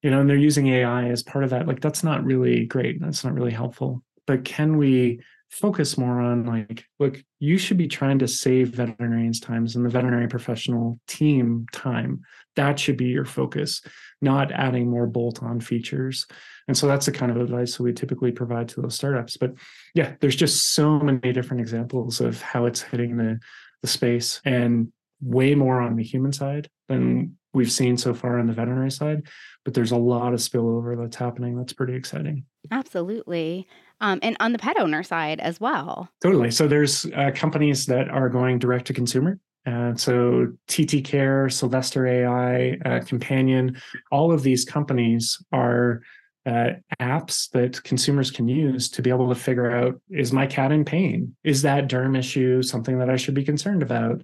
you 0.00 0.10
know, 0.12 0.20
and 0.20 0.30
they're 0.30 0.36
using 0.36 0.68
AI 0.68 1.08
as 1.08 1.24
part 1.24 1.42
of 1.42 1.50
that, 1.50 1.66
like 1.66 1.80
that's 1.80 2.04
not 2.04 2.22
really 2.22 2.64
great. 2.64 3.00
That's 3.00 3.24
not 3.24 3.34
really 3.34 3.50
helpful. 3.50 4.04
But 4.24 4.44
can 4.44 4.76
we 4.76 5.20
focus 5.50 5.98
more 5.98 6.20
on 6.20 6.44
like 6.44 6.84
look 7.00 7.20
you 7.40 7.58
should 7.58 7.78
be 7.78 7.88
trying 7.88 8.20
to 8.20 8.28
save 8.28 8.68
veterinarians 8.68 9.40
times 9.40 9.74
and 9.74 9.84
the 9.84 9.88
veterinary 9.88 10.28
professional 10.28 11.00
team 11.08 11.66
time 11.72 12.20
that 12.58 12.78
should 12.78 12.96
be 12.96 13.06
your 13.06 13.24
focus 13.24 13.80
not 14.20 14.50
adding 14.50 14.90
more 14.90 15.06
bolt-on 15.06 15.60
features 15.60 16.26
and 16.66 16.76
so 16.76 16.88
that's 16.88 17.06
the 17.06 17.12
kind 17.12 17.30
of 17.30 17.38
advice 17.38 17.76
that 17.76 17.84
we 17.84 17.92
typically 17.92 18.32
provide 18.32 18.68
to 18.68 18.82
those 18.82 18.96
startups 18.96 19.36
but 19.36 19.54
yeah 19.94 20.14
there's 20.20 20.36
just 20.36 20.74
so 20.74 20.98
many 20.98 21.32
different 21.32 21.60
examples 21.60 22.20
of 22.20 22.42
how 22.42 22.66
it's 22.66 22.82
hitting 22.82 23.16
the 23.16 23.38
the 23.82 23.88
space 23.88 24.40
and 24.44 24.92
way 25.20 25.54
more 25.54 25.80
on 25.80 25.94
the 25.94 26.02
human 26.02 26.32
side 26.32 26.68
than 26.88 27.36
we've 27.54 27.72
seen 27.72 27.96
so 27.96 28.12
far 28.12 28.40
on 28.40 28.48
the 28.48 28.52
veterinary 28.52 28.90
side 28.90 29.22
but 29.64 29.72
there's 29.72 29.92
a 29.92 29.96
lot 29.96 30.34
of 30.34 30.40
spillover 30.40 31.00
that's 31.00 31.16
happening 31.16 31.56
that's 31.56 31.72
pretty 31.72 31.94
exciting 31.94 32.44
absolutely 32.72 33.68
um, 34.00 34.18
and 34.22 34.36
on 34.40 34.52
the 34.52 34.58
pet 34.58 34.78
owner 34.78 35.02
side 35.02 35.40
as 35.40 35.60
well. 35.60 36.08
Totally. 36.22 36.50
So 36.50 36.68
there's 36.68 37.04
uh, 37.06 37.32
companies 37.34 37.86
that 37.86 38.08
are 38.08 38.28
going 38.28 38.58
direct 38.58 38.86
to 38.88 38.94
consumer. 38.94 39.40
Uh, 39.68 39.94
so 39.96 40.46
TT 40.66 41.04
Care, 41.04 41.50
Sylvester 41.50 42.06
AI, 42.06 42.78
uh, 42.84 43.00
Companion, 43.04 43.76
all 44.10 44.32
of 44.32 44.42
these 44.42 44.64
companies 44.64 45.42
are 45.52 46.00
uh, 46.46 46.70
apps 47.00 47.50
that 47.50 47.82
consumers 47.82 48.30
can 48.30 48.48
use 48.48 48.88
to 48.88 49.02
be 49.02 49.10
able 49.10 49.28
to 49.28 49.34
figure 49.34 49.70
out: 49.70 50.00
Is 50.10 50.32
my 50.32 50.46
cat 50.46 50.72
in 50.72 50.84
pain? 50.84 51.36
Is 51.44 51.62
that 51.62 51.88
derm 51.88 52.16
issue 52.16 52.62
something 52.62 52.98
that 52.98 53.10
I 53.10 53.16
should 53.16 53.34
be 53.34 53.44
concerned 53.44 53.82
about? 53.82 54.22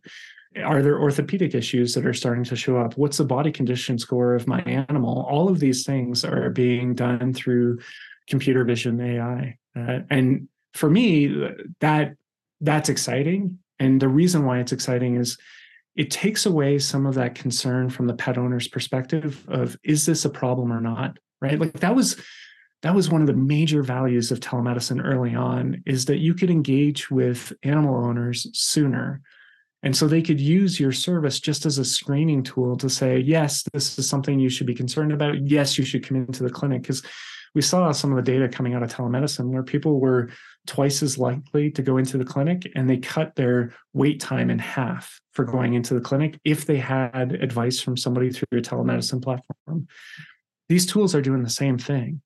Are 0.65 0.83
there 0.83 1.01
orthopedic 1.01 1.55
issues 1.55 1.95
that 1.95 2.07
are 2.07 2.15
starting 2.15 2.45
to 2.45 2.57
show 2.57 2.79
up? 2.79 2.97
What's 2.97 3.19
the 3.19 3.25
body 3.25 3.53
condition 3.53 3.99
score 3.99 4.35
of 4.35 4.47
my 4.47 4.63
animal? 4.63 5.27
All 5.29 5.49
of 5.49 5.59
these 5.59 5.85
things 5.85 6.25
are 6.25 6.49
being 6.49 6.95
done 6.95 7.35
through 7.35 7.81
computer 8.29 8.65
vision 8.65 9.01
AI. 9.01 9.59
Uh, 9.77 9.99
and 10.09 10.49
for 10.73 10.89
me, 10.89 11.51
that 11.81 12.15
that's 12.61 12.89
exciting. 12.89 13.59
And 13.79 14.01
the 14.01 14.09
reason 14.09 14.45
why 14.45 14.61
it's 14.61 14.73
exciting 14.73 15.17
is 15.17 15.37
it 15.97 16.11
takes 16.11 16.47
away 16.47 16.79
some 16.79 17.07
of 17.07 17.15
that 17.15 17.35
concern 17.35 17.89
from 17.91 18.07
the 18.07 18.15
pet 18.15 18.39
owner's 18.39 18.69
perspective 18.69 19.45
of 19.49 19.77
is 19.85 20.07
this 20.07 20.25
a 20.25 20.31
problem 20.31 20.73
or 20.73 20.81
not? 20.81 21.19
Right. 21.41 21.59
Like 21.59 21.75
that 21.75 21.95
was 21.95 22.17
that 22.85 22.95
was 22.95 23.11
one 23.11 23.23
of 23.23 23.27
the 23.27 23.33
major 23.33 23.83
values 23.83 24.31
of 24.31 24.41
telemedicine 24.41 25.03
early 25.03 25.35
on 25.35 25.83
is 25.87 26.05
that 26.05 26.19
you 26.19 26.35
could 26.35 26.51
engage 26.51 27.11
with 27.11 27.53
animal 27.63 27.97
owners 27.97 28.47
sooner 28.53 29.23
and 29.83 29.97
so 29.97 30.07
they 30.07 30.23
could 30.23 30.41
use 30.41 30.79
your 30.79 30.93
service 30.93 31.41
just 31.41 31.67
as 31.67 31.79
a 31.79 31.85
screening 31.85 32.43
tool 32.43 32.77
to 32.77 32.91
say 32.91 33.19
yes 33.19 33.65
this 33.73 33.99
is 33.99 34.09
something 34.09 34.39
you 34.39 34.51
should 34.51 34.67
be 34.67 34.75
concerned 34.75 35.13
about 35.13 35.47
yes 35.47 35.79
you 35.79 35.85
should 35.85 36.07
come 36.07 36.19
into 36.19 36.43
the 36.43 36.51
clinic 36.51 36.83
because 36.83 37.03
we 37.55 37.63
saw 37.63 37.91
some 37.91 38.11
of 38.11 38.17
the 38.17 38.33
data 38.33 38.49
coming 38.49 38.75
out 38.75 38.83
of 38.83 38.93
telemedicine 38.93 39.49
where 39.49 39.63
people 39.63 39.99
were 39.99 40.31
twice 40.67 41.03
as 41.03 41.19
likely 41.19 41.71
to 41.71 41.83
go 41.83 41.99
into 41.99 42.17
the 42.17 42.25
clinic 42.25 42.71
and 42.75 42.89
they 42.89 42.97
cut 42.97 43.35
their 43.35 43.75
wait 43.93 44.21
time 44.21 44.51
in 44.51 44.59
half 44.59 45.21
for 45.33 45.45
going 45.45 45.75
into 45.75 45.95
the 45.95 46.01
clinic 46.01 46.39
if 46.45 46.67
they 46.67 46.79
had 46.79 47.33
advice 47.33 47.81
from 47.81 47.97
somebody 47.97 48.31
through 48.31 48.59
a 48.59 48.63
telemedicine 48.63 49.23
platform. 49.23 49.87
These 50.69 50.87
tools 50.87 51.15
are 51.15 51.23
doing 51.23 51.43
the 51.43 51.51
same 51.51 51.79
thing. 51.79 52.23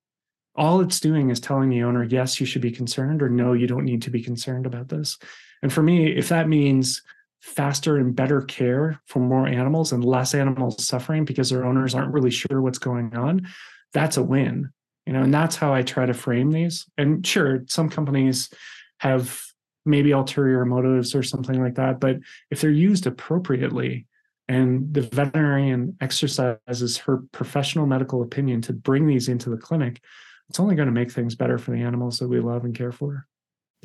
All 0.54 0.80
it's 0.80 1.00
doing 1.00 1.30
is 1.30 1.40
telling 1.40 1.68
the 1.68 1.82
owner, 1.82 2.04
yes, 2.04 2.40
you 2.40 2.46
should 2.46 2.62
be 2.62 2.70
concerned, 2.70 3.22
or 3.22 3.28
no, 3.28 3.52
you 3.52 3.66
don't 3.66 3.84
need 3.84 4.02
to 4.02 4.10
be 4.10 4.22
concerned 4.22 4.66
about 4.66 4.88
this. 4.88 5.18
And 5.62 5.72
for 5.72 5.82
me, 5.82 6.08
if 6.08 6.28
that 6.28 6.48
means 6.48 7.02
faster 7.40 7.96
and 7.96 8.14
better 8.14 8.42
care 8.42 9.00
for 9.06 9.20
more 9.20 9.46
animals 9.46 9.92
and 9.92 10.04
less 10.04 10.34
animals 10.34 10.84
suffering 10.84 11.24
because 11.24 11.50
their 11.50 11.64
owners 11.64 11.94
aren't 11.94 12.12
really 12.12 12.30
sure 12.30 12.60
what's 12.60 12.78
going 12.78 13.16
on, 13.16 13.46
that's 13.92 14.16
a 14.16 14.22
win 14.22 14.70
you 15.08 15.14
know 15.14 15.22
and 15.22 15.34
that's 15.34 15.56
how 15.56 15.74
i 15.74 15.82
try 15.82 16.06
to 16.06 16.14
frame 16.14 16.52
these. 16.52 16.86
And 16.96 17.26
sure 17.26 17.64
some 17.66 17.88
companies 17.88 18.50
have 18.98 19.42
maybe 19.84 20.12
ulterior 20.12 20.64
motives 20.64 21.14
or 21.14 21.22
something 21.22 21.60
like 21.60 21.74
that 21.76 21.98
but 21.98 22.18
if 22.50 22.60
they're 22.60 22.70
used 22.70 23.06
appropriately 23.06 24.06
and 24.48 24.92
the 24.92 25.00
veterinarian 25.00 25.96
exercises 26.00 26.98
her 26.98 27.22
professional 27.32 27.86
medical 27.86 28.22
opinion 28.22 28.60
to 28.62 28.72
bring 28.72 29.06
these 29.06 29.28
into 29.28 29.50
the 29.50 29.56
clinic 29.56 30.00
it's 30.48 30.60
only 30.60 30.74
going 30.74 30.86
to 30.86 30.92
make 30.92 31.10
things 31.10 31.34
better 31.34 31.58
for 31.58 31.72
the 31.72 31.82
animals 31.82 32.18
that 32.18 32.28
we 32.28 32.40
love 32.40 32.64
and 32.64 32.74
care 32.74 32.92
for. 32.92 33.26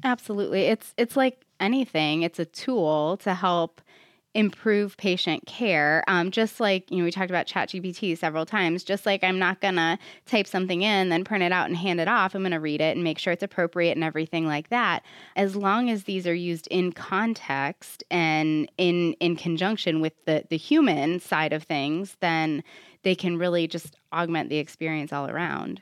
Absolutely. 0.04 0.64
It's 0.64 0.94
it's 0.98 1.16
like 1.16 1.46
anything. 1.60 2.24
It's 2.24 2.40
a 2.40 2.46
tool 2.46 3.18
to 3.18 3.34
help 3.34 3.82
improve 4.36 4.98
patient 4.98 5.46
care. 5.46 6.04
Um, 6.08 6.32
just 6.32 6.60
like, 6.60 6.90
you 6.90 6.98
know, 6.98 7.04
we 7.04 7.12
talked 7.12 7.30
about 7.30 7.46
ChatGPT 7.46 8.18
several 8.18 8.46
times, 8.46 8.84
just 8.84 9.06
like 9.06 9.24
I'm 9.24 9.38
not 9.38 9.62
going 9.62 9.76
to 9.76 10.00
type 10.26 10.48
something 10.48 10.82
in, 10.82 11.10
then 11.10 11.24
print 11.24 11.44
it 11.44 11.52
out 11.52 11.68
and 11.68 11.78
hand 11.78 12.00
it 12.00 12.08
off. 12.08 12.34
I'm 12.34 12.42
going 12.42 12.52
to 12.52 12.60
read 12.60 12.82
it 12.82 12.96
and 12.96 13.04
make 13.04 13.20
sure 13.20 13.34
it's 13.34 13.44
appropriate 13.44 13.92
and 13.92 14.04
everything 14.04 14.48
like 14.48 14.70
that. 14.70 15.04
As 15.36 15.56
long 15.56 15.90
as 15.90 16.06
these 16.06 16.26
are 16.26 16.34
used 16.34 16.68
in 16.68 16.92
context 16.94 18.04
and 18.10 18.72
in, 18.78 19.14
in 19.14 19.36
conjunction 19.36 20.02
with 20.02 20.14
the, 20.26 20.44
the 20.50 20.58
human 20.58 21.20
side 21.20 21.54
of 21.54 21.64
things, 21.64 22.18
then 22.20 22.64
they 23.04 23.16
can 23.16 23.38
really 23.38 23.68
just 23.68 23.96
augment 24.12 24.50
the 24.50 24.58
experience 24.58 25.14
all 25.14 25.30
around. 25.30 25.82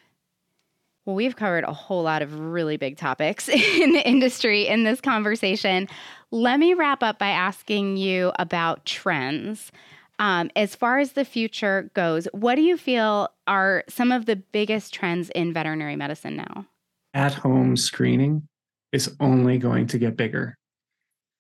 Well, 1.06 1.16
we've 1.16 1.36
covered 1.36 1.64
a 1.64 1.74
whole 1.74 2.04
lot 2.04 2.22
of 2.22 2.40
really 2.40 2.78
big 2.78 2.98
topics 2.98 3.50
in 3.50 3.94
the 3.94 4.08
industry 4.08 4.68
in 4.68 4.84
this 4.84 5.02
conversation. 5.02 5.88
Let 6.34 6.62
me 6.62 6.74
wrap 6.74 7.04
up 7.04 7.20
by 7.20 7.30
asking 7.30 7.98
you 7.98 8.32
about 8.40 8.86
trends. 8.86 9.70
Um, 10.18 10.50
as 10.56 10.76
far 10.76 11.00
as 11.00 11.12
the 11.12 11.26
future 11.26 11.92
goes, 11.94 12.26
what 12.32 12.56
do 12.56 12.62
you 12.62 12.78
feel 12.78 13.28
are 13.48 13.84
some 13.90 14.14
of 14.14 14.28
the 14.28 14.38
biggest 14.38 14.94
trends 14.94 15.30
in 15.32 15.52
veterinary 15.52 15.98
medicine 15.98 16.38
now? 16.38 16.66
At 17.14 17.34
home 17.34 17.76
screening 17.76 18.48
is 18.94 19.14
only 19.20 19.58
going 19.58 19.88
to 19.88 19.98
get 19.98 20.16
bigger. 20.16 20.58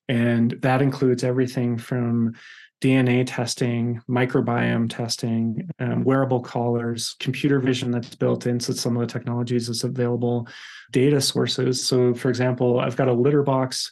And 0.10 0.58
that 0.62 0.82
includes 0.82 1.24
everything 1.24 1.78
from 1.78 2.34
DNA 2.82 3.24
testing, 3.26 4.02
microbiome 4.10 4.90
testing, 4.90 5.70
um, 5.80 6.04
wearable 6.04 6.42
collars, 6.42 7.16
computer 7.20 7.60
vision 7.60 7.92
that's 7.92 8.16
built 8.16 8.46
into 8.46 8.74
some 8.74 8.98
of 8.98 9.08
the 9.08 9.14
technologies 9.14 9.68
that's 9.68 9.86
available, 9.86 10.50
data 10.92 11.22
sources. 11.22 11.86
So, 11.86 12.14
for 12.14 12.28
example, 12.28 12.82
I've 12.82 12.98
got 12.98 13.08
a 13.08 13.14
litter 13.14 13.44
box 13.44 13.92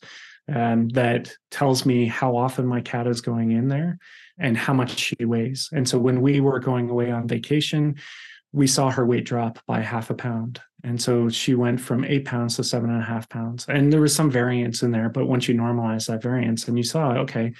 um, 0.55 0.89
that 0.89 1.31
tells 1.51 1.85
me 1.85 2.05
how 2.07 2.35
often 2.35 2.65
my 2.65 2.81
cat 2.81 3.07
is 3.07 3.21
going 3.21 3.51
in 3.51 3.67
there 3.67 3.99
and 4.37 4.57
how 4.57 4.73
much 4.73 4.97
she 4.97 5.25
weighs. 5.25 5.69
And 5.71 5.87
so, 5.87 5.99
when 5.99 6.21
we 6.21 6.39
were 6.41 6.59
going 6.59 6.89
away 6.89 7.11
on 7.11 7.27
vacation, 7.27 7.95
we 8.51 8.67
saw 8.67 8.89
her 8.89 9.05
weight 9.05 9.25
drop 9.25 9.59
by 9.67 9.81
half 9.81 10.09
a 10.09 10.15
pound. 10.15 10.59
And 10.83 11.01
so 11.01 11.29
she 11.29 11.55
went 11.55 11.79
from 11.79 12.05
eight 12.05 12.25
pounds 12.25 12.55
to 12.55 12.63
seven 12.63 12.89
and 12.89 13.01
a 13.01 13.05
half 13.05 13.29
pounds. 13.29 13.65
And 13.67 13.91
there 13.91 14.01
was 14.01 14.15
some 14.15 14.31
variance 14.31 14.81
in 14.81 14.91
there, 14.91 15.09
but 15.09 15.27
once 15.27 15.47
you 15.47 15.55
normalize 15.55 16.07
that 16.07 16.23
variance 16.23 16.67
and 16.67 16.77
you 16.77 16.83
saw, 16.83 17.11
okay, 17.17 17.53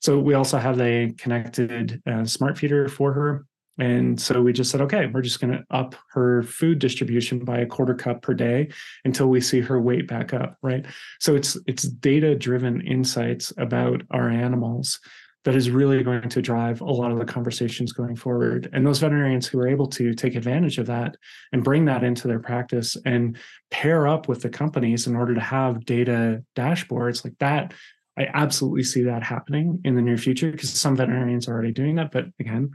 so 0.00 0.18
we 0.18 0.34
also 0.34 0.58
have 0.58 0.80
a 0.80 1.14
connected 1.16 2.02
uh, 2.06 2.24
smart 2.24 2.58
feeder 2.58 2.88
for 2.88 3.12
her. 3.12 3.46
And 3.78 4.20
so 4.20 4.40
we 4.40 4.52
just 4.52 4.70
said, 4.70 4.80
okay, 4.82 5.06
we're 5.06 5.22
just 5.22 5.40
going 5.40 5.52
to 5.52 5.64
up 5.70 5.94
her 6.12 6.42
food 6.42 6.78
distribution 6.78 7.44
by 7.44 7.58
a 7.58 7.66
quarter 7.66 7.94
cup 7.94 8.22
per 8.22 8.34
day 8.34 8.68
until 9.04 9.28
we 9.28 9.40
see 9.40 9.60
her 9.60 9.80
weight 9.80 10.06
back 10.06 10.32
up, 10.32 10.56
right? 10.62 10.86
So 11.20 11.34
it's 11.34 11.56
it's 11.66 11.82
data 11.82 12.34
driven 12.34 12.80
insights 12.82 13.52
about 13.56 14.02
our 14.10 14.28
animals 14.28 15.00
that 15.44 15.54
is 15.54 15.68
really 15.68 16.02
going 16.02 16.26
to 16.26 16.40
drive 16.40 16.80
a 16.80 16.84
lot 16.84 17.12
of 17.12 17.18
the 17.18 17.24
conversations 17.24 17.92
going 17.92 18.16
forward. 18.16 18.70
And 18.72 18.86
those 18.86 19.00
veterinarians 19.00 19.46
who 19.46 19.58
are 19.58 19.68
able 19.68 19.86
to 19.88 20.14
take 20.14 20.36
advantage 20.36 20.78
of 20.78 20.86
that 20.86 21.18
and 21.52 21.62
bring 21.62 21.84
that 21.84 22.02
into 22.02 22.28
their 22.28 22.38
practice 22.38 22.96
and 23.04 23.36
pair 23.70 24.08
up 24.08 24.26
with 24.26 24.40
the 24.40 24.48
companies 24.48 25.06
in 25.06 25.14
order 25.14 25.34
to 25.34 25.40
have 25.40 25.84
data 25.84 26.42
dashboards 26.56 27.24
like 27.24 27.36
that 27.40 27.74
I 28.16 28.28
absolutely 28.32 28.84
see 28.84 29.02
that 29.02 29.22
happening 29.22 29.80
in 29.84 29.96
the 29.96 30.02
near 30.02 30.16
future 30.16 30.50
because 30.50 30.70
some 30.70 30.96
veterinarians 30.96 31.48
are 31.48 31.52
already 31.52 31.72
doing 31.72 31.96
that. 31.96 32.12
But 32.12 32.26
again, 32.38 32.70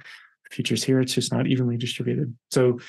the 0.49 0.55
future's 0.55 0.83
here. 0.83 0.99
It's 0.99 1.13
just 1.13 1.31
not 1.31 1.47
evenly 1.47 1.77
distributed. 1.77 2.35
So 2.51 2.79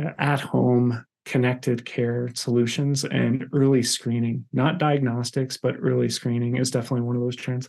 uh, 0.00 0.10
at 0.18 0.40
home, 0.40 1.04
connected 1.26 1.84
care 1.84 2.30
solutions 2.34 3.04
and 3.04 3.46
early 3.52 3.82
screening, 3.82 4.44
not 4.52 4.78
diagnostics, 4.78 5.56
but 5.56 5.76
early 5.80 6.08
screening 6.08 6.56
is 6.56 6.70
definitely 6.70 7.02
one 7.02 7.16
of 7.16 7.22
those 7.22 7.36
trends. 7.36 7.68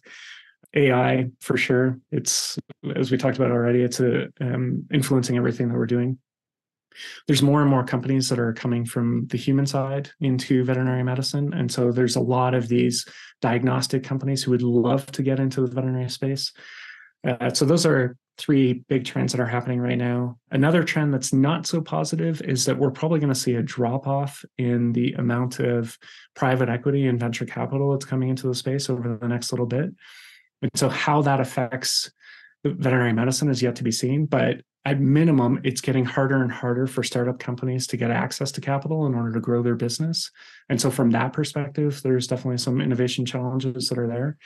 AI 0.74 1.28
for 1.42 1.58
sure. 1.58 2.00
It's 2.12 2.58
as 2.96 3.12
we 3.12 3.18
talked 3.18 3.38
about 3.38 3.52
already. 3.52 3.82
It's 3.82 4.00
a, 4.00 4.30
um, 4.40 4.86
influencing 4.94 5.36
everything 5.36 5.68
that 5.68 5.76
we're 5.76 5.86
doing. 5.86 6.18
there's 7.28 7.42
more 7.42 7.62
and 7.62 7.70
more 7.70 7.84
companies 7.84 8.30
that 8.30 8.40
are 8.40 8.54
coming 8.54 8.86
from 8.86 9.28
the 9.28 9.38
human 9.38 9.66
side 9.66 10.12
into 10.20 10.64
veterinary 10.64 11.04
medicine. 11.04 11.54
And 11.54 11.72
so 11.72 11.92
there's 11.92 12.16
a 12.16 12.22
lot 12.22 12.54
of 12.54 12.68
these 12.68 13.06
diagnostic 13.42 14.04
companies 14.04 14.44
who 14.44 14.52
would 14.52 14.62
love 14.62 15.06
to 15.14 15.24
get 15.24 15.40
into 15.40 15.62
the 15.62 15.68
veterinary 15.68 16.10
space. 16.10 16.52
Uh, 17.28 17.52
so 17.52 17.66
those 17.66 17.86
are 17.86 18.16
three 18.38 18.84
big 18.88 19.06
trends 19.06 19.32
that 19.32 19.42
are 19.42 19.46
happening 19.46 19.80
right 19.80 19.98
now. 19.98 20.38
Another 20.52 20.84
trend 20.84 21.14
that's 21.14 21.34
not 21.34 21.68
so 21.68 21.82
positive 21.82 22.42
is 22.42 22.66
that 22.66 22.78
we're 22.78 22.92
probably 22.92 23.20
going 23.20 23.34
to 23.34 23.40
see 23.40 23.56
a 23.56 23.62
drop 23.62 24.08
off 24.08 24.44
in 24.58 24.94
the 24.94 25.14
amount 25.14 25.60
of 25.60 25.98
private 26.36 26.70
equity 26.70 27.08
and 27.08 27.20
venture 27.20 27.46
capital 27.46 27.92
that's 27.92 28.06
coming 28.06 28.30
into 28.30 28.48
the 28.48 28.56
space 28.56 28.90
over 28.90 29.18
the 29.18 29.28
next 29.28 29.52
little 29.52 29.66
bit. 29.66 29.92
And 30.62 30.72
so, 30.76 30.90
how 30.90 31.22
that 31.24 31.40
affects 31.40 32.12
veterinary 32.64 33.14
medicine 33.14 33.50
is 33.50 33.62
yet 33.62 33.76
to 33.78 33.84
be 33.84 33.92
seen. 33.92 34.26
But 34.26 34.62
at 34.86 35.00
minimum, 35.00 35.62
it's 35.64 35.82
getting 35.82 36.06
harder 36.06 36.42
and 36.42 36.52
harder 36.52 36.88
for 36.88 37.04
startup 37.04 37.38
companies 37.40 37.86
to 37.88 37.98
get 37.98 38.10
access 38.10 38.52
to 38.54 38.62
capital 38.62 39.06
in 39.06 39.14
order 39.14 39.32
to 39.34 39.40
grow 39.40 39.62
their 39.62 39.76
business. 39.76 40.32
And 40.70 40.82
so, 40.82 40.90
from 40.90 41.12
that 41.12 41.34
perspective, 41.34 42.02
there's 42.04 42.28
definitely 42.28 42.58
some 42.58 42.82
innovation 42.82 43.26
challenges 43.26 43.90
that 43.90 44.00
are 44.00 44.08
there. 44.08 44.38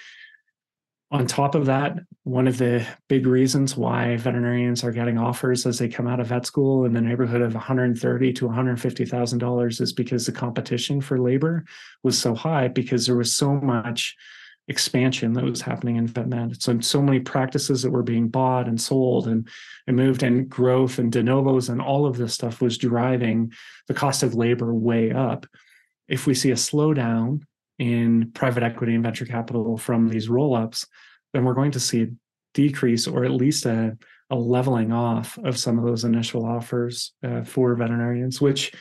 On 1.12 1.28
top 1.28 1.54
of 1.54 1.68
that, 1.68 2.00
one 2.24 2.48
of 2.48 2.58
the 2.58 2.86
big 3.08 3.28
reasons 3.28 3.78
why 3.78 4.18
veterinarians 4.18 4.84
are 4.84 4.92
getting 4.92 5.20
offers 5.20 5.66
as 5.66 5.78
they 5.78 5.88
come 5.88 6.08
out 6.08 6.20
of 6.20 6.28
vet 6.28 6.46
school 6.46 6.86
in 6.86 6.94
the 6.94 7.02
neighborhood 7.02 7.42
of 7.42 7.54
130 7.54 8.34
to 8.34 8.46
150 8.48 9.06
thousand 9.06 9.40
dollars 9.40 9.80
is 9.80 9.94
because 9.94 10.26
the 10.26 10.32
competition 10.32 11.00
for 11.00 11.20
labor 11.20 11.64
was 12.02 12.18
so 12.18 12.34
high 12.34 12.68
because 12.68 13.06
there 13.06 13.16
was 13.16 13.36
so 13.36 13.54
much 13.54 14.16
expansion 14.68 15.34
that 15.34 15.44
was 15.44 15.62
happening 15.62 15.98
in 15.98 16.08
vet 16.08 16.28
med. 16.28 16.60
So 16.62 16.80
so 16.80 17.02
many 17.04 17.20
practices 17.20 17.84
that 17.84 17.92
were 17.92 18.02
being 18.02 18.28
bought 18.28 18.68
and 18.68 18.82
sold 18.82 19.28
and, 19.28 19.48
and 19.86 19.96
moved 19.96 20.24
and 20.24 20.50
growth 20.50 20.98
and 20.98 21.12
de 21.12 21.22
novos 21.22 21.70
and 21.70 21.80
all 21.80 22.08
of 22.08 22.18
this 22.18 22.34
stuff 22.34 22.62
was 22.62 22.80
driving 22.80 23.54
the 23.88 23.94
cost 23.94 24.24
of 24.24 24.34
labor 24.34 24.74
way 24.74 25.12
up. 25.12 25.46
If 26.08 26.26
we 26.26 26.34
see 26.34 26.50
a 26.50 26.56
slowdown 26.56 27.44
in 27.80 28.32
private 28.34 28.64
equity 28.64 28.94
and 28.94 29.04
venture 29.04 29.26
capital 29.26 29.78
from 29.78 30.08
these 30.08 30.30
roll-ups, 30.30 30.86
then 31.34 31.44
we're 31.44 31.54
going 31.54 31.72
to 31.72 31.80
see 31.80 32.04
a 32.04 32.08
decrease 32.54 33.08
or 33.08 33.26
at 33.26 33.32
least 33.32 33.66
a, 33.66 33.98
a 34.30 34.36
leveling 34.36 34.92
off 34.92 35.38
of 35.40 35.58
some 35.58 35.78
of 35.78 35.86
those 35.86 36.04
initial 36.04 36.46
offers 36.46 37.14
uh, 37.24 37.44
for 37.44 37.76
veterinarians, 37.76 38.40
which 38.40 38.74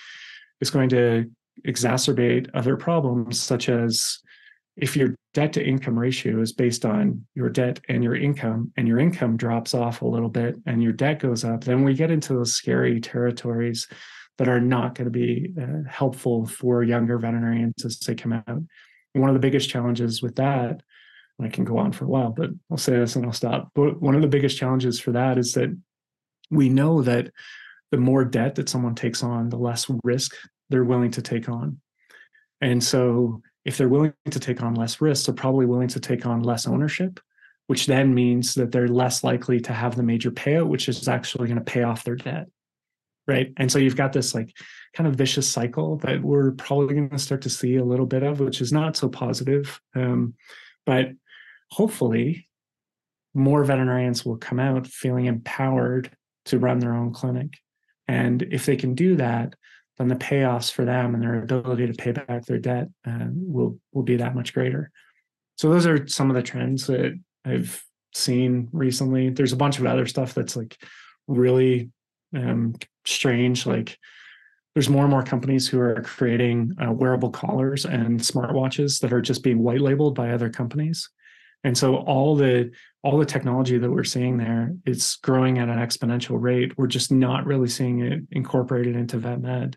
is 0.60 0.70
going 0.70 0.88
to 0.88 1.30
exacerbate 1.66 2.48
other 2.54 2.76
problems 2.76 3.40
such 3.40 3.68
as 3.68 4.18
if 4.76 4.96
your 4.96 5.14
debt 5.34 5.52
to 5.52 5.64
income 5.64 5.98
ratio 5.98 6.40
is 6.40 6.52
based 6.52 6.84
on 6.84 7.24
your 7.34 7.48
debt 7.48 7.80
and 7.88 8.02
your 8.02 8.16
income 8.16 8.72
and 8.76 8.88
your 8.88 8.98
income 8.98 9.36
drops 9.36 9.72
off 9.72 10.02
a 10.02 10.06
little 10.06 10.28
bit 10.28 10.56
and 10.66 10.82
your 10.82 10.92
debt 10.92 11.20
goes 11.20 11.44
up 11.44 11.62
then 11.62 11.84
we 11.84 11.94
get 11.94 12.10
into 12.10 12.34
those 12.34 12.54
scary 12.54 13.00
territories 13.00 13.86
that 14.38 14.48
are 14.48 14.60
not 14.60 14.94
going 14.94 15.04
to 15.06 15.10
be 15.10 15.52
uh, 15.60 15.88
helpful 15.88 16.46
for 16.46 16.82
younger 16.82 17.18
veterinarians 17.18 17.84
as 17.84 17.98
they 17.98 18.14
come 18.14 18.32
out. 18.32 18.44
And 18.48 18.68
one 19.14 19.30
of 19.30 19.34
the 19.34 19.40
biggest 19.40 19.70
challenges 19.70 20.22
with 20.22 20.36
that, 20.36 20.82
I 21.40 21.48
can 21.48 21.64
go 21.64 21.78
on 21.78 21.92
for 21.92 22.04
a 22.04 22.08
while, 22.08 22.30
but 22.30 22.50
I'll 22.70 22.76
say 22.76 22.96
this 22.96 23.16
and 23.16 23.24
I'll 23.26 23.32
stop. 23.32 23.70
But 23.74 24.00
one 24.00 24.14
of 24.14 24.22
the 24.22 24.28
biggest 24.28 24.56
challenges 24.56 25.00
for 25.00 25.12
that 25.12 25.38
is 25.38 25.52
that 25.52 25.76
we 26.50 26.68
know 26.68 27.02
that 27.02 27.30
the 27.90 27.96
more 27.96 28.24
debt 28.24 28.56
that 28.56 28.68
someone 28.68 28.94
takes 28.94 29.22
on, 29.22 29.48
the 29.48 29.56
less 29.56 29.86
risk 30.02 30.34
they're 30.70 30.84
willing 30.84 31.10
to 31.12 31.22
take 31.22 31.48
on. 31.48 31.80
And 32.60 32.82
so 32.82 33.42
if 33.64 33.76
they're 33.76 33.88
willing 33.88 34.14
to 34.30 34.40
take 34.40 34.62
on 34.62 34.74
less 34.74 35.00
risk, 35.00 35.26
they're 35.26 35.34
probably 35.34 35.66
willing 35.66 35.88
to 35.88 36.00
take 36.00 36.26
on 36.26 36.42
less 36.42 36.66
ownership, 36.66 37.20
which 37.66 37.86
then 37.86 38.14
means 38.14 38.54
that 38.54 38.72
they're 38.72 38.88
less 38.88 39.22
likely 39.22 39.60
to 39.60 39.72
have 39.72 39.96
the 39.96 40.02
major 40.02 40.30
payout, 40.30 40.68
which 40.68 40.88
is 40.88 41.06
actually 41.08 41.48
going 41.48 41.58
to 41.58 41.64
pay 41.64 41.82
off 41.82 42.04
their 42.04 42.16
debt 42.16 42.48
right. 43.26 43.52
And 43.56 43.70
so 43.70 43.78
you've 43.78 43.96
got 43.96 44.12
this 44.12 44.34
like 44.34 44.54
kind 44.94 45.06
of 45.06 45.16
vicious 45.16 45.48
cycle 45.48 45.96
that 45.98 46.22
we're 46.22 46.52
probably 46.52 46.94
going 46.94 47.10
to 47.10 47.18
start 47.18 47.42
to 47.42 47.50
see 47.50 47.76
a 47.76 47.84
little 47.84 48.06
bit 48.06 48.22
of 48.22 48.40
which 48.40 48.60
is 48.60 48.72
not 48.72 48.96
so 48.96 49.08
positive. 49.08 49.80
Um, 49.94 50.34
but 50.86 51.10
hopefully 51.70 52.48
more 53.34 53.64
veterinarians 53.64 54.24
will 54.24 54.36
come 54.36 54.60
out 54.60 54.86
feeling 54.86 55.26
empowered 55.26 56.10
to 56.46 56.58
run 56.58 56.78
their 56.78 56.94
own 56.94 57.12
clinic. 57.12 57.54
And 58.06 58.42
if 58.42 58.66
they 58.66 58.76
can 58.76 58.94
do 58.94 59.16
that 59.16 59.54
then 59.96 60.08
the 60.08 60.16
payoffs 60.16 60.72
for 60.72 60.84
them 60.84 61.14
and 61.14 61.22
their 61.22 61.42
ability 61.42 61.86
to 61.86 61.92
pay 61.92 62.12
back 62.12 62.44
their 62.44 62.58
debt 62.58 62.88
uh, 63.06 63.26
will 63.30 63.78
will 63.92 64.02
be 64.02 64.16
that 64.16 64.34
much 64.34 64.52
greater. 64.52 64.90
So 65.56 65.70
those 65.70 65.86
are 65.86 66.06
some 66.08 66.30
of 66.30 66.36
the 66.36 66.42
trends 66.42 66.86
that 66.88 67.18
i've 67.44 67.82
seen 68.14 68.68
recently. 68.72 69.30
There's 69.30 69.52
a 69.52 69.56
bunch 69.56 69.78
of 69.78 69.86
other 69.86 70.06
stuff 70.06 70.34
that's 70.34 70.56
like 70.56 70.76
really 71.26 71.90
um, 72.34 72.74
strange. 73.04 73.66
Like 73.66 73.98
there's 74.74 74.88
more 74.88 75.02
and 75.02 75.10
more 75.10 75.22
companies 75.22 75.68
who 75.68 75.80
are 75.80 76.02
creating 76.02 76.74
uh, 76.84 76.92
wearable 76.92 77.30
collars 77.30 77.84
and 77.86 78.18
smartwatches 78.20 79.00
that 79.00 79.12
are 79.12 79.22
just 79.22 79.42
being 79.42 79.60
white 79.60 79.80
labeled 79.80 80.14
by 80.14 80.30
other 80.30 80.50
companies. 80.50 81.08
And 81.62 81.76
so 81.78 81.96
all 81.96 82.36
the 82.36 82.72
all 83.02 83.18
the 83.18 83.26
technology 83.26 83.78
that 83.78 83.90
we're 83.90 84.04
seeing 84.04 84.38
there, 84.38 84.72
it's 84.86 85.16
growing 85.16 85.58
at 85.58 85.68
an 85.68 85.78
exponential 85.78 86.40
rate. 86.40 86.76
We're 86.76 86.86
just 86.86 87.12
not 87.12 87.46
really 87.46 87.68
seeing 87.68 88.00
it 88.00 88.22
incorporated 88.30 88.96
into 88.96 89.18
vet 89.18 89.40
med. 89.40 89.76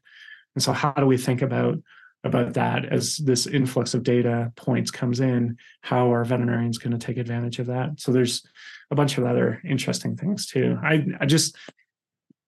And 0.55 0.63
so 0.63 0.73
how 0.73 0.91
do 0.91 1.05
we 1.05 1.17
think 1.17 1.41
about 1.41 1.77
about 2.23 2.53
that 2.53 2.85
as 2.85 3.17
this 3.17 3.47
influx 3.47 3.93
of 3.93 4.03
data 4.03 4.51
points 4.55 4.91
comes 4.91 5.19
in? 5.19 5.57
How 5.81 6.11
are 6.11 6.25
veterinarians 6.25 6.77
going 6.77 6.97
to 6.97 7.05
take 7.05 7.17
advantage 7.17 7.59
of 7.59 7.67
that? 7.67 7.99
So 7.99 8.11
there's 8.11 8.45
a 8.91 8.95
bunch 8.95 9.17
of 9.17 9.25
other 9.25 9.61
interesting 9.63 10.17
things 10.17 10.45
too. 10.45 10.77
I 10.83 11.05
I 11.19 11.25
just 11.25 11.55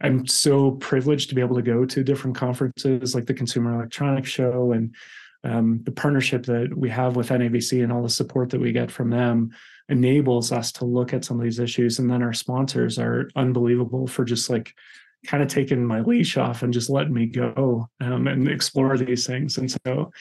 I'm 0.02 0.28
so 0.28 0.72
privileged 0.72 1.30
to 1.30 1.36
be 1.36 1.42
able 1.42 1.56
to 1.56 1.62
go 1.62 1.86
to 1.86 2.04
different 2.04 2.38
conferences 2.38 3.14
like 3.14 3.26
the 3.26 3.34
Consumer 3.34 3.74
Electronics 3.76 4.30
Show 4.30 4.72
and 4.72 4.96
um, 5.44 5.82
the 5.84 5.92
partnership 5.92 6.46
that 6.46 6.76
we 6.76 6.90
have 6.90 7.16
with 7.16 7.30
NAVC 7.30 7.84
and 7.84 7.92
all 7.92 8.04
the 8.04 8.10
support 8.10 8.50
that 8.50 8.62
we 8.62 8.72
get 8.72 8.92
from 8.92 9.10
them 9.10 9.52
enables 9.88 10.52
us 10.52 10.72
to 10.74 10.86
look 10.86 11.14
at 11.14 11.26
some 11.26 11.38
of 11.38 11.44
these 11.44 11.60
issues. 11.60 12.00
And 12.00 12.10
then 12.10 12.22
our 12.22 12.34
sponsors 12.34 13.00
are 13.00 13.30
unbelievable 13.36 14.08
for 14.08 14.24
just 14.24 14.50
like 14.50 14.74
kind 15.26 15.44
of 15.44 15.50
taking 15.50 15.86
my 15.86 16.02
leash 16.02 16.38
off 16.38 16.64
and 16.64 16.74
just 16.74 16.90
letting 16.90 17.14
me 17.14 17.26
go 17.26 17.90
um, 18.00 18.28
and 18.28 18.48
explore 18.48 18.98
these 18.98 19.26
things. 19.26 19.58
And 19.58 19.72
so 19.72 20.12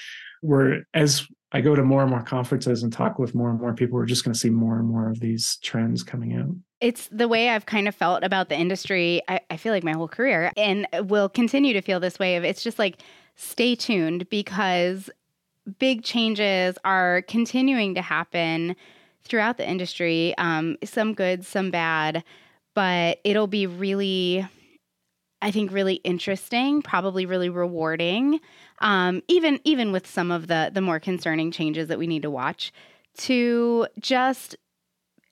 we're 0.43 0.83
as 0.95 1.27
I 1.51 1.61
go 1.61 1.75
to 1.75 1.83
more 1.83 2.03
and 2.03 2.11
more 2.11 2.23
conferences 2.23 2.83
and 2.83 2.93
talk 2.93 3.19
with 3.19 3.35
more 3.35 3.51
and 3.51 3.61
more 3.61 3.75
people, 3.75 3.95
we're 3.95 4.07
just 4.07 4.25
going 4.25 4.35
to 4.35 4.39
see 4.39 4.51
more 4.51 4.79
and 4.79 4.89
more 4.89 5.09
of 5.09 5.19
these 5.19 5.59
trends 5.63 6.03
coming 6.03 6.35
out. 6.35 6.55
It's 6.81 7.09
the 7.09 7.29
way 7.29 7.49
I've 7.49 7.67
kind 7.67 7.89
of 7.89 7.95
felt 7.95 8.23
about 8.23 8.49
the 8.49 8.57
industry. 8.57 9.21
I, 9.29 9.41
I 9.51 9.57
feel 9.57 9.73
like 9.73 9.85
my 9.85 9.93
whole 9.93 10.09
career 10.09 10.53
and 10.57 10.87
will 11.03 11.29
continue 11.29 11.73
to 11.73 11.81
feel 11.81 12.01
this 12.01 12.19
way 12.19 12.37
of 12.37 12.45
it's 12.45 12.63
just 12.63 12.79
like 12.79 13.03
stay 13.35 13.75
tuned 13.75 14.29
because 14.29 15.11
big 15.79 16.03
changes 16.03 16.79
are 16.85 17.23
continuing 17.23 17.95
to 17.95 18.03
happen 18.03 18.77
throughout 19.23 19.57
the 19.57 19.69
industry. 19.69 20.35
Um, 20.39 20.77
some 20.85 21.15
good, 21.15 21.45
some 21.45 21.71
bad, 21.71 22.23
but 22.75 23.19
it'll 23.25 23.49
be 23.49 23.67
really 23.67 24.47
I 25.41 25.53
think 25.53 25.71
really 25.71 25.95
interesting, 25.95 26.83
probably 26.83 27.25
really 27.27 27.49
rewarding 27.49 28.41
um, 28.81 29.23
even 29.29 29.61
even 29.65 29.93
with 29.93 30.07
some 30.07 30.31
of 30.31 30.47
the 30.47 30.71
the 30.73 30.81
more 30.81 31.01
concerning 31.01 31.51
changes 31.51 31.89
that 31.89 31.99
we 31.99 32.07
need 32.07 32.23
to 32.23 32.31
watch, 32.31 32.73
to 33.19 33.87
just 33.99 34.57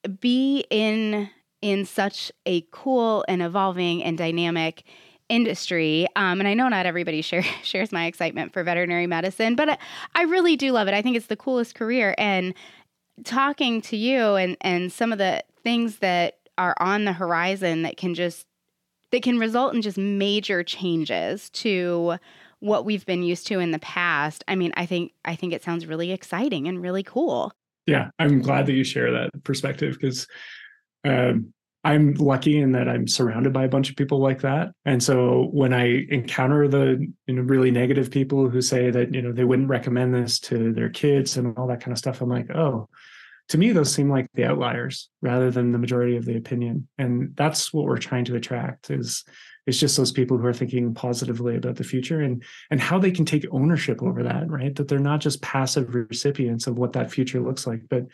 be 0.09 0.65
in 0.71 1.31
in 1.63 1.85
such 1.85 2.31
a 2.45 2.61
cool 2.71 3.25
and 3.29 3.43
evolving 3.43 4.05
and 4.05 4.17
dynamic 4.17 4.85
industry. 5.29 6.07
Um, 6.15 6.39
and 6.39 6.47
I 6.47 6.55
know 6.55 6.69
not 6.69 6.87
everybody 6.87 7.23
share, 7.23 7.43
shares 7.63 7.93
my 7.93 8.07
excitement 8.07 8.53
for 8.53 8.63
veterinary 8.63 9.07
medicine, 9.07 9.57
but 9.57 9.71
I, 9.71 9.79
I 10.15 10.23
really 10.25 10.57
do 10.57 10.73
love 10.73 10.89
it. 10.89 10.95
I 10.95 11.03
think 11.03 11.17
it's 11.17 11.27
the 11.27 11.37
coolest 11.37 11.75
career. 11.75 12.15
And 12.19 12.55
talking 13.25 13.81
to 13.81 13.97
you 13.97 14.35
and 14.35 14.57
and 14.61 14.93
some 14.93 15.11
of 15.11 15.19
the 15.19 15.43
things 15.63 15.99
that 15.99 16.39
are 16.59 16.77
on 16.79 17.05
the 17.05 17.13
horizon 17.13 17.83
that 17.83 17.97
can 17.97 18.15
just 18.15 18.47
that 19.11 19.23
can 19.23 19.39
result 19.39 19.75
in 19.75 19.83
just 19.83 19.99
major 19.99 20.63
changes 20.63 21.49
to 21.51 22.17
what 22.61 22.85
we've 22.85 23.07
been 23.07 23.23
used 23.23 23.47
to 23.47 23.59
in 23.59 23.71
the 23.71 23.79
past. 23.79 24.45
I 24.49 24.57
mean, 24.57 24.73
I 24.77 24.87
think 24.87 25.13
I 25.25 25.35
think 25.35 25.53
it 25.53 25.63
sounds 25.63 25.87
really 25.87 26.13
exciting 26.13 26.69
and 26.69 26.83
really 26.83 27.03
cool. 27.03 27.53
Yeah, 27.87 28.11
I'm 28.19 28.43
glad 28.43 28.67
that 28.67 28.73
you 28.73 28.85
share 28.85 29.13
that 29.13 29.31
perspective 29.45 29.97
because 30.01 30.27
um, 31.05 31.53
I'm 31.85 32.15
lucky 32.15 32.59
in 32.59 32.73
that 32.73 32.89
I'm 32.89 33.07
surrounded 33.07 33.53
by 33.53 33.65
a 33.65 33.69
bunch 33.69 33.91
of 33.91 33.97
people 33.97 34.19
like 34.19 34.41
that. 34.41 34.73
And 34.85 35.01
so 35.01 35.51
when 35.53 35.73
I 35.73 36.05
encounter 36.11 36.67
the 36.67 37.07
you 37.27 37.35
know 37.35 37.43
really 37.43 37.71
negative 37.71 38.11
people 38.11 38.51
who 38.51 38.61
say 38.61 38.91
that 38.91 39.15
you 39.15 39.23
know 39.23 39.31
they 39.31 39.45
wouldn't 39.45 39.69
recommend 39.69 40.13
this 40.13 40.41
to 40.41 40.73
their 40.73 40.91
kids 40.91 41.37
and 41.37 41.57
all 41.57 41.69
that 41.69 41.81
kind 41.81 41.93
of 41.93 41.99
stuff, 41.99 42.21
I'm 42.21 42.29
like, 42.29 42.51
oh, 42.51 42.89
to 43.49 43.59
me 43.59 43.73
those 43.73 43.93
seem 43.93 44.11
like 44.11 44.27
the 44.35 44.45
outliers 44.45 45.09
rather 45.23 45.51
than 45.51 45.73
the 45.73 45.79
majority 45.79 46.17
of 46.17 46.25
the 46.25 46.37
opinion. 46.37 46.89
And 46.99 47.35
that's 47.37 47.73
what 47.73 47.85
we're 47.85 47.99
trying 47.99 48.25
to 48.27 48.37
attract 48.37 48.91
is 48.91 49.25
it's 49.67 49.79
just 49.79 49.97
those 49.97 50.13
people 50.13 50.39
who 50.39 50.47
are 50.47 50.53
thinking 50.53 50.95
positively 50.95 51.57
about 51.57 51.77
the 51.77 51.85
future 51.85 52.21
and 52.21 52.43
and 52.71 52.81
how 52.81 52.99
they 52.99 53.11
can 53.11 53.25
take 53.25 53.47
ownership 53.51 54.03
over 54.03 54.23
that 54.23 54.49
right 54.49 54.75
that 54.77 54.89
they're 54.89 54.99
not 54.99 55.21
just 55.21 55.43
passive 55.43 55.93
recipients 55.93 56.67
of 56.67 56.79
what 56.79 56.93
that 56.93 57.11
future 57.11 57.41
looks 57.41 57.67
like 57.67 57.83
but 57.89 58.07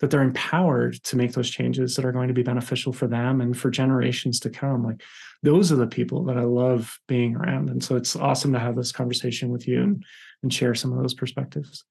that 0.00 0.10
they're 0.10 0.22
empowered 0.22 1.02
to 1.04 1.16
make 1.16 1.32
those 1.32 1.48
changes 1.48 1.96
that 1.96 2.04
are 2.04 2.12
going 2.12 2.28
to 2.28 2.34
be 2.34 2.42
beneficial 2.42 2.92
for 2.92 3.06
them 3.06 3.40
and 3.40 3.56
for 3.56 3.70
generations 3.70 4.38
to 4.40 4.50
come. 4.50 4.84
Like 4.84 5.02
those 5.42 5.72
are 5.72 5.76
the 5.76 5.86
people 5.86 6.24
that 6.24 6.36
I 6.36 6.42
love 6.42 6.98
being 7.08 7.34
around. 7.34 7.70
And 7.70 7.82
so 7.82 7.96
it's 7.96 8.14
awesome 8.14 8.52
to 8.52 8.58
have 8.58 8.76
this 8.76 8.92
conversation 8.92 9.48
with 9.48 9.66
you 9.66 9.82
and, 9.82 10.04
and 10.42 10.52
share 10.52 10.74
some 10.74 10.92
of 10.92 10.98
those 10.98 11.14
perspectives. 11.14 11.84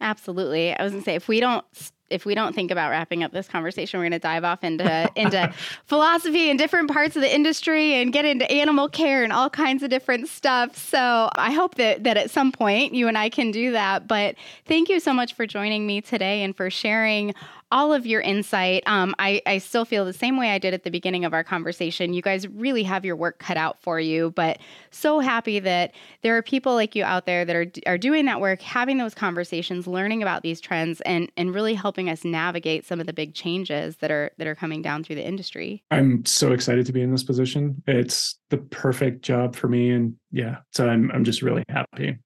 Absolutely. 0.00 0.74
I 0.74 0.82
was 0.82 0.92
going 0.92 1.02
to 1.02 1.04
say 1.04 1.14
if 1.14 1.28
we 1.28 1.40
don't 1.40 1.64
if 2.10 2.24
we 2.24 2.34
don't 2.34 2.54
think 2.54 2.70
about 2.70 2.90
wrapping 2.90 3.22
up 3.22 3.32
this 3.32 3.48
conversation, 3.48 3.98
we're 3.98 4.04
going 4.04 4.12
to 4.12 4.18
dive 4.18 4.44
off 4.44 4.62
into 4.62 5.10
into 5.16 5.52
philosophy 5.86 6.50
and 6.50 6.58
different 6.58 6.90
parts 6.90 7.16
of 7.16 7.22
the 7.22 7.34
industry 7.34 7.94
and 7.94 8.12
get 8.12 8.24
into 8.24 8.50
animal 8.50 8.88
care 8.88 9.24
and 9.24 9.32
all 9.32 9.50
kinds 9.50 9.82
of 9.82 9.90
different 9.90 10.28
stuff. 10.28 10.76
So 10.76 11.28
I 11.34 11.52
hope 11.52 11.76
that 11.76 12.04
that 12.04 12.16
at 12.16 12.30
some 12.30 12.52
point 12.52 12.94
you 12.94 13.08
and 13.08 13.18
I 13.18 13.28
can 13.28 13.50
do 13.50 13.72
that. 13.72 14.06
But 14.06 14.36
thank 14.66 14.88
you 14.88 15.00
so 15.00 15.12
much 15.12 15.34
for 15.34 15.46
joining 15.46 15.86
me 15.86 16.00
today 16.00 16.42
and 16.42 16.56
for 16.56 16.70
sharing 16.70 17.34
all 17.72 17.92
of 17.92 18.06
your 18.06 18.20
insight. 18.20 18.82
Um, 18.86 19.14
I, 19.18 19.42
I 19.46 19.58
still 19.58 19.84
feel 19.84 20.04
the 20.04 20.12
same 20.12 20.36
way 20.36 20.50
I 20.50 20.58
did 20.58 20.72
at 20.72 20.84
the 20.84 20.90
beginning 20.90 21.24
of 21.24 21.34
our 21.34 21.42
conversation. 21.42 22.14
You 22.14 22.22
guys 22.22 22.46
really 22.48 22.82
have 22.84 23.04
your 23.04 23.16
work 23.16 23.38
cut 23.38 23.56
out 23.56 23.80
for 23.82 23.98
you, 23.98 24.30
but 24.36 24.58
so 24.90 25.18
happy 25.18 25.58
that 25.60 25.92
there 26.22 26.36
are 26.36 26.42
people 26.42 26.74
like 26.74 26.94
you 26.94 27.04
out 27.04 27.26
there 27.26 27.44
that 27.44 27.56
are, 27.56 27.66
are 27.86 27.98
doing 27.98 28.26
that 28.26 28.40
work, 28.40 28.62
having 28.62 28.98
those 28.98 29.14
conversations, 29.14 29.86
learning 29.86 30.22
about 30.22 30.42
these 30.42 30.60
trends, 30.60 31.00
and, 31.02 31.30
and 31.36 31.54
really 31.54 31.74
helping 31.74 32.08
us 32.08 32.24
navigate 32.24 32.86
some 32.86 33.00
of 33.00 33.06
the 33.06 33.12
big 33.12 33.34
changes 33.34 33.96
that 33.96 34.10
are 34.10 34.30
that 34.38 34.46
are 34.46 34.54
coming 34.54 34.82
down 34.82 35.02
through 35.02 35.16
the 35.16 35.26
industry. 35.26 35.82
I'm 35.90 36.24
so 36.24 36.52
excited 36.52 36.86
to 36.86 36.92
be 36.92 37.02
in 37.02 37.10
this 37.10 37.24
position. 37.24 37.82
It's 37.86 38.38
the 38.50 38.58
perfect 38.58 39.22
job 39.22 39.56
for 39.56 39.68
me, 39.68 39.90
and 39.90 40.14
yeah, 40.30 40.58
so 40.72 40.88
I'm 40.88 41.10
I'm 41.12 41.24
just 41.24 41.42
really 41.42 41.64
happy. 41.68 42.18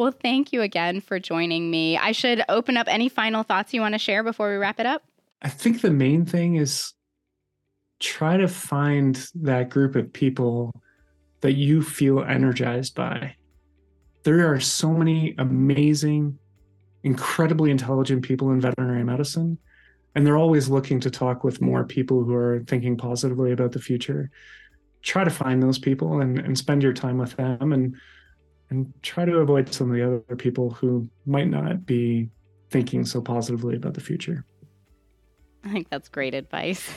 Well, 0.00 0.12
thank 0.12 0.54
you 0.54 0.62
again 0.62 1.02
for 1.02 1.18
joining 1.18 1.70
me. 1.70 1.98
I 1.98 2.12
should 2.12 2.42
open 2.48 2.78
up 2.78 2.86
any 2.88 3.10
final 3.10 3.42
thoughts 3.42 3.74
you 3.74 3.82
want 3.82 3.92
to 3.92 3.98
share 3.98 4.22
before 4.22 4.50
we 4.50 4.56
wrap 4.56 4.80
it 4.80 4.86
up. 4.86 5.02
I 5.42 5.50
think 5.50 5.82
the 5.82 5.90
main 5.90 6.24
thing 6.24 6.56
is 6.56 6.94
try 7.98 8.38
to 8.38 8.48
find 8.48 9.22
that 9.34 9.68
group 9.68 9.96
of 9.96 10.10
people 10.10 10.72
that 11.42 11.52
you 11.52 11.82
feel 11.82 12.22
energized 12.22 12.94
by. 12.94 13.34
There 14.22 14.50
are 14.50 14.58
so 14.58 14.90
many 14.94 15.34
amazing, 15.36 16.38
incredibly 17.02 17.70
intelligent 17.70 18.22
people 18.22 18.52
in 18.52 18.60
veterinary 18.62 19.04
medicine, 19.04 19.58
and 20.14 20.26
they're 20.26 20.38
always 20.38 20.70
looking 20.70 21.00
to 21.00 21.10
talk 21.10 21.44
with 21.44 21.60
more 21.60 21.84
people 21.84 22.24
who 22.24 22.32
are 22.32 22.64
thinking 22.66 22.96
positively 22.96 23.52
about 23.52 23.72
the 23.72 23.80
future. 23.80 24.30
Try 25.02 25.24
to 25.24 25.30
find 25.30 25.62
those 25.62 25.78
people 25.78 26.22
and, 26.22 26.38
and 26.38 26.56
spend 26.56 26.82
your 26.82 26.94
time 26.94 27.18
with 27.18 27.36
them 27.36 27.74
and 27.74 27.96
and 28.70 28.92
try 29.02 29.24
to 29.24 29.38
avoid 29.38 29.72
some 29.74 29.90
of 29.90 29.96
the 29.96 30.06
other 30.06 30.36
people 30.36 30.70
who 30.70 31.08
might 31.26 31.48
not 31.48 31.84
be 31.84 32.30
thinking 32.70 33.04
so 33.04 33.20
positively 33.20 33.76
about 33.76 33.94
the 33.94 34.00
future. 34.00 34.44
I 35.64 35.70
think 35.70 35.90
that's 35.90 36.08
great 36.08 36.34
advice. 36.34 36.88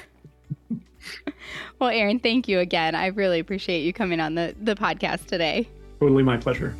well, 1.79 1.89
Aaron, 1.89 2.19
thank 2.19 2.47
you 2.47 2.59
again. 2.59 2.95
I 2.95 3.07
really 3.07 3.39
appreciate 3.39 3.81
you 3.81 3.91
coming 3.91 4.19
on 4.19 4.35
the, 4.35 4.55
the 4.61 4.75
podcast 4.75 5.25
today. 5.25 5.67
Totally 5.99 6.23
my 6.23 6.37
pleasure. 6.37 6.75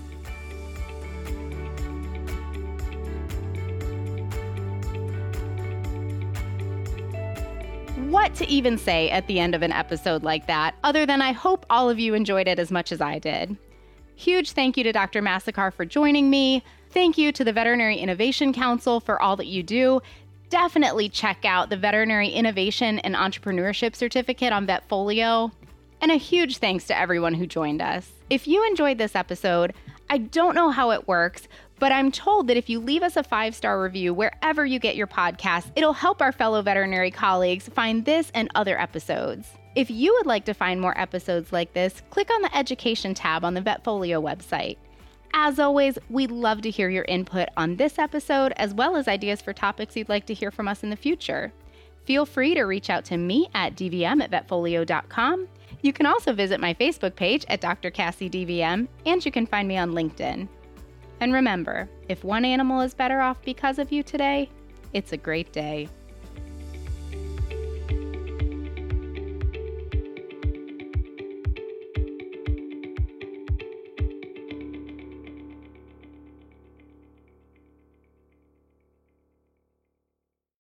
What 8.09 8.35
to 8.35 8.47
even 8.47 8.77
say 8.77 9.09
at 9.09 9.25
the 9.25 9.39
end 9.39 9.55
of 9.55 9.63
an 9.63 9.71
episode 9.71 10.21
like 10.21 10.45
that, 10.45 10.75
other 10.83 11.07
than 11.07 11.19
I 11.19 11.31
hope 11.31 11.65
all 11.71 11.89
of 11.89 11.99
you 11.99 12.13
enjoyed 12.13 12.47
it 12.47 12.59
as 12.59 12.69
much 12.69 12.91
as 12.91 13.01
I 13.01 13.17
did. 13.17 13.57
Huge 14.23 14.53
thank 14.53 14.77
you 14.77 14.85
to 14.85 14.93
Dr. 14.93 15.21
Massecar 15.21 15.73
for 15.73 15.83
joining 15.83 16.29
me. 16.29 16.63
Thank 16.91 17.17
you 17.17 17.33
to 17.33 17.43
the 17.43 17.51
Veterinary 17.51 17.97
Innovation 17.97 18.53
Council 18.53 19.01
for 19.01 19.21
all 19.21 19.35
that 19.35 19.47
you 19.47 19.63
do. 19.63 20.01
Definitely 20.49 21.09
check 21.09 21.43
out 21.43 21.69
the 21.69 21.75
Veterinary 21.75 22.29
Innovation 22.29 22.99
and 22.99 23.15
Entrepreneurship 23.15 23.97
Certificate 23.97 24.53
on 24.53 24.65
Vetfolio. 24.65 25.51
And 25.99 26.09
a 26.09 26.15
huge 26.15 26.59
thanks 26.59 26.87
to 26.87 26.97
everyone 26.97 27.33
who 27.33 27.45
joined 27.45 27.81
us. 27.81 28.13
If 28.29 28.47
you 28.47 28.65
enjoyed 28.65 28.97
this 28.97 29.13
episode, 29.13 29.73
I 30.09 30.19
don't 30.19 30.55
know 30.55 30.69
how 30.69 30.91
it 30.91 31.05
works, 31.05 31.49
but 31.77 31.91
I'm 31.91 32.09
told 32.09 32.47
that 32.47 32.55
if 32.55 32.69
you 32.69 32.79
leave 32.79 33.03
us 33.03 33.17
a 33.17 33.23
five 33.23 33.53
star 33.53 33.83
review 33.83 34.13
wherever 34.13 34.65
you 34.65 34.79
get 34.79 34.95
your 34.95 35.07
podcast, 35.07 35.65
it'll 35.75 35.91
help 35.91 36.21
our 36.21 36.31
fellow 36.31 36.61
veterinary 36.61 37.11
colleagues 37.11 37.67
find 37.67 38.05
this 38.05 38.31
and 38.33 38.49
other 38.55 38.79
episodes. 38.79 39.49
If 39.75 39.89
you 39.89 40.13
would 40.13 40.27
like 40.27 40.45
to 40.45 40.53
find 40.53 40.79
more 40.79 40.97
episodes 40.99 41.51
like 41.51 41.73
this, 41.73 42.01
click 42.11 42.29
on 42.31 42.43
the 42.43 42.55
Education 42.55 43.15
tab 43.15 43.43
on 43.43 43.55
the 43.55 43.61
Vetfolio 43.61 44.21
website. 44.21 44.77
As 45.33 45.57
always, 45.57 45.97
we'd 46.09 46.29
love 46.29 46.61
to 46.61 46.69
hear 46.69 46.89
your 46.89 47.05
input 47.05 47.49
on 47.57 47.75
this 47.75 47.97
episode 47.97 48.53
as 48.57 48.75
well 48.75 48.95
as 48.95 49.07
ideas 49.07 49.41
for 49.41 49.51
topics 49.51 49.95
you'd 49.95 50.09
like 50.09 50.27
to 50.27 50.33
hear 50.35 50.51
from 50.51 50.67
us 50.67 50.83
in 50.83 50.91
the 50.91 50.95
future. 50.95 51.51
Feel 52.05 52.25
free 52.25 52.53
to 52.53 52.63
reach 52.63 52.91
out 52.91 53.03
to 53.05 53.17
me 53.17 53.49
at 53.55 53.75
dvm 53.75 54.21
at 54.21 54.29
vetfolio.com. 54.29 55.47
You 55.81 55.91
can 55.91 56.05
also 56.05 56.33
visit 56.33 56.59
my 56.59 56.75
Facebook 56.75 57.15
page 57.15 57.43
at 57.47 57.61
Dr. 57.61 57.89
Cassie 57.89 58.29
DVM, 58.29 58.87
and 59.07 59.25
you 59.25 59.31
can 59.31 59.47
find 59.47 59.67
me 59.67 59.77
on 59.77 59.91
LinkedIn. 59.91 60.47
And 61.19 61.33
remember, 61.33 61.89
if 62.09 62.23
one 62.23 62.45
animal 62.45 62.81
is 62.81 62.93
better 62.93 63.21
off 63.21 63.41
because 63.41 63.79
of 63.79 63.91
you 63.91 64.03
today, 64.03 64.49
it's 64.93 65.13
a 65.13 65.17
great 65.17 65.51
day. 65.51 65.89